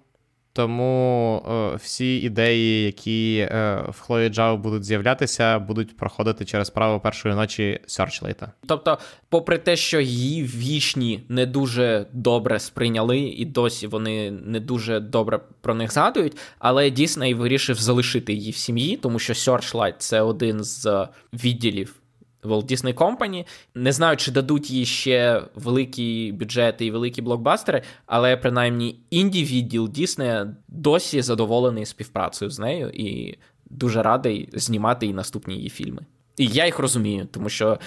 тому 0.53 1.43
е, 1.49 1.77
всі 1.77 2.17
ідеї, 2.17 2.85
які 2.85 3.49
е, 3.51 3.85
в 3.89 4.01
Хлої 4.01 4.29
Джао 4.29 4.57
будуть 4.57 4.85
з'являтися, 4.85 5.59
будуть 5.59 5.97
проходити 5.97 6.45
через 6.45 6.71
право 6.71 7.01
першої 7.01 7.35
ночі 7.35 7.81
Searchlight. 7.89 8.49
Тобто, 8.67 8.99
попри 9.29 9.59
те, 9.59 9.77
що 9.77 10.01
її 10.01 10.45
вічні 10.45 11.25
не 11.29 11.47
дуже 11.47 12.07
добре 12.13 12.59
сприйняли, 12.59 13.19
і 13.19 13.45
досі 13.45 13.87
вони 13.87 14.31
не 14.31 14.61
дуже 14.61 15.01
добре 15.01 15.41
про 15.61 15.75
них 15.75 15.93
згадують, 15.93 16.37
але 16.59 16.91
Дісней 16.91 17.35
вирішив 17.35 17.77
залишити 17.77 18.33
її 18.33 18.51
в 18.51 18.57
сім'ї, 18.57 18.97
тому 18.97 19.19
що 19.19 19.33
Searchlight– 19.33 19.95
це 19.99 20.21
один 20.21 20.65
з 20.65 21.07
відділів 21.33 22.02
Walt 22.43 22.72
Disney 22.72 22.95
Company. 22.95 23.47
Не 23.74 23.93
знаю, 23.93 24.16
чи 24.16 24.32
дадуть 24.32 24.70
їй 24.70 24.84
ще 24.84 25.43
великі 25.55 26.32
бюджети 26.32 26.86
і 26.86 26.90
великі 26.90 27.22
блокбастери, 27.22 27.82
але 28.07 28.36
принаймні 28.36 28.99
інді 29.11 29.45
відділ 29.45 29.88
Діснея 29.88 30.57
досі 30.68 31.22
задоволений 31.22 31.86
співпрацею 31.86 32.51
з 32.51 32.59
нею 32.59 32.90
і 32.95 33.38
дуже 33.70 34.03
радий 34.03 34.49
знімати 34.53 35.07
і 35.07 35.12
наступні 35.12 35.55
її 35.55 35.68
фільми. 35.68 36.03
І 36.36 36.47
я 36.47 36.66
їх 36.66 36.78
розумію, 36.78 37.28
тому 37.30 37.49
що 37.49 37.78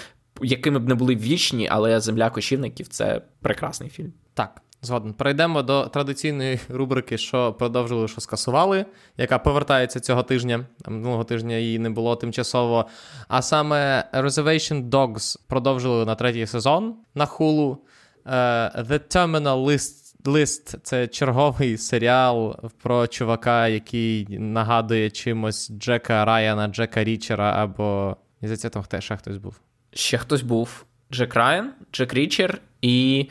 якими 0.42 0.78
б 0.78 0.88
не 0.88 0.94
були 0.94 1.16
вічні, 1.16 1.68
але 1.70 2.00
земля 2.00 2.30
кочівників 2.30 2.88
це 2.88 3.22
прекрасний 3.40 3.90
фільм. 3.90 4.12
Так. 4.34 4.62
Згоден. 4.82 5.12
Перейдемо 5.12 5.62
до 5.62 5.86
традиційної 5.86 6.60
рубрики, 6.68 7.18
що 7.18 7.52
продовжили, 7.52 8.08
що 8.08 8.20
скасували, 8.20 8.86
яка 9.16 9.38
повертається 9.38 10.00
цього 10.00 10.22
тижня. 10.22 10.66
Минулого 10.88 11.24
тижня 11.24 11.56
її 11.56 11.78
не 11.78 11.90
було 11.90 12.16
тимчасово. 12.16 12.86
А 13.28 13.42
саме 13.42 14.08
Reservation 14.12 14.88
Dogs 14.90 15.38
продовжили 15.46 16.04
на 16.04 16.14
третій 16.14 16.46
сезон 16.46 16.94
на 17.14 17.26
хулу. 17.26 17.78
Uh, 18.26 18.86
The 18.86 19.16
Terminal 19.16 19.64
List 19.64 20.06
List 20.24 20.78
це 20.82 21.06
черговий 21.06 21.78
серіал 21.78 22.56
про 22.82 23.06
чувака, 23.06 23.68
який 23.68 24.26
нагадує 24.38 25.10
чимось 25.10 25.72
Джека 25.72 26.24
Райана, 26.24 26.68
Джека 26.68 27.04
Річера 27.04 27.52
або. 27.62 28.16
Здається, 28.42 28.70
там 28.70 28.84
ще 29.00 29.16
хтось 29.16 29.36
був. 29.36 29.60
Ще 29.92 30.18
хтось 30.18 30.42
був. 30.42 30.84
Джек 31.12 31.34
Райан, 31.34 31.72
Джек 31.92 32.14
Річер 32.14 32.60
і. 32.82 33.28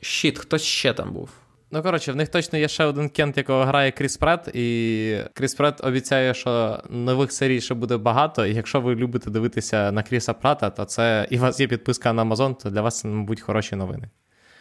Щит, 0.00 0.38
хтось 0.38 0.62
ще 0.62 0.92
там 0.92 1.12
був. 1.12 1.30
Ну, 1.70 1.82
коротше, 1.82 2.12
в 2.12 2.16
них 2.16 2.28
точно 2.28 2.58
є 2.58 2.68
ще 2.68 2.84
один 2.84 3.08
кент, 3.08 3.36
якого 3.36 3.64
грає 3.64 3.90
Кріс 3.90 4.16
Прет, 4.16 4.48
і 4.54 5.18
Кріс 5.34 5.54
Прет 5.54 5.84
обіцяє, 5.84 6.34
що 6.34 6.82
нових 6.90 7.32
серій 7.32 7.60
ще 7.60 7.74
буде 7.74 7.96
багато. 7.96 8.46
І 8.46 8.54
якщо 8.54 8.80
ви 8.80 8.94
любите 8.94 9.30
дивитися 9.30 9.92
на 9.92 10.02
Кріса 10.02 10.34
Прата, 10.34 10.70
то 10.70 10.84
це 10.84 11.26
і 11.30 11.38
у 11.38 11.40
вас 11.40 11.60
є 11.60 11.66
підписка 11.66 12.12
на 12.12 12.22
Амазон, 12.22 12.54
то 12.54 12.70
для 12.70 12.82
вас 12.82 13.00
це, 13.00 13.08
мабуть, 13.08 13.40
хороші 13.40 13.76
новини. 13.76 14.08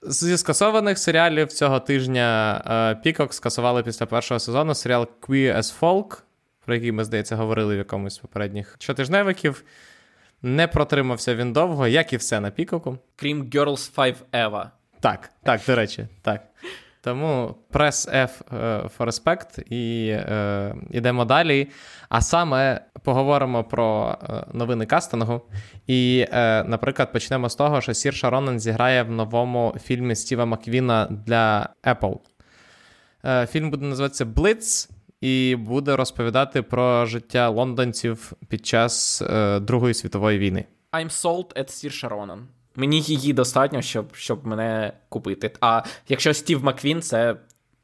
Зі 0.04 0.38
скасованих 0.38 0.98
серіалів 0.98 1.48
цього 1.48 1.80
тижня 1.80 3.00
Пікок 3.04 3.34
скасували 3.34 3.84
після 3.84 4.06
першого 4.06 4.40
сезону 4.40 4.76
серіал 4.76 5.08
Queer 5.22 5.58
as 5.58 5.80
Folk, 5.80 6.22
про 6.66 6.76
який 6.76 6.92
ми, 6.92 7.04
здається, 7.04 7.36
говорили 7.36 7.76
в 7.76 7.78
якомусь 7.78 8.16
з 8.16 8.18
попередніх 8.18 8.76
щотижневиків. 8.80 9.64
Не 10.42 10.68
протримався 10.68 11.36
він 11.36 11.54
довго, 11.54 11.88
як 11.88 12.14
і 12.14 12.18
все 12.18 12.40
на 12.40 12.52
Пікоку. 12.52 12.98
Крім 13.16 13.44
Girls 13.44 13.96
5 13.96 14.16
Eva. 14.32 14.70
Так, 15.00 15.30
так, 15.44 15.62
до 15.68 15.76
речі, 15.76 16.08
так. 16.22 16.42
Тому 17.02 17.56
прес 17.72 18.08
F 18.08 18.30
е, 18.52 18.90
for 18.98 19.06
respect 19.06 19.62
і 19.74 20.10
е, 20.10 20.76
йдемо 20.92 21.26
далі. 21.26 21.68
А 22.10 22.22
саме 22.22 22.82
поговоримо 23.04 23.64
про 23.64 24.18
е, 24.24 24.44
новини 24.54 24.86
кастингу. 24.86 25.42
І, 25.88 26.26
е, 26.32 26.64
наприклад, 26.64 27.14
почнемо 27.14 27.50
з 27.50 27.56
того, 27.56 27.82
що 27.82 27.94
Сір 27.94 28.14
Шаронен 28.14 28.60
зіграє 28.60 29.04
в 29.04 29.12
новому 29.12 29.76
фільмі 29.84 30.16
Стіва 30.16 30.46
Маквіна 30.46 31.08
для 31.26 31.70
Apple. 31.84 32.18
Е, 33.26 33.48
фільм 33.48 33.70
буде 33.72 33.86
називатися 33.86 34.26
Blitz 34.26 34.90
і 35.22 35.56
буде 35.60 35.96
розповідати 35.96 36.62
про 36.62 37.06
життя 37.06 37.50
лондонців 37.50 38.34
під 38.48 38.66
час 38.66 39.22
е, 39.22 39.60
Другої 39.60 39.94
світової 39.94 40.40
війни. 40.40 40.66
I'm 40.94 41.10
sold 41.10 41.60
at 41.60 41.70
Sir 41.70 41.92
Sharonan. 41.92 42.40
Мені 42.80 43.02
її 43.02 43.34
достатньо, 43.34 43.82
щоб 43.82 44.16
щоб 44.16 44.48
мене 44.48 44.94
купити. 45.10 45.52
А 45.62 45.84
якщо 46.08 46.34
Стів 46.34 46.64
Маквін, 46.64 47.02
це 47.02 47.36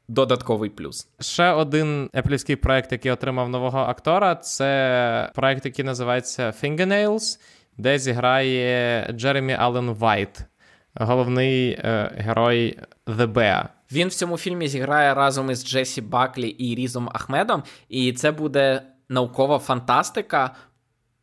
додатковий 0.08 0.70
плюс. 0.70 1.08
Ще 1.20 1.50
один 1.50 2.10
еплівський 2.14 2.56
проект, 2.56 2.92
який 2.92 3.12
отримав 3.12 3.48
нового 3.48 3.78
актора, 3.78 4.34
це 4.34 5.30
проект, 5.34 5.64
який 5.64 5.84
називається 5.84 6.54
Fingernails, 6.62 7.38
де 7.78 7.98
зіграє 7.98 9.08
Джеремі 9.12 9.52
Аллен 9.52 9.90
Вайт, 9.90 10.38
головний 10.94 11.70
е, 11.70 12.12
герой 12.16 12.78
The 13.06 13.32
Bear. 13.32 13.68
Він 13.92 14.08
в 14.08 14.14
цьому 14.14 14.36
фільмі 14.36 14.68
зіграє 14.68 15.14
разом 15.14 15.50
із 15.50 15.66
Джесі 15.66 16.00
Баклі 16.00 16.48
і 16.48 16.74
Різом 16.74 17.08
Ахмедом, 17.12 17.62
і 17.88 18.12
це 18.12 18.32
буде 18.32 18.82
наукова 19.08 19.58
фантастика 19.58 20.54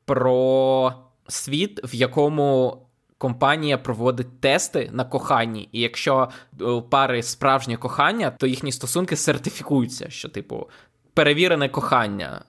про 0.05 0.93
світ, 1.27 1.79
в 1.83 1.95
якому 1.95 2.77
компанія 3.21 3.77
проводить 3.77 4.39
тести 4.39 4.89
на 4.93 5.03
коханні, 5.03 5.69
і 5.71 5.79
якщо 5.79 6.29
у 6.59 6.81
пари 6.81 7.23
справжнє 7.23 7.77
кохання, 7.77 8.31
то 8.31 8.47
їхні 8.47 8.71
стосунки 8.71 9.15
сертифікуються, 9.15 10.09
що, 10.09 10.29
типу, 10.29 10.69
перевірене 11.13 11.69
кохання. 11.69 12.43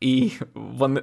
І 0.00 0.30
вони, 0.54 1.02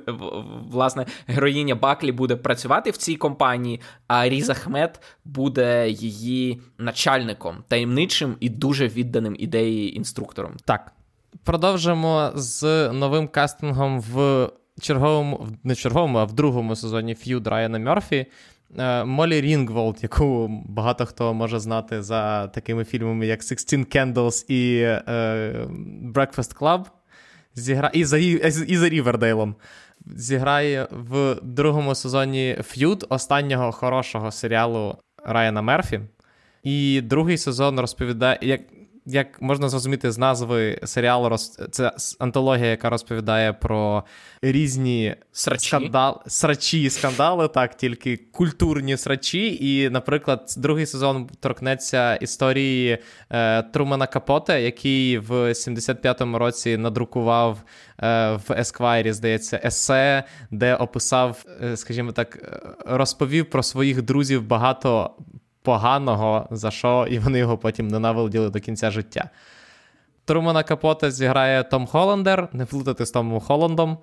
власне, 0.72 1.06
героїня 1.28 1.76
Баклі 1.76 2.12
буде 2.12 2.36
працювати 2.36 2.92
в 2.92 2.98
цій 2.98 3.16
компанії, 3.16 3.82
а 4.08 4.30
Різ 4.30 4.50
Ахмед 4.50 5.02
буде 5.26 5.90
її 5.90 6.62
начальником, 6.78 7.64
таємничим 7.68 8.36
і 8.40 8.50
дуже 8.50 8.88
відданим 8.88 9.36
ідеї 9.40 9.98
інструктором. 9.98 10.52
Так. 10.66 10.92
Продовжимо 11.44 12.32
з 12.36 12.90
новим 12.94 13.28
кастингом 13.28 14.02
в 14.02 14.50
черговому, 14.82 15.48
не 15.64 15.76
черговому, 15.76 16.18
а 16.18 16.24
в 16.24 16.34
другому 16.34 16.76
сезоні 16.76 17.16
Feud 17.16 17.48
Райана 17.48 17.80
Мерфі. 17.80 18.26
Е, 18.78 19.05
Молі 19.05 19.41
Рінгволд, 19.41 19.97
яку 20.01 20.47
багато 20.66 21.05
хто 21.05 21.34
може 21.34 21.59
знати 21.59 22.01
за 22.01 22.47
такими 22.47 22.84
фільмами, 22.86 23.28
як 23.28 23.41
Sixteen 23.41 23.95
Candles 23.95 24.45
і 24.51 24.80
е, 24.82 25.68
Breakfast 26.13 26.59
Club, 26.59 26.86
зігра... 27.55 27.91
і 27.93 28.05
за 28.05 28.18
і 28.18 28.78
за 28.78 28.89
Рівердейлом. 28.89 29.55
Зіграє 30.16 30.88
в 30.91 31.36
другому 31.41 31.95
сезоні 31.95 32.57
Ф'юд, 32.63 33.05
останнього 33.09 33.72
хорошого 33.72 34.32
серіалу 34.32 34.97
Райана 35.26 35.61
Мерфі. 35.61 35.99
І 36.63 37.01
другий 37.01 37.38
сезон 37.38 37.80
розповідає. 37.80 38.39
як 38.41 38.61
як 39.06 39.41
можна 39.41 39.70
зрозуміти 39.70 40.12
з 40.12 40.18
назви 40.18 40.80
серіалу, 40.84 41.30
роз... 41.30 41.60
це 41.72 41.91
антологія, 42.20 42.68
яка 42.68 42.89
розповідає 42.89 43.53
про 43.53 44.03
різні 44.41 45.16
срачі. 45.32 45.68
скандал... 45.68 46.22
срачі 46.28 46.82
і 46.82 46.89
скандали, 46.89 47.47
так, 47.47 47.78
тільки 47.78 48.18
культурні 48.18 48.97
срачі. 48.97 49.58
І, 49.62 49.89
наприклад, 49.89 50.53
другий 50.58 50.86
сезон 50.86 51.30
торкнеться 51.39 52.16
історії 52.16 52.97
е, 53.30 53.64
Трумана 53.64 54.08
Капоте, 54.08 54.62
який 54.62 55.18
в 55.18 55.32
75-му 55.32 56.38
році 56.38 56.78
надрукував 56.78 57.58
е, 57.99 58.39
в 58.47 58.51
Есквайрі, 58.51 59.14
здається, 59.14 59.62
есе, 59.66 60.24
де 60.51 60.76
описав, 60.76 61.45
е, 61.64 61.78
скажімо 61.78 62.12
так, 62.12 62.36
е, 62.36 62.60
розповів 62.86 63.49
про 63.49 63.64
своїх 63.64 64.01
друзів 64.01 64.47
багато 64.47 65.16
поганого, 65.66 66.47
за 66.51 66.72
що 66.72 67.07
і 67.09 67.20
вони 67.20 67.39
його 67.39 67.57
потім 67.57 67.88
ненавиділи 67.88 68.49
до 68.49 68.59
кінця 68.59 68.91
життя. 68.91 69.30
Трумана 70.26 70.63
Капота 70.63 71.11
зіграє 71.11 71.63
Том 71.63 71.88
Холландер, 71.88 72.49
не 72.53 72.66
плутати 72.66 73.05
з 73.05 73.11
Томом 73.11 73.39
Холландом, 73.39 73.97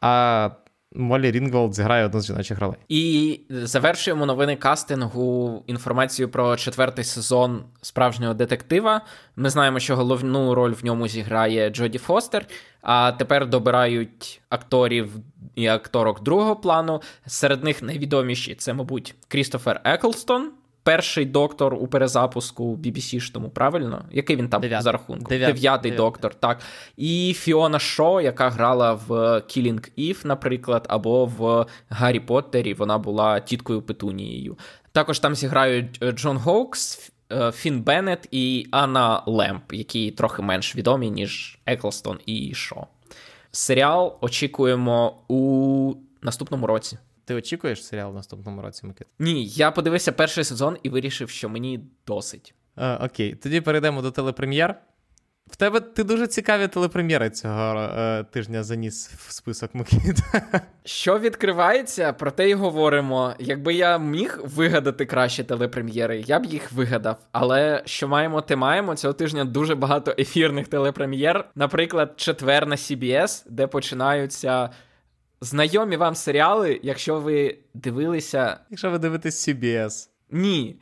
а 0.00 0.50
Молі 0.92 1.30
Рінголд 1.30 1.74
зіграє 1.74 2.06
одну 2.06 2.20
з 2.20 2.26
жіночих 2.26 2.58
ролей. 2.58 2.78
І 2.88 3.40
завершуємо 3.50 4.26
новини 4.26 4.56
кастингу 4.56 5.62
інформацію 5.66 6.28
про 6.28 6.56
четвертий 6.56 7.04
сезон 7.04 7.64
справжнього 7.82 8.34
детектива. 8.34 9.00
Ми 9.36 9.50
знаємо, 9.50 9.78
що 9.78 9.96
головну 9.96 10.54
роль 10.54 10.72
в 10.72 10.84
ньому 10.84 11.08
зіграє 11.08 11.70
Джоді 11.70 11.98
Фостер. 11.98 12.46
А 12.82 13.12
тепер 13.12 13.46
добирають 13.46 14.40
акторів 14.48 15.10
і 15.54 15.66
акторок 15.66 16.22
другого 16.22 16.56
плану. 16.56 17.02
Серед 17.26 17.64
них 17.64 17.82
найвідоміші 17.82 18.54
це, 18.54 18.74
мабуть, 18.74 19.14
Крістофер 19.28 19.80
Еклстон, 19.84 20.50
перший 20.88 21.24
доктор 21.24 21.74
у 21.74 21.86
перезапуску 21.86 22.76
BBC-штому, 22.76 23.48
правильно? 23.50 24.04
Який 24.10 24.36
він 24.36 24.48
там 24.48 24.60
Дев'ят. 24.60 24.82
за 24.82 24.92
рахунком? 24.92 25.26
Дев'ят. 25.28 25.46
Дев'ятий 25.54 25.90
Дев'ятий. 25.90 25.96
доктор, 26.06 26.34
так. 26.34 26.60
І 26.96 27.34
Фіона 27.38 27.78
Шо, 27.78 28.20
яка 28.20 28.50
грала 28.50 28.92
в 28.92 29.10
Killing 29.40 29.90
Eve, 29.98 30.26
наприклад, 30.26 30.86
або 30.88 31.24
в 31.26 31.66
Гаррі 31.88 32.20
Поттері. 32.20 32.74
Вона 32.74 32.98
була 32.98 33.40
тіткою 33.40 33.82
Петунією. 33.82 34.58
Також 34.92 35.18
там 35.18 35.34
зіграють 35.34 35.98
е, 36.02 36.12
Джон 36.12 36.38
Хоукс. 36.38 37.10
е, 37.32 37.52
Фін 37.52 37.80
Беннет 37.82 38.28
і 38.30 38.66
Анна 38.70 39.22
Лемб, 39.26 39.72
які 39.72 40.10
трохи 40.10 40.42
менш 40.42 40.76
відомі, 40.76 41.10
ніж 41.10 41.58
Еклстон 41.66 42.18
і 42.26 42.54
Шо. 42.54 42.86
Серіал 43.50 44.16
очікуємо 44.20 45.16
у 45.28 45.94
наступному 46.22 46.66
році. 46.66 46.98
Ти 47.28 47.34
очікуєш 47.34 47.84
серіал 47.84 48.10
в 48.10 48.14
наступному 48.14 48.62
році, 48.62 48.86
Микит? 48.86 49.06
Ні, 49.18 49.46
я 49.46 49.70
подивився 49.70 50.12
перший 50.12 50.44
сезон 50.44 50.76
і 50.82 50.88
вирішив, 50.88 51.30
що 51.30 51.48
мені 51.48 51.80
досить. 52.06 52.54
Е, 52.76 52.94
окей, 52.94 53.34
тоді 53.34 53.60
перейдемо 53.60 54.02
до 54.02 54.10
телепрем'єр. 54.10 54.74
В 55.50 55.56
тебе 55.56 55.80
ти 55.80 56.04
дуже 56.04 56.26
цікаві 56.26 56.68
телепрем'єри 56.68 57.30
цього 57.30 57.80
е, 57.80 58.24
тижня 58.24 58.62
заніс 58.62 59.08
в 59.08 59.32
список 59.32 59.74
Микит. 59.74 60.18
Що 60.84 61.18
відкривається, 61.18 62.12
про 62.12 62.30
те 62.30 62.50
й 62.50 62.54
говоримо. 62.54 63.34
Якби 63.38 63.74
я 63.74 63.98
міг 63.98 64.40
вигадати 64.44 65.06
кращі 65.06 65.44
телепрем'єри, 65.44 66.24
я 66.26 66.38
б 66.38 66.44
їх 66.44 66.72
вигадав. 66.72 67.16
Але 67.32 67.82
що 67.84 68.08
маємо, 68.08 68.40
те 68.40 68.56
маємо. 68.56 68.96
Цього 68.96 69.14
тижня 69.14 69.44
дуже 69.44 69.74
багато 69.74 70.14
ефірних 70.18 70.68
телепрем'єр. 70.68 71.44
Наприклад, 71.54 72.12
четвер 72.16 72.66
на 72.66 72.76
CBS, 72.76 73.44
де 73.48 73.66
починаються 73.66 74.70
знайомі 75.40 75.96
вам 75.96 76.14
серіали, 76.14 76.80
якщо 76.82 77.20
ви 77.20 77.58
дивилися. 77.74 78.60
Якщо 78.70 78.90
ви 78.90 78.98
дивитесь 78.98 79.48
CBS. 79.48 80.08
Ні. 80.30 80.76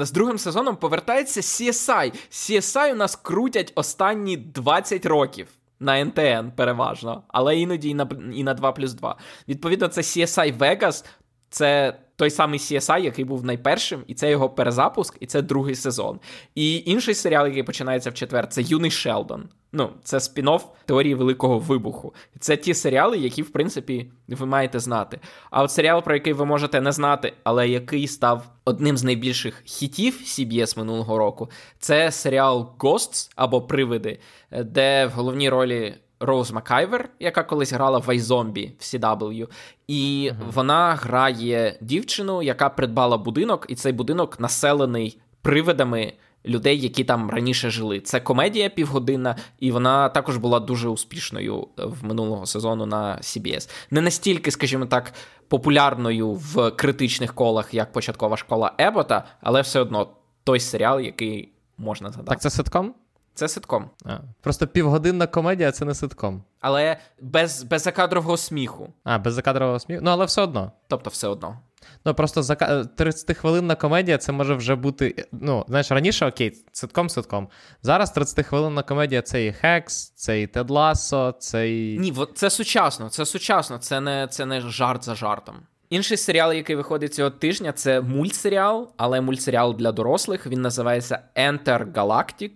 З 0.00 0.12
другим 0.12 0.38
сезоном 0.38 0.76
повертається 0.76 1.40
CSI. 1.40 2.14
CSI 2.30 2.92
у 2.92 2.96
нас 2.96 3.16
крутять 3.16 3.72
останні 3.74 4.36
20 4.36 5.06
років. 5.06 5.48
На 5.82 6.00
НТН 6.04 6.50
переважно, 6.56 7.22
але 7.28 7.58
іноді 7.58 7.88
і 7.88 7.94
на, 7.94 8.08
і 8.34 8.44
на 8.44 8.54
2 8.54 8.72
плюс 8.72 8.92
2. 8.92 9.16
Відповідно, 9.48 9.88
це 9.88 10.00
CSI 10.00 10.58
Vegas, 10.58 11.04
це 11.50 11.98
той 12.16 12.30
самий 12.30 12.58
CSI, 12.58 13.00
який 13.00 13.24
був 13.24 13.44
найпершим, 13.44 14.04
і 14.06 14.14
це 14.14 14.30
його 14.30 14.50
перезапуск, 14.50 15.16
і 15.20 15.26
це 15.26 15.42
другий 15.42 15.74
сезон. 15.74 16.20
І 16.54 16.82
інший 16.86 17.14
серіал, 17.14 17.46
який 17.46 17.62
починається 17.62 18.10
в 18.10 18.14
четвер, 18.14 18.48
це 18.48 18.62
Юний 18.62 18.90
Шелдон. 18.90 19.48
Ну, 19.72 19.90
це 20.02 20.16
спін-офф 20.18 20.60
теорії 20.84 21.14
Великого 21.14 21.58
Вибуху. 21.58 22.14
Це 22.40 22.56
ті 22.56 22.74
серіали, 22.74 23.18
які, 23.18 23.42
в 23.42 23.50
принципі, 23.50 24.10
ви 24.28 24.46
маєте 24.46 24.78
знати. 24.78 25.20
А 25.50 25.62
от 25.62 25.70
серіал, 25.70 26.02
про 26.02 26.14
який 26.14 26.32
ви 26.32 26.44
можете 26.44 26.80
не 26.80 26.92
знати, 26.92 27.32
але 27.44 27.68
який 27.68 28.08
став 28.08 28.44
одним 28.64 28.96
з 28.96 29.04
найбільших 29.04 29.62
хітів 29.64 30.20
CBS 30.24 30.78
минулого 30.78 31.18
року, 31.18 31.50
це 31.78 32.10
серіал 32.10 32.74
Ghosts 32.78 33.30
або 33.36 33.62
Привиди, 33.62 34.18
де 34.50 35.06
в 35.06 35.10
головній 35.10 35.48
ролі 35.48 35.94
Роуз 36.20 36.50
Макайвер, 36.50 37.08
яка 37.20 37.42
колись 37.42 37.72
грала 37.72 37.98
в 37.98 38.08
iZombie 38.08 38.72
в 38.78 38.82
CW, 38.82 39.48
і 39.88 40.32
вона 40.52 40.94
грає 40.94 41.78
дівчину, 41.80 42.42
яка 42.42 42.68
придбала 42.68 43.18
будинок, 43.18 43.66
і 43.68 43.74
цей 43.74 43.92
будинок 43.92 44.40
населений 44.40 45.18
привидами 45.42 46.12
людей, 46.46 46.80
які 46.80 47.04
там 47.04 47.30
раніше 47.30 47.70
жили. 47.70 48.00
Це 48.00 48.20
комедія 48.20 48.68
півгодинна, 48.68 49.36
і 49.58 49.70
вона 49.70 50.08
також 50.08 50.36
була 50.36 50.60
дуже 50.60 50.88
успішною 50.88 51.68
в 51.76 52.04
минулого 52.04 52.46
сезону 52.46 52.86
на 52.86 53.16
CBS. 53.16 53.70
Не 53.90 54.00
настільки, 54.00 54.50
скажімо 54.50 54.86
так, 54.86 55.12
популярною 55.48 56.32
в 56.32 56.70
критичних 56.70 57.34
колах, 57.34 57.74
як 57.74 57.92
початкова 57.92 58.36
школа 58.36 58.72
Ебота, 58.78 59.24
але 59.40 59.60
все 59.60 59.80
одно 59.80 60.08
той 60.44 60.60
серіал, 60.60 61.00
який 61.00 61.52
можна 61.78 62.10
згадати. 62.10 62.28
Так, 62.28 62.40
це 62.40 62.50
ситком? 62.50 62.94
Це 63.40 63.48
ситком. 63.48 63.90
А. 64.04 64.18
Просто 64.40 64.66
півгодинна 64.66 65.26
комедія 65.26 65.72
це 65.72 65.84
не 65.84 65.94
ситком. 65.94 66.42
Але 66.60 66.96
без, 67.20 67.62
без 67.62 67.82
закадрового 67.82 68.36
сміху. 68.36 68.92
А, 69.04 69.18
без 69.18 69.34
закадрового 69.34 69.80
сміху. 69.80 70.02
Ну, 70.04 70.10
але 70.10 70.24
все 70.24 70.42
одно. 70.42 70.72
Тобто, 70.88 71.10
все 71.10 71.28
одно. 71.28 71.58
Ну, 72.04 72.14
просто 72.14 72.42
зака... 72.42 72.82
30-хвилинна 72.82 73.76
комедія 73.76 74.18
це 74.18 74.32
може 74.32 74.54
вже 74.54 74.74
бути. 74.74 75.26
Ну, 75.32 75.64
знаєш, 75.68 75.90
раніше 75.90 76.26
окей, 76.26 76.52
ситком 76.72 77.08
ситком. 77.08 77.48
Зараз 77.82 78.16
30-хвилинна 78.16 78.88
комедія 78.88 79.22
це 79.22 79.46
і 79.46 79.52
Хекс, 79.52 80.10
це 80.10 80.42
і 80.42 80.46
Тед 80.46 80.70
Лассо, 80.70 81.34
це 81.38 81.70
і. 81.70 81.98
Ні, 81.98 82.14
це 82.34 82.50
сучасно, 82.50 83.08
це 83.08 83.26
сучасно, 83.26 83.78
це 83.78 84.00
не, 84.00 84.28
це 84.30 84.46
не 84.46 84.60
жарт 84.60 85.04
за 85.04 85.14
жартом. 85.14 85.56
Інший 85.90 86.16
серіал, 86.16 86.52
який 86.52 86.76
виходить 86.76 87.14
цього 87.14 87.30
тижня, 87.30 87.72
це 87.72 88.00
мультсеріал, 88.00 88.92
але 88.96 89.20
мультсеріал 89.20 89.74
для 89.74 89.92
дорослих. 89.92 90.46
Він 90.46 90.62
називається 90.62 91.22
Enter 91.36 91.92
Galactic, 91.92 92.50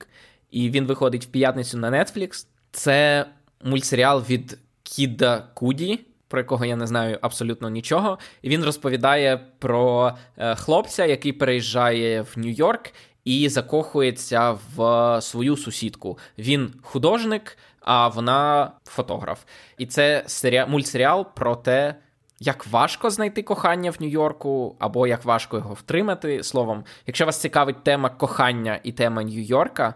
і 0.55 0.71
він 0.71 0.87
виходить 0.87 1.25
в 1.25 1.29
п'ятницю 1.29 1.79
на 1.79 1.91
Netflix. 1.91 2.47
Це 2.71 3.27
мультсеріал 3.65 4.21
від 4.21 4.59
Кіда 4.83 5.49
Куді, 5.55 6.01
про 6.29 6.41
якого 6.41 6.65
я 6.65 6.77
не 6.77 6.87
знаю 6.87 7.19
абсолютно 7.21 7.71
нічого. 7.71 8.19
І 8.43 8.49
він 8.49 8.65
розповідає 8.65 9.41
про 9.59 10.13
е, 10.37 10.55
хлопця, 10.55 11.05
який 11.07 11.33
переїжджає 11.33 12.23
в 12.23 12.35
Нью-Йорк 12.37 12.93
і 13.25 13.49
закохується 13.49 14.59
в 14.77 15.21
свою 15.21 15.57
сусідку. 15.57 16.19
Він 16.39 16.75
художник, 16.83 17.59
а 17.81 18.09
вона 18.09 18.73
фотограф. 18.85 19.41
І 19.79 19.87
це 19.87 20.25
серіал, 20.27 20.69
мультсеріал 20.69 21.27
про 21.35 21.57
те, 21.57 21.95
як 22.41 22.67
важко 22.67 23.11
знайти 23.11 23.43
кохання 23.43 23.91
в 23.91 23.97
Нью-Йорку, 24.01 24.77
або 24.79 25.07
як 25.07 25.25
важко 25.25 25.57
його 25.57 25.75
втримати. 25.75 26.43
Словом, 26.43 26.85
якщо 27.07 27.27
вас 27.27 27.41
цікавить 27.41 27.85
тема 27.85 28.09
кохання 28.09 28.81
і 28.83 28.93
тема 28.93 29.23
Нью-Йорка, 29.23 29.95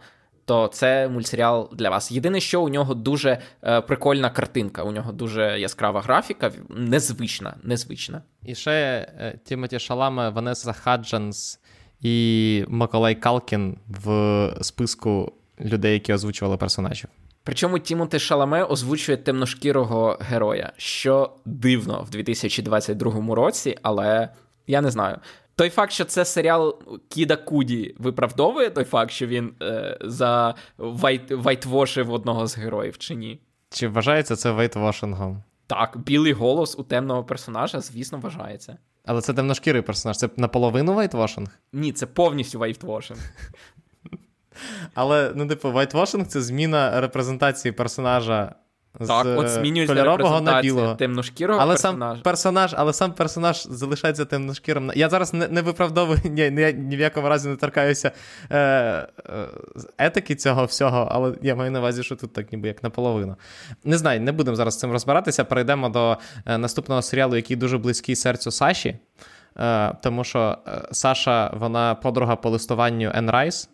то 0.48 0.68
це 0.68 1.08
мультсеріал 1.08 1.70
для 1.72 1.90
вас. 1.90 2.12
Єдине, 2.12 2.40
що 2.40 2.62
у 2.62 2.68
нього 2.68 2.94
дуже 2.94 3.38
е, 3.62 3.80
прикольна 3.80 4.30
картинка, 4.30 4.82
у 4.82 4.92
нього 4.92 5.12
дуже 5.12 5.60
яскрава 5.60 6.00
графіка, 6.00 6.52
незвична, 6.68 7.54
незвична. 7.62 8.22
І 8.44 8.54
ще 8.54 8.72
е, 8.72 9.38
Тімоті 9.44 9.78
Шаламе, 9.78 10.28
Ванеса 10.28 10.72
Хаджанс 10.72 11.60
і 12.00 12.64
Маколай 12.68 13.14
Калкін 13.14 13.78
в 13.88 14.54
списку 14.60 15.32
людей, 15.60 15.92
які 15.92 16.12
озвучували 16.12 16.56
персонажів. 16.56 17.08
Причому 17.44 17.78
Тімоти 17.78 18.18
Шаламе 18.18 18.64
озвучує 18.64 19.18
темношкірого 19.18 20.18
героя, 20.20 20.72
що 20.76 21.30
дивно 21.44 22.02
в 22.02 22.10
2022 22.10 23.34
році, 23.34 23.78
але 23.82 24.28
я 24.68 24.80
не 24.80 24.90
знаю. 24.90 25.18
Той 25.54 25.70
факт, 25.70 25.92
що 25.92 26.04
це 26.04 26.24
серіал 26.24 26.78
Кіда 27.08 27.36
Куді 27.36 27.94
виправдовує 27.98 28.70
той 28.70 28.84
факт, 28.84 29.10
що 29.10 29.26
він 29.26 29.52
е, 29.62 29.98
за 30.00 30.54
вайт, 30.78 31.30
вайтвошив 31.30 32.12
одного 32.12 32.46
з 32.46 32.58
героїв, 32.58 32.98
чи 32.98 33.14
ні? 33.14 33.40
Чи 33.70 33.88
вважається 33.88 34.36
це 34.36 34.50
вейтвошингом? 34.50 35.42
Так, 35.66 35.98
білий 35.98 36.32
голос 36.32 36.78
у 36.78 36.82
темного 36.82 37.24
персонажа, 37.24 37.80
звісно, 37.80 38.18
вважається. 38.18 38.78
Але 39.04 39.20
це 39.20 39.34
темношкірий 39.34 39.82
персонаж. 39.82 40.16
Це 40.16 40.28
наполовину 40.36 40.94
вейтвошинг? 40.94 41.48
Ні, 41.72 41.92
це 41.92 42.06
повністю 42.06 42.58
вайтвошинг. 42.58 43.20
Але, 44.94 45.32
ну, 45.34 45.46
типу, 45.46 45.72
вайтвошинг 45.72 46.26
це 46.26 46.42
зміна 46.42 47.00
репрезентації 47.00 47.72
персонажа 47.72 48.54
Так, 49.06 49.26
з 49.26 49.36
от 49.36 49.48
змінюється 49.48 49.94
кольорового 49.94 50.40
на 50.40 50.62
білого. 50.62 50.94
темношкірого 50.94 51.60
але 51.60 51.74
персонажа. 51.74 52.14
сам 52.14 52.22
персонаж, 52.22 52.74
але 52.76 52.92
сам 52.92 53.12
персонаж 53.12 53.66
залишається 53.70 54.24
темношкірим. 54.24 54.92
Я 54.94 55.08
зараз 55.08 55.34
не, 55.34 55.48
не 55.48 55.62
виправдовую, 55.62 56.18
ні, 56.24 56.50
ні, 56.50 56.72
ні 56.72 56.96
в 56.96 57.00
якому 57.00 57.28
разі 57.28 57.48
не 57.48 57.56
торкаюся 57.56 58.12
е, 58.50 58.58
е, 58.58 59.08
етики 59.98 60.34
цього 60.34 60.64
всього, 60.64 61.08
але 61.10 61.34
я 61.42 61.54
маю 61.54 61.70
на 61.70 61.78
увазі, 61.78 62.02
що 62.02 62.16
тут 62.16 62.32
так 62.32 62.52
ніби 62.52 62.68
як 62.68 62.82
наполовину. 62.82 63.36
Не 63.84 63.98
знаю, 63.98 64.20
не 64.20 64.32
будемо 64.32 64.56
зараз 64.56 64.74
з 64.74 64.78
цим 64.78 64.92
розбиратися. 64.92 65.44
Перейдемо 65.44 65.88
до 65.88 66.18
е, 66.46 66.58
наступного 66.58 67.02
серіалу, 67.02 67.36
який 67.36 67.56
дуже 67.56 67.78
близький 67.78 68.16
серцю 68.16 68.50
Саші. 68.50 68.98
Е, 69.58 69.94
тому 70.02 70.24
що 70.24 70.58
е, 70.68 70.82
Саша, 70.92 71.50
вона 71.60 71.94
подруга 71.94 72.36
по 72.36 72.50
листуванню 72.50 73.12
Енн 73.14 73.30
Райс, 73.30 73.70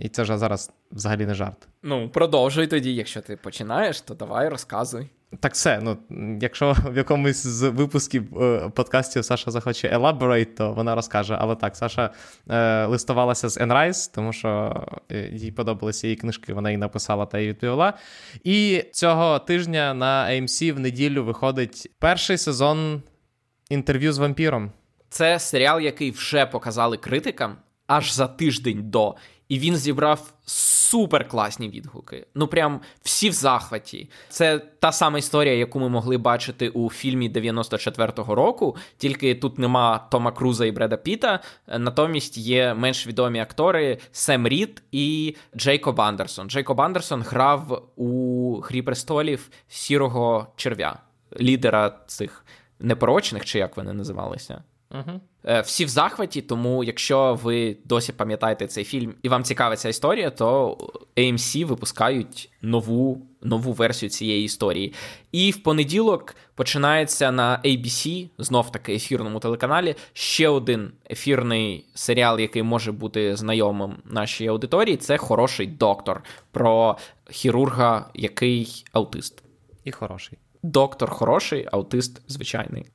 і 0.00 0.08
це 0.08 0.22
вже 0.22 0.38
зараз 0.38 0.70
взагалі 0.92 1.26
не 1.26 1.34
жарт. 1.34 1.68
Ну, 1.82 2.08
продовжуй 2.08 2.66
тоді, 2.66 2.94
якщо 2.94 3.20
ти 3.20 3.36
починаєш, 3.36 4.00
то 4.00 4.14
давай 4.14 4.48
розказуй. 4.48 5.08
Так 5.40 5.52
все, 5.52 5.80
ну 5.82 5.96
якщо 6.40 6.76
в 6.86 6.96
якомусь 6.96 7.46
з 7.46 7.68
випусків 7.68 8.42
е, 8.42 8.70
подкастів 8.74 9.24
Саша 9.24 9.50
захоче 9.50 9.88
elaborate, 9.88 10.54
то 10.54 10.72
вона 10.72 10.94
розкаже. 10.94 11.36
Але 11.40 11.56
так, 11.56 11.76
Саша 11.76 12.10
е, 12.50 12.86
листувалася 12.86 13.48
з 13.48 13.58
Enrise, 13.58 14.14
тому 14.14 14.32
що 14.32 14.82
е, 15.12 15.28
їй 15.32 15.52
подобалися 15.52 16.06
її 16.06 16.16
книжки, 16.16 16.54
вона 16.54 16.70
її 16.70 16.78
написала 16.78 17.26
та 17.26 17.38
її 17.38 17.50
відповіла. 17.50 17.94
І 18.44 18.84
цього 18.92 19.38
тижня 19.38 19.94
на 19.94 20.28
AMC 20.30 20.72
в 20.72 20.78
неділю 20.78 21.24
виходить 21.24 21.90
перший 21.98 22.38
сезон 22.38 23.02
інтерв'ю 23.68 24.12
з 24.12 24.18
вампіром. 24.18 24.72
Це 25.08 25.38
серіал, 25.38 25.80
який 25.80 26.10
вже 26.10 26.46
показали 26.46 26.96
критикам 26.96 27.56
аж 27.90 28.12
за 28.12 28.26
тиждень 28.26 28.90
до, 28.90 29.14
і 29.50 29.58
він 29.58 29.76
зібрав 29.76 30.32
супер 30.44 31.28
класні 31.28 31.68
відгуки. 31.68 32.26
Ну 32.34 32.46
прям 32.46 32.80
всі 33.02 33.30
в 33.30 33.32
захваті. 33.32 34.10
Це 34.28 34.58
та 34.58 34.92
сама 34.92 35.18
історія, 35.18 35.54
яку 35.54 35.80
ми 35.80 35.88
могли 35.88 36.18
бачити 36.18 36.68
у 36.68 36.90
фільмі 36.90 37.30
94-го 37.30 38.34
року, 38.34 38.76
тільки 38.96 39.34
тут 39.34 39.58
нема 39.58 39.98
Тома 40.10 40.32
Круза 40.32 40.66
і 40.66 40.70
Бреда 40.70 40.96
Піта. 40.96 41.40
Натомість 41.78 42.38
є 42.38 42.74
менш 42.74 43.06
відомі 43.06 43.40
актори 43.40 43.98
Сем 44.12 44.48
Рід 44.48 44.82
і 44.92 45.36
Джейкоб 45.56 46.00
Андерсон. 46.00 46.50
Джейкоб 46.50 46.80
Андерсон 46.80 47.22
грав 47.22 47.82
у 47.96 48.54
Грі 48.60 48.82
престолів 48.82 49.50
сірого 49.68 50.46
черв'я, 50.56 50.98
лідера 51.40 51.98
цих 52.06 52.44
непорочних, 52.80 53.44
чи 53.44 53.58
як 53.58 53.76
вони 53.76 53.92
називалися. 53.92 54.62
Угу. 54.94 55.20
Всі 55.64 55.84
в 55.84 55.88
захваті, 55.88 56.42
тому 56.42 56.84
якщо 56.84 57.38
ви 57.42 57.76
досі 57.84 58.12
пам'ятаєте 58.12 58.66
цей 58.66 58.84
фільм 58.84 59.14
і 59.22 59.28
вам 59.28 59.44
цікава 59.44 59.76
ця 59.76 59.88
історія, 59.88 60.30
то 60.30 60.76
AMC 61.16 61.64
випускають 61.64 62.50
нову 62.62 63.26
нову 63.42 63.72
версію 63.72 64.10
цієї 64.10 64.44
історії. 64.44 64.94
І 65.32 65.50
в 65.50 65.62
понеділок 65.62 66.34
починається 66.54 67.32
на 67.32 67.60
ABC, 67.64 68.28
знов 68.38 68.72
таки 68.72 68.94
ефірному 68.94 69.40
телеканалі, 69.40 69.94
ще 70.12 70.48
один 70.48 70.92
ефірний 71.10 71.86
серіал, 71.94 72.40
який 72.40 72.62
може 72.62 72.92
бути 72.92 73.36
знайомим 73.36 73.96
нашій 74.04 74.46
аудиторії. 74.46 74.96
Це 74.96 75.16
хороший 75.16 75.66
доктор 75.66 76.22
про 76.50 76.96
хірурга, 77.30 78.10
який 78.14 78.84
аутист. 78.92 79.42
І 79.84 79.92
хороший. 79.92 80.38
Доктор 80.62 81.10
хороший, 81.10 81.68
аутист 81.72 82.22
звичайний. 82.28 82.86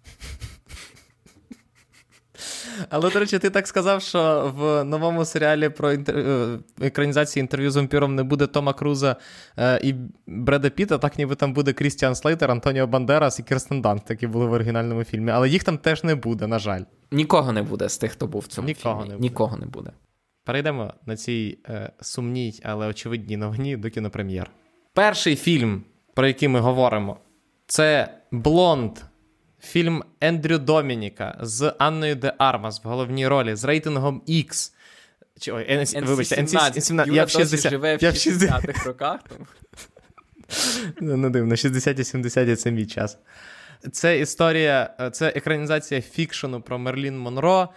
Але, 2.90 3.12
до 3.12 3.20
речі, 3.20 3.40
ти 3.40 3.50
так 3.50 3.68
сказав, 3.68 4.02
що 4.02 4.54
в 4.58 4.84
новому 4.84 5.26
серіалі 5.26 5.70
про 5.70 5.94
інтер... 5.94 6.18
Е, 6.18 6.60
екранізації 6.82 7.42
інтерв'ю 7.42 7.72
з 7.72 7.76
вампіром 7.76 8.16
не 8.16 8.24
буде 8.24 8.48
Тома 8.48 8.74
Круза 8.74 9.16
е, 9.58 9.80
і 9.84 9.96
Бреда 10.28 10.70
Піта, 10.70 10.98
так 10.98 11.18
ніби 11.18 11.36
там 11.36 11.54
буде 11.54 11.74
Крістіан 11.74 12.16
Слейтер, 12.16 12.52
Антоніо 12.52 12.88
Бандерас 12.88 13.40
і 13.40 13.44
Кірстен 13.44 13.82
Данст, 13.82 14.10
які 14.10 14.28
були 14.28 14.46
в 14.46 14.52
оригінальному 14.52 15.04
фільмі. 15.04 15.32
Але 15.32 15.50
їх 15.50 15.64
там 15.64 15.78
теж 15.78 16.04
не 16.04 16.16
буде, 16.16 16.48
на 16.48 16.60
жаль. 16.60 16.82
Нікого 17.12 17.52
не 17.52 17.64
буде 17.64 17.90
з 17.90 17.98
тих, 17.98 18.12
хто 18.12 18.28
був 18.28 18.42
в 18.42 18.48
цьому 18.48 18.68
Нікого 18.68 18.96
фільмі. 18.96 19.10
Не 19.10 19.16
буде. 19.16 19.24
Нікого 19.24 19.58
не 19.58 19.66
буде. 19.66 19.92
Перейдемо 20.44 20.94
на 21.06 21.16
цій 21.16 21.58
е, 21.70 21.92
сумній, 22.02 22.60
але 22.64 22.88
очевидній 22.88 23.38
новині 23.38 23.78
до 23.78 23.90
кінопрем'єр. 23.90 24.52
Перший 24.94 25.36
фільм, 25.36 25.84
про 26.14 26.28
який 26.28 26.48
ми 26.48 26.60
говоримо, 26.60 27.18
це 27.68 28.10
Блонд. 28.32 28.92
Фільм 29.66 30.04
Ендрю 30.22 30.58
Домініка 30.58 31.38
з 31.42 31.74
Анною 31.78 32.16
Де 32.16 32.34
Армас 32.38 32.84
в 32.84 32.88
головній 32.88 33.28
ролі 33.28 33.56
з 33.56 33.64
рейтингом 33.64 34.22
X. 34.30 34.72
Чи, 35.40 35.52
ой, 35.52 35.78
NC, 35.78 36.06
вибачте, 36.06 36.36
NC-17. 36.36 37.14
Я 37.14 37.24
в 37.24 37.30
60 37.30 37.72
живе 37.72 37.98
в 37.98 38.00
60-х 38.00 38.86
роках. 38.86 39.20
Не 41.00 41.30
дивно, 41.30 41.56
60-70 41.56 42.56
це 42.56 42.72
мій 42.72 42.86
час. 42.86 43.18
Це 43.92 44.20
історія, 44.20 44.90
це 45.12 45.28
екранізація 45.28 46.02
фікшену 46.02 46.62
про 46.62 46.80
Мерлін 46.80 47.20
Монро. 47.20 47.70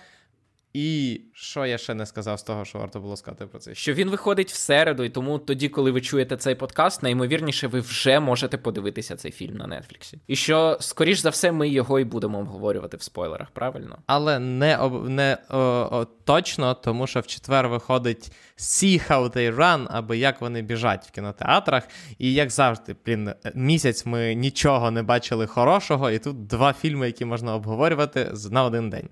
І 0.75 1.21
що 1.33 1.67
я 1.67 1.79
ще 1.79 1.95
не 1.95 2.07
сказав 2.07 2.39
з 2.39 2.43
того, 2.43 2.65
що 2.65 2.79
варто 2.79 3.01
було 3.01 3.17
сказати 3.17 3.47
про 3.47 3.59
це? 3.59 3.75
Що 3.75 3.93
він 3.93 4.11
виходить 4.11 4.53
в 4.53 4.57
середу, 4.57 5.05
і 5.05 5.09
тому 5.09 5.39
тоді, 5.39 5.69
коли 5.69 5.91
ви 5.91 6.01
чуєте 6.01 6.37
цей 6.37 6.55
подкаст, 6.55 7.03
найімовірніше, 7.03 7.67
ви 7.67 7.81
вже 7.81 8.21
можете 8.21 8.59
подивитися 8.59 9.17
цей 9.17 9.31
фільм 9.31 9.57
на 9.57 9.67
Нетфліксі. 9.67 10.19
І 10.27 10.37
що, 10.37 10.77
скоріш 10.81 11.19
за 11.19 11.31
все, 11.31 11.53
ми 11.53 11.69
його 11.69 12.01
і 12.01 12.05
будемо 12.05 12.39
обговорювати 12.39 12.97
в 12.97 13.03
спойлерах, 13.03 13.51
правильно? 13.51 13.99
Але 14.07 14.39
не 14.39 14.77
об... 14.77 15.09
не 15.09 15.39
о, 15.51 15.59
о, 15.59 16.07
точно, 16.25 16.75
тому 16.75 17.07
що 17.07 17.21
в 17.21 17.27
четвер 17.27 17.69
виходить 17.69 18.33
See 18.59 19.11
How 19.11 19.37
They 19.37 19.57
Run, 19.57 19.87
або 19.91 20.15
як 20.15 20.41
вони 20.41 20.63
біжать 20.63 21.07
в 21.07 21.11
кінотеатрах. 21.11 21.89
І 22.19 22.33
як 22.33 22.51
завжди, 22.51 22.97
блін, 23.07 23.33
місяць 23.55 24.07
ми 24.07 24.35
нічого 24.35 24.91
не 24.91 25.03
бачили 25.03 25.47
хорошого, 25.47 26.11
і 26.11 26.19
тут 26.19 26.47
два 26.47 26.73
фільми, 26.73 27.07
які 27.07 27.25
можна 27.25 27.55
обговорювати 27.55 28.33
на 28.51 28.65
один 28.65 28.91
день. 28.91 29.09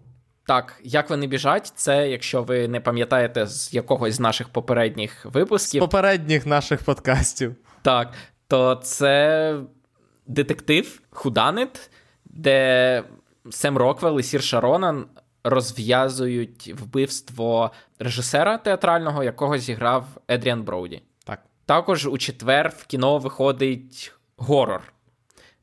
Так, 0.47 0.80
як 0.82 1.11
вони 1.11 1.26
біжать, 1.26 1.72
це 1.74 2.09
якщо 2.09 2.42
ви 2.42 2.68
не 2.68 2.80
пам'ятаєте 2.80 3.47
з 3.47 3.74
якогось 3.74 4.14
з 4.14 4.20
наших 4.20 4.49
попередніх 4.49 5.24
випусків. 5.24 5.82
З 5.82 5.84
попередніх 5.84 6.47
наших 6.47 6.82
подкастів. 6.82 7.57
Так, 7.82 8.12
то 8.49 8.74
це 8.74 9.61
детектив 10.26 11.01
whodunit, 11.11 11.91
де 12.24 13.03
Сем 13.51 13.78
Роквелл 13.78 14.20
і 14.20 14.22
Сірша 14.22 14.43
Ронан 14.43 15.07
розв'язують 15.44 16.74
вбивство 16.78 17.70
режисера 17.99 18.59
театрального, 18.59 19.24
якого 19.24 19.59
зіграв 19.59 20.07
Едріан 20.28 20.62
Броуді. 20.62 21.03
Так. 21.24 21.42
Також 21.66 22.07
у 22.07 22.18
четвер 22.18 22.72
в 22.76 22.86
кіно 22.86 23.18
виходить 23.18 24.12
горор. 24.36 24.82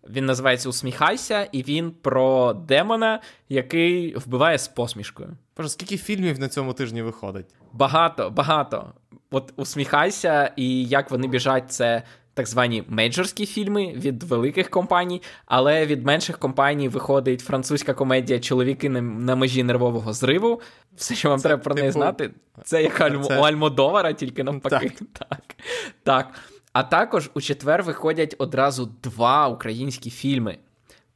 Він 0.10 0.26
називається 0.26 0.70
Усміхайся, 0.70 1.44
і 1.52 1.64
він 1.64 1.92
про 1.92 2.54
демона, 2.54 3.22
який 3.50 4.16
вбиває 4.16 4.58
з 4.58 4.68
посмішкою. 4.68 5.30
Боже, 5.58 5.70
скільки 5.70 5.98
фільмів 5.98 6.40
на 6.40 6.48
цьому 6.48 6.74
тижні 6.74 7.02
виходить? 7.02 7.46
Багато, 7.74 8.30
багато. 8.30 8.94
От 9.32 9.54
усміхайся, 9.56 10.52
і 10.56 10.86
як 10.86 11.12
вони 11.12 11.28
біжать, 11.28 11.72
це 11.72 12.04
так 12.34 12.48
звані 12.48 12.84
мейджорські 12.88 13.46
фільми 13.46 13.94
від 13.96 14.24
великих 14.24 14.70
компаній, 14.70 15.22
але 15.46 15.86
від 15.86 16.06
менших 16.06 16.38
компаній 16.38 16.90
виходить 16.90 17.42
французька 17.42 17.94
комедія 17.94 18.40
Чоловіки 18.40 18.90
на 18.90 19.36
межі 19.36 19.64
нервового 19.64 20.14
зриву. 20.14 20.62
Все, 20.96 21.16
що 21.16 21.30
вам 21.30 21.40
це, 21.40 21.48
треба 21.48 21.64
про 21.64 21.76
неї 21.76 21.88
типу... 21.88 22.00
знати, 22.00 22.32
це 22.64 22.84
як 22.84 22.98
це... 23.28 23.40
у 23.40 23.42
Альмодовара, 23.42 24.14
тільки 24.14 24.44
навпаки. 24.44 24.92
Так. 25.14 25.30
так. 25.30 25.56
так. 26.04 26.53
А 26.74 26.84
також 26.84 27.32
у 27.34 27.42
четвер 27.42 27.84
виходять 27.84 28.36
одразу 28.38 28.92
два 29.04 29.48
українські 29.48 30.10
фільми. 30.10 30.58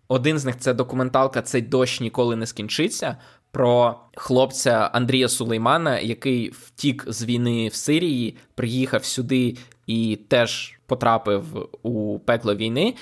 Один 0.08 0.40
з 0.40 0.46
них 0.46 0.58
це 0.58 0.74
документалка 0.74 1.42
Цей 1.42 1.62
дощ 1.62 2.02
ніколи 2.02 2.36
не 2.36 2.46
скінчиться. 2.46 3.18
Про 3.52 4.00
хлопця 4.16 4.90
Андрія 4.94 5.28
Сулеймана, 5.28 6.00
який 6.00 6.50
втік 6.50 7.06
з 7.08 7.24
війни 7.24 7.68
в 7.68 7.74
Сирії, 7.74 8.38
приїхав 8.56 9.06
сюди 9.06 9.58
і 9.88 10.20
теж 10.28 10.80
потрапив 10.86 11.70
у 11.84 12.20
пекло 12.20 12.56
війни. 12.56 12.96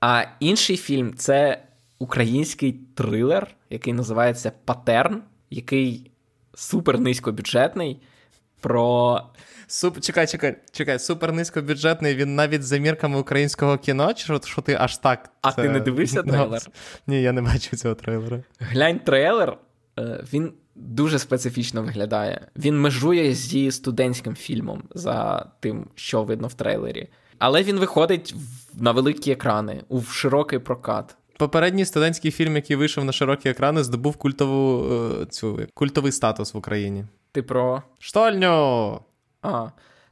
А 0.00 0.24
інший 0.40 0.76
фільм 0.76 1.14
це 1.14 1.62
український 1.98 2.72
трилер, 2.94 3.54
який 3.70 3.92
називається 3.92 4.52
Патерн, 4.64 5.22
який 5.50 6.10
супер 6.54 7.00
низькобюджетний. 7.00 8.00
Про 8.60 9.20
Суп... 9.68 10.00
Чекай, 10.00 10.26
чекай, 10.26 10.56
чекай, 10.72 10.98
супер 10.98 11.32
низькобюджетний, 11.32 12.14
він 12.14 12.34
навіть 12.34 12.62
за 12.62 12.78
мірками 12.78 13.18
українського 13.18 13.78
кіно, 13.78 14.14
чи 14.14 14.24
що, 14.24 14.40
що 14.44 14.62
ти 14.62 14.76
аж 14.80 14.98
так. 14.98 15.30
А 15.42 15.52
це... 15.52 15.62
ти 15.62 15.68
не 15.68 15.80
дивився 15.80 16.22
трейлер? 16.22 16.62
Ні, 17.06 17.22
я 17.22 17.32
не 17.32 17.42
бачив 17.42 17.78
цього 17.78 17.94
трейлера. 17.94 18.42
Глянь 18.58 18.98
трейлер, 18.98 19.58
е, 19.98 20.24
він 20.32 20.52
дуже 20.74 21.18
специфічно 21.18 21.82
виглядає. 21.82 22.46
Він 22.56 22.80
межує 22.80 23.34
зі 23.34 23.70
студентським 23.70 24.34
фільмом 24.34 24.82
за 24.94 25.46
тим, 25.60 25.86
що 25.94 26.22
видно 26.22 26.48
в 26.48 26.54
трейлері. 26.54 27.08
Але 27.38 27.62
він 27.62 27.78
виходить 27.78 28.34
на 28.74 28.92
великі 28.92 29.32
екрани, 29.32 29.82
у 29.88 30.02
широкий 30.02 30.58
прокат. 30.58 31.16
Попередній 31.38 31.84
студентський 31.84 32.30
фільм, 32.30 32.56
який 32.56 32.76
вийшов 32.76 33.04
на 33.04 33.12
широкі 33.12 33.48
екрани, 33.48 33.84
здобув 33.84 34.16
культову 34.16 34.94
е, 34.94 35.26
цю 35.26 35.60
культовий 35.74 36.12
статус 36.12 36.54
в 36.54 36.56
Україні. 36.56 37.04
Ти 37.36 37.42
про 37.42 37.82
штольню. 37.98 39.00
А, 39.42 39.68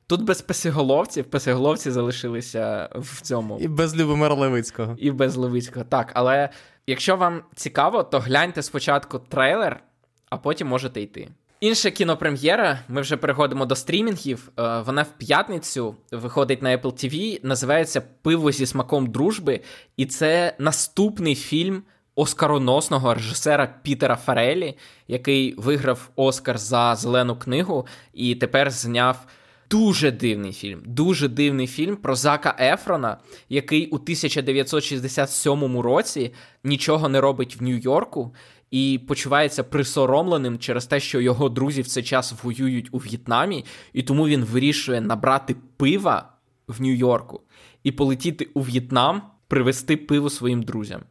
Тут 0.06 0.22
без 0.22 0.42
песиголовців, 0.42 1.24
песиголовці 1.24 1.90
залишилися 1.90 2.88
в 2.94 3.20
цьому. 3.20 3.58
І 3.60 3.68
без 3.68 3.96
Любомира 3.96 4.34
Левицького. 4.34 4.96
І 4.98 5.10
без 5.10 5.36
Левицького. 5.36 5.86
Так, 5.88 6.10
але 6.14 6.48
якщо 6.86 7.16
вам 7.16 7.42
цікаво, 7.54 8.02
то 8.02 8.18
гляньте 8.18 8.62
спочатку 8.62 9.18
трейлер, 9.18 9.82
а 10.30 10.36
потім 10.36 10.68
можете 10.68 11.00
йти. 11.00 11.28
Інша 11.60 11.90
кінопрем'єра, 11.90 12.78
ми 12.88 13.00
вже 13.00 13.16
переходимо 13.16 13.66
до 13.66 13.76
стрімінгів. 13.76 14.50
Е, 14.58 14.80
вона 14.80 15.02
в 15.02 15.18
п'ятницю 15.18 15.96
виходить 16.12 16.62
на 16.62 16.76
Apple 16.76 16.92
TV, 16.92 17.40
називається 17.42 18.02
Пиво 18.22 18.52
зі 18.52 18.66
смаком 18.66 19.06
дружби, 19.06 19.60
і 19.96 20.06
це 20.06 20.56
наступний 20.58 21.34
фільм 21.34 21.82
оскароносного 22.14 23.14
режисера 23.14 23.74
Пітера 23.82 24.16
Фарелі, 24.16 24.76
який 25.08 25.54
виграв 25.54 26.10
Оскар 26.16 26.58
за 26.58 26.94
зелену 26.94 27.36
книгу, 27.36 27.86
і 28.12 28.34
тепер 28.34 28.70
зняв. 28.70 29.26
Дуже 29.70 30.10
дивний 30.10 30.52
фільм, 30.52 30.82
дуже 30.86 31.28
дивний 31.28 31.66
фільм 31.66 31.96
про 31.96 32.14
Зака 32.14 32.56
Ефрона, 32.60 33.16
який 33.48 33.86
у 33.86 33.94
1967 33.94 35.78
році 35.78 36.32
нічого 36.64 37.08
не 37.08 37.20
робить 37.20 37.56
в 37.56 37.62
Нью-Йорку 37.62 38.34
і 38.70 39.00
почувається 39.08 39.64
присоромленим 39.64 40.58
через 40.58 40.86
те, 40.86 41.00
що 41.00 41.20
його 41.20 41.48
друзі 41.48 41.82
в 41.82 41.86
цей 41.86 42.02
час 42.02 42.34
воюють 42.42 42.88
у 42.92 42.98
В'єтнамі, 42.98 43.64
і 43.92 44.02
тому 44.02 44.28
він 44.28 44.44
вирішує 44.44 45.00
набрати 45.00 45.56
пива 45.76 46.32
в 46.68 46.80
Нью-Йорку 46.80 47.40
і 47.84 47.92
полетіти 47.92 48.48
у 48.54 48.60
В'єтнам, 48.60 49.22
привезти 49.48 49.96
пиво 49.96 50.30
своїм 50.30 50.62
друзям. 50.62 51.02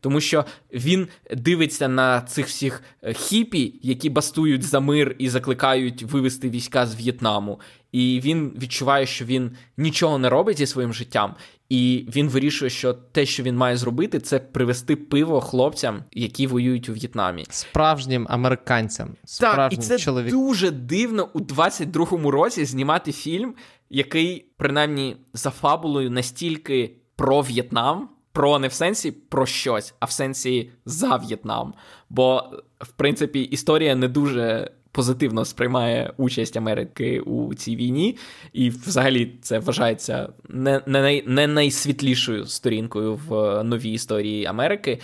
Тому 0.00 0.20
що 0.20 0.44
він 0.72 1.08
дивиться 1.36 1.88
на 1.88 2.20
цих 2.20 2.46
всіх 2.46 2.82
е, 3.02 3.12
хіпі, 3.12 3.80
які 3.82 4.10
бастують 4.10 4.62
за 4.62 4.80
мир 4.80 5.16
і 5.18 5.28
закликають 5.28 6.02
вивести 6.02 6.50
війська 6.50 6.86
з 6.86 6.94
В'єтнаму. 6.94 7.60
І 7.92 8.20
він 8.24 8.52
відчуває, 8.62 9.06
що 9.06 9.24
він 9.24 9.50
нічого 9.76 10.18
не 10.18 10.28
робить 10.28 10.58
зі 10.58 10.66
своїм 10.66 10.94
життям, 10.94 11.34
і 11.68 12.06
він 12.16 12.28
вирішує, 12.28 12.70
що 12.70 12.92
те, 12.92 13.26
що 13.26 13.42
він 13.42 13.56
має 13.56 13.76
зробити, 13.76 14.20
це 14.20 14.38
привезти 14.38 14.96
пиво 14.96 15.40
хлопцям, 15.40 16.04
які 16.12 16.46
воюють 16.46 16.88
у 16.88 16.92
В'єтнамі, 16.92 17.44
справжнім 17.50 18.26
американцям. 18.30 19.16
Справжнім 19.24 19.78
так, 19.80 19.86
і 19.86 19.88
це 19.88 19.98
чоловік... 19.98 20.30
дуже 20.30 20.70
дивно 20.70 21.28
у 21.32 21.40
22-му 21.40 22.30
році 22.30 22.64
знімати 22.64 23.12
фільм, 23.12 23.54
який 23.90 24.46
принаймні 24.56 25.16
за 25.34 25.50
фабулою 25.50 26.10
настільки 26.10 26.96
про 27.16 27.40
В'єтнам 27.40 28.08
про 28.34 28.58
не 28.58 28.68
в 28.68 28.72
сенсі 28.72 29.10
про 29.10 29.46
щось, 29.46 29.94
а 30.00 30.06
в 30.06 30.10
сенсі 30.10 30.70
за 30.84 31.16
В'єтнам. 31.16 31.74
Бо, 32.10 32.42
в 32.80 32.92
принципі, 32.92 33.40
історія 33.40 33.94
не 33.94 34.08
дуже. 34.08 34.70
Позитивно 34.92 35.44
сприймає 35.44 36.12
участь 36.16 36.56
Америки 36.56 37.20
у 37.20 37.54
цій 37.54 37.76
війні, 37.76 38.16
і 38.52 38.70
взагалі 38.70 39.38
це 39.42 39.58
вважається 39.58 40.28
не 40.48 40.80
не, 40.86 41.22
не 41.26 41.46
найсвітлішою 41.46 42.46
сторінкою 42.46 43.20
в 43.28 43.62
новій 43.64 43.92
історії 43.92 44.46
Америки. 44.46 45.00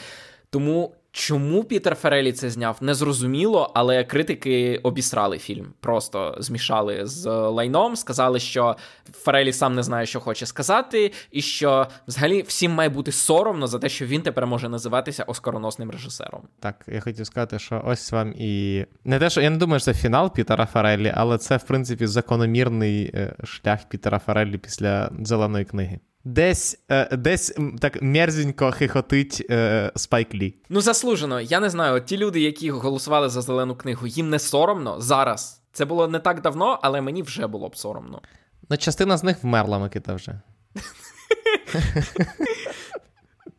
Тому 0.50 0.94
Чому 1.12 1.64
Пітер 1.64 1.94
Ферелі 1.94 2.32
це 2.32 2.50
зняв, 2.50 2.78
незрозуміло, 2.80 3.70
але 3.74 4.04
критики 4.04 4.80
обісрали 4.82 5.38
фільм. 5.38 5.66
Просто 5.80 6.36
змішали 6.38 7.06
з 7.06 7.26
лайном, 7.30 7.96
сказали, 7.96 8.40
що 8.40 8.76
Ферелі 9.12 9.52
сам 9.52 9.74
не 9.74 9.82
знає, 9.82 10.06
що 10.06 10.20
хоче 10.20 10.46
сказати, 10.46 11.12
і 11.30 11.42
що 11.42 11.86
взагалі 12.08 12.42
всім 12.42 12.72
має 12.72 12.88
бути 12.88 13.12
соромно 13.12 13.66
за 13.66 13.78
те, 13.78 13.88
що 13.88 14.06
він 14.06 14.22
тепер 14.22 14.46
може 14.46 14.68
називатися 14.68 15.24
оскароносним 15.24 15.90
режисером. 15.90 16.42
Так, 16.60 16.84
я 16.86 17.00
хотів 17.00 17.26
сказати, 17.26 17.58
що 17.58 17.82
ось 17.86 18.12
вам 18.12 18.34
і 18.36 18.84
не 19.04 19.18
те, 19.18 19.30
що 19.30 19.40
я 19.40 19.50
не 19.50 19.56
думаю, 19.56 19.80
що 19.80 19.92
це 19.92 19.98
фінал 19.98 20.34
Пітера 20.34 20.66
Ферелі, 20.66 21.12
але 21.16 21.38
це 21.38 21.56
в 21.56 21.62
принципі 21.62 22.06
закономірний 22.06 23.10
е, 23.14 23.36
шлях 23.44 23.88
Пітера 23.88 24.18
Ферелі 24.18 24.58
після 24.58 25.10
зеленої 25.20 25.64
книги. 25.64 26.00
Десь 26.24 26.78
е, 26.90 27.16
десь 27.16 27.54
так 27.80 28.02
мерзенько 28.02 28.72
хихотить 28.72 29.46
е, 29.50 29.92
Спайк 29.96 30.34
Лі. 30.34 30.54
Ну, 30.68 30.80
заслужено. 30.80 31.40
Я 31.40 31.60
не 31.60 31.70
знаю. 31.70 32.00
Ті 32.00 32.16
люди, 32.16 32.40
які 32.40 32.70
голосували 32.70 33.28
за 33.28 33.42
зелену 33.42 33.76
книгу, 33.76 34.06
їм 34.06 34.30
не 34.30 34.38
соромно 34.38 35.00
зараз. 35.00 35.62
Це 35.72 35.84
було 35.84 36.08
не 36.08 36.18
так 36.18 36.40
давно, 36.40 36.78
але 36.82 37.00
мені 37.00 37.22
вже 37.22 37.46
було 37.46 37.68
б 37.68 37.76
соромно. 37.76 38.22
Ну, 38.70 38.76
частина 38.76 39.16
з 39.16 39.24
них 39.24 39.44
вмерла, 39.44 39.78
Микита, 39.78 40.14
вже. 40.14 40.40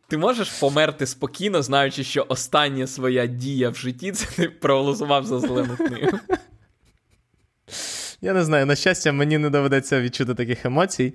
Ти 0.08 0.18
можеш 0.18 0.50
померти 0.50 1.06
спокійно, 1.06 1.62
знаючи, 1.62 2.04
що 2.04 2.26
остання 2.28 2.86
своя 2.86 3.26
дія 3.26 3.70
в 3.70 3.74
житті 3.76 4.12
це 4.12 4.26
ти 4.26 4.48
проголосував 4.48 5.26
за 5.26 5.40
зелену 5.40 5.76
книгу. 5.76 6.18
Я 8.24 8.32
не 8.32 8.44
знаю, 8.44 8.66
на 8.66 8.74
щастя, 8.76 9.12
мені 9.12 9.38
не 9.38 9.50
доведеться 9.50 10.00
відчути 10.00 10.34
таких 10.34 10.66
емоцій. 10.66 11.14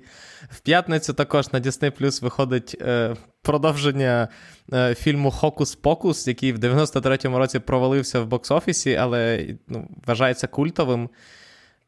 В 0.50 0.60
п'ятницю 0.60 1.12
також 1.12 1.52
на 1.52 1.60
Disney 1.60 2.00
Plus 2.00 2.22
виходить 2.22 2.76
е, 2.80 3.16
продовження 3.42 4.28
е, 4.72 4.94
фільму 4.94 5.30
Хокус 5.30 5.74
Покус, 5.74 6.28
який 6.28 6.52
в 6.52 6.58
93-му 6.58 7.38
році 7.38 7.58
провалився 7.58 8.20
в 8.20 8.28
бокс-офісі, 8.28 8.94
але 8.94 9.48
ну, 9.68 9.88
вважається 10.06 10.46
культовим 10.46 11.08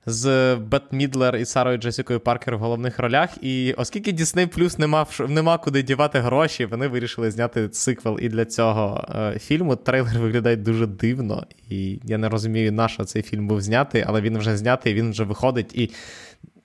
з 0.07 0.57
Бет 0.57 0.83
Мідлер 0.93 1.37
і 1.37 1.45
Сарою 1.45 1.79
Джесікою 1.79 2.21
Паркер 2.21 2.57
в 2.57 2.59
головних 2.59 2.99
ролях. 2.99 3.31
І 3.43 3.73
оскільки 3.73 4.13
Disney 4.13 4.59
Plus 4.59 4.81
нема, 4.81 5.07
нема 5.29 5.59
куди 5.59 5.83
дівати 5.83 6.21
гроші, 6.21 6.65
вони 6.67 6.89
вирішили 6.89 7.31
зняти 7.31 7.69
циквел 7.69 8.19
і 8.23 8.29
для 8.29 8.45
цього 8.45 9.09
е, 9.15 9.39
фільму. 9.39 9.77
Трейлер 9.77 10.19
виглядає 10.19 10.57
дуже 10.57 10.87
дивно, 10.87 11.47
і 11.69 12.01
я 12.05 12.19
не 12.19 12.29
розумію, 12.29 12.73
на 12.73 12.89
що 12.89 13.05
цей 13.05 13.23
фільм 13.23 13.49
був 13.49 13.61
знятий, 13.61 14.05
але 14.07 14.21
він 14.21 14.39
вже 14.39 14.57
знятий, 14.57 14.95
він 14.95 15.11
вже 15.11 15.25
виходить, 15.25 15.75
і 15.75 15.91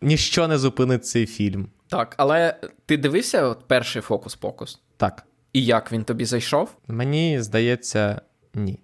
ніщо 0.02 0.48
не 0.48 0.58
зупинить 0.58 1.06
цей 1.06 1.26
фільм. 1.26 1.68
Так, 1.88 2.16
але 2.18 2.56
ти 2.86 2.98
дивився 2.98 3.44
от 3.44 3.68
перший 3.68 4.02
фокус-покус? 4.02 4.80
Так. 4.98 5.24
І 5.54 5.66
як 5.66 5.92
він 5.92 6.04
тобі 6.04 6.26
зайшов? 6.26 6.76
Мені 6.88 7.42
здається, 7.42 8.22
ні. 8.54 8.80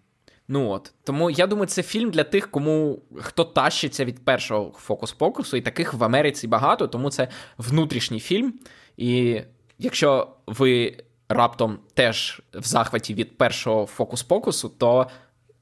Ну 0.48 0.70
от 0.70 0.94
тому 1.04 1.30
я 1.30 1.48
думаю, 1.48 1.68
це 1.68 1.84
фільм 1.84 2.12
для 2.12 2.24
тих, 2.24 2.52
кому 2.52 3.00
хто 3.18 3.44
тащиться 3.44 4.06
від 4.06 4.26
першого 4.26 4.74
фокус-покусу, 4.78 5.58
і 5.58 5.62
таких 5.62 5.94
в 5.94 6.04
Америці 6.04 6.48
багато, 6.48 6.88
тому 6.88 7.10
це 7.10 7.28
внутрішній 7.58 8.20
фільм. 8.20 8.54
І 8.98 9.42
якщо 9.80 10.28
ви 10.48 10.98
раптом 11.30 11.80
теж 11.94 12.42
в 12.54 12.64
захваті 12.64 13.14
від 13.14 13.38
першого 13.38 13.86
фокус-покусу, 13.86 14.70
то 14.70 15.08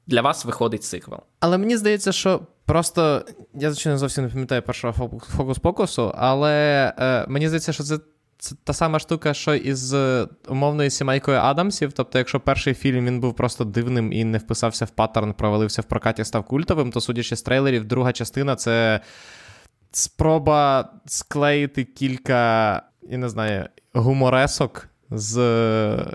для 0.06 0.22
вас 0.22 0.44
виходить 0.44 0.84
сиквел. 0.84 1.20
Але 1.40 1.58
мені 1.58 1.76
здається, 1.76 2.12
що 2.12 2.40
просто 2.64 3.24
я 3.54 3.70
звичайно 3.70 3.98
зовсім 3.98 4.24
не 4.24 4.30
пам'ятаю 4.30 4.62
першого 4.62 5.18
фокус-покусу, 5.20 6.12
але 6.16 6.92
е, 6.98 7.26
мені 7.28 7.48
здається, 7.48 7.72
що 7.72 7.82
це 7.84 7.98
це 8.40 8.54
та 8.64 8.72
сама 8.72 8.98
штука, 8.98 9.34
що 9.34 9.54
із 9.54 9.94
умовною 10.48 10.90
сімейкою 10.90 11.38
Адамсів. 11.38 11.92
Тобто, 11.92 12.18
якщо 12.18 12.40
перший 12.40 12.74
фільм 12.74 13.06
він 13.06 13.20
був 13.20 13.36
просто 13.36 13.64
дивним 13.64 14.12
і 14.12 14.24
не 14.24 14.38
вписався 14.38 14.84
в 14.84 14.90
паттерн, 14.90 15.32
провалився 15.32 15.82
в 15.82 15.84
прокаті, 15.84 16.24
став 16.24 16.44
культовим, 16.44 16.92
то 16.92 17.00
судячи 17.00 17.36
з 17.36 17.42
трейлерів, 17.42 17.84
друга 17.84 18.12
частина 18.12 18.56
це 18.56 19.00
спроба 19.92 20.92
склеїти 21.06 21.84
кілька, 21.84 22.82
я 23.02 23.18
не 23.18 23.28
знаю, 23.28 23.68
гуморесок 23.92 24.89
з 25.10 25.36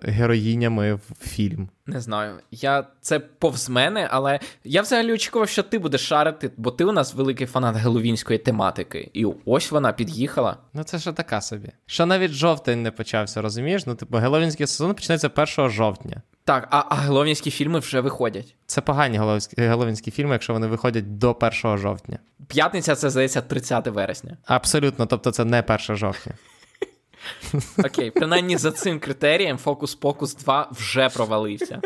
героїнями 0.04 0.94
в 0.94 1.02
фільм. 1.22 1.70
Не 1.88 2.02
знаю. 2.02 2.36
Я 2.52 2.88
Це 3.02 3.20
повз 3.20 3.70
мене, 3.70 4.08
але 4.12 4.40
я 4.64 4.82
взагалі 4.82 5.14
очікував, 5.14 5.50
що 5.50 5.64
ти 5.64 5.80
будеш 5.80 6.02
шарити, 6.02 6.52
бо 6.58 6.72
ти 6.72 6.86
у 6.86 6.92
нас 6.92 7.14
великий 7.14 7.48
фанат 7.48 7.76
геловінської 7.76 8.40
тематики. 8.40 9.10
І 9.14 9.26
ось 9.46 9.72
вона 9.72 9.94
під'їхала. 9.94 10.58
Ну 10.74 10.84
це 10.84 10.98
ж 10.98 11.12
така 11.12 11.42
собі. 11.42 11.72
Що 11.86 12.06
навіть 12.06 12.32
жовтень 12.32 12.84
не 12.84 12.92
почався, 12.92 13.42
розумієш? 13.42 13.86
Ну, 13.86 13.96
типу, 13.96 14.18
геловінський 14.18 14.68
сезон 14.68 14.94
почнеться 14.94 15.32
1 15.58 15.70
жовтня. 15.70 16.22
Так, 16.44 16.68
а 16.72 16.84
а 16.90 16.96
геловінські 16.96 17.52
фільми 17.52 17.80
вже 17.80 18.02
виходять. 18.02 18.56
Це 18.66 18.82
погані 18.82 19.22
геловінські 19.58 20.12
фільми, 20.12 20.32
якщо 20.32 20.54
вони 20.54 20.68
виходять 20.68 21.18
до 21.18 21.38
1 21.64 21.78
жовтня. 21.78 22.20
П'ятниця 22.48 22.96
це 22.96 23.10
здається 23.10 23.42
30 23.42 23.88
вересня. 23.88 24.38
Абсолютно, 24.46 25.06
тобто 25.06 25.32
це 25.32 25.46
не 25.46 25.60
1 25.62 25.96
жовтня. 25.96 26.34
Окей, 27.86 28.12
принаймні 28.12 28.58
за 28.58 28.72
цим 28.72 29.00
критерієм 29.00 29.58
Pocus 29.58 30.44
2 30.44 30.70
вже 30.72 31.10
провалився. 31.10 31.82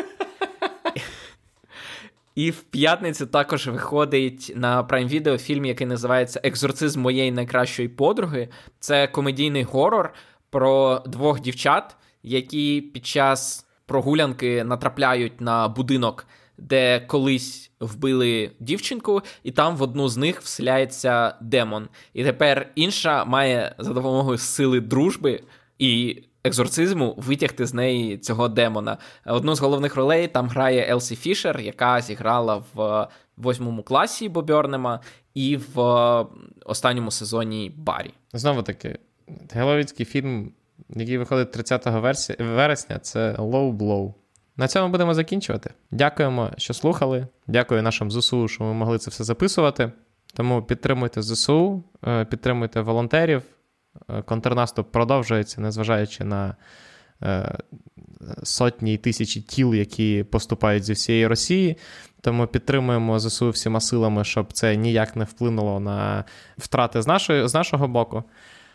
І 2.36 2.52
в 2.52 2.64
п'ятницю 2.64 3.26
також 3.26 3.68
виходить 3.68 4.54
на 4.56 4.84
Prime 4.84 5.10
Video 5.10 5.38
фільм, 5.38 5.66
який 5.66 5.88
називається 5.88 6.42
Екзорцизм 6.44 7.02
моєї 7.02 7.32
найкращої 7.32 7.88
подруги. 7.88 8.50
Це 8.80 9.08
комедійний 9.08 9.64
горор 9.64 10.14
про 10.50 11.04
двох 11.06 11.40
дівчат, 11.40 11.96
які 12.24 12.82
під 12.82 13.06
час 13.06 13.66
прогулянки 13.86 14.64
натрапляють 14.64 15.42
на 15.42 15.68
будинок, 15.68 16.28
де 16.62 17.00
колись 17.00 17.72
вбили 17.80 18.52
дівчинку, 18.60 19.22
і 19.44 19.52
там 19.52 19.76
в 19.76 19.82
одну 19.82 20.10
з 20.10 20.18
них 20.18 20.42
вселяється 20.42 21.36
демон. 21.42 21.88
І 22.14 22.24
тепер 22.24 22.72
інша 22.76 23.26
має 23.26 23.76
за 23.78 23.94
допомогою 23.94 24.38
сили 24.38 24.80
дружби 24.80 25.44
і 25.80 26.24
екзорцизму 26.44 27.16
витягти 27.18 27.66
з 27.66 27.74
неї 27.74 28.18
цього 28.18 28.48
демона. 28.48 28.98
Одну 29.26 29.56
з 29.56 29.60
головних 29.60 29.96
ролей 29.96 30.28
там 30.28 30.50
грає 30.50 30.88
Елсі 30.90 31.16
Фішер, 31.16 31.60
яка 31.60 32.02
зіграла 32.02 32.64
в 32.74 33.08
восьмому 33.38 33.84
класі 33.84 34.30
Бобернема 34.30 35.00
і 35.34 35.58
в 35.58 35.82
останньому 36.66 37.12
сезоні 37.12 37.72
Барі. 37.78 38.14
Знову 38.34 38.64
таки, 38.64 39.00
Геловіцький 39.52 40.06
фільм, 40.06 40.52
який 40.90 41.18
виходить 41.18 41.52
30 41.52 41.86
вересня, 42.40 43.00
це 43.00 43.32
Low 43.34 43.78
Blow. 43.78 44.14
На 44.60 44.68
цьому 44.68 44.90
будемо 44.90 45.14
закінчувати. 45.14 45.74
Дякуємо, 45.92 46.52
що 46.58 46.74
слухали. 46.74 47.28
Дякую 47.48 47.84
нашим 47.84 48.12
ЗСУ, 48.12 48.48
що 48.48 48.64
ми 48.64 48.74
могли 48.74 48.98
це 48.98 49.12
все 49.12 49.24
записувати. 49.24 49.92
Тому 50.34 50.64
підтримуйте 50.64 51.22
ЗСУ, 51.22 51.84
е, 52.08 52.26
підтримуйте 52.26 52.82
волонтерів. 52.82 53.44
Е, 54.10 54.22
контрнаступ 54.22 54.92
продовжується, 54.92 55.62
незважаючи 55.62 56.24
на 56.24 56.56
е, 57.24 57.58
сотні 58.44 58.94
і 58.94 58.98
тисячі 58.98 59.42
тіл, 59.42 59.76
які 59.76 60.24
поступають 60.24 60.84
зі 60.84 60.94
всієї 60.94 61.28
Росії. 61.28 61.78
Тому 62.22 62.48
підтримуємо 62.48 63.20
ЗСУ 63.20 63.50
всіма 63.50 63.80
силами, 63.80 64.24
щоб 64.24 64.54
це 64.54 64.76
ніяк 64.76 65.16
не 65.16 65.26
вплинуло 65.26 65.80
на 65.80 66.24
втрати 66.58 67.02
з, 67.02 67.08
нашої, 67.08 67.48
з 67.48 67.54
нашого 67.54 67.88
боку. 67.88 68.24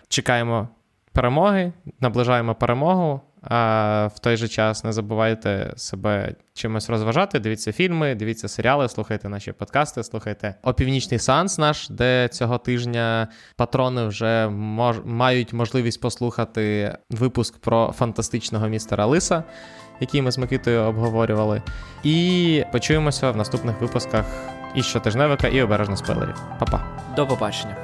Чекаємо 0.08 0.68
перемоги, 1.12 1.72
наближаємо 2.00 2.54
перемогу. 2.54 3.20
А 3.48 4.08
в 4.14 4.18
той 4.18 4.36
же 4.36 4.48
час 4.48 4.84
не 4.84 4.92
забувайте 4.92 5.72
себе 5.76 6.34
чимось 6.54 6.90
розважати. 6.90 7.38
Дивіться 7.38 7.72
фільми, 7.72 8.14
дивіться 8.14 8.48
серіали, 8.48 8.88
слухайте 8.88 9.28
наші 9.28 9.52
подкасти, 9.52 10.04
слухайте 10.04 10.54
опівнічний 10.62 11.20
сеанс 11.20 11.58
наш, 11.58 11.88
де 11.88 12.28
цього 12.28 12.58
тижня 12.58 13.28
патрони 13.56 14.06
вже 14.06 14.48
мож... 14.48 14.96
мають 15.04 15.52
можливість 15.52 16.00
послухати 16.00 16.96
випуск 17.10 17.58
про 17.58 17.94
фантастичного 17.98 18.68
містера 18.68 19.06
Лиса, 19.06 19.44
який 20.00 20.22
ми 20.22 20.30
з 20.30 20.38
Микитою 20.38 20.80
обговорювали. 20.80 21.62
І 22.02 22.64
почуємося 22.72 23.30
в 23.30 23.36
наступних 23.36 23.80
випусках 23.80 24.24
і 24.74 24.82
щотижневика, 24.82 25.48
і 25.48 25.62
обережно 25.62 25.96
спойлерів. 25.96 26.42
Па-па. 26.58 26.84
До 27.16 27.26
побачення. 27.26 27.76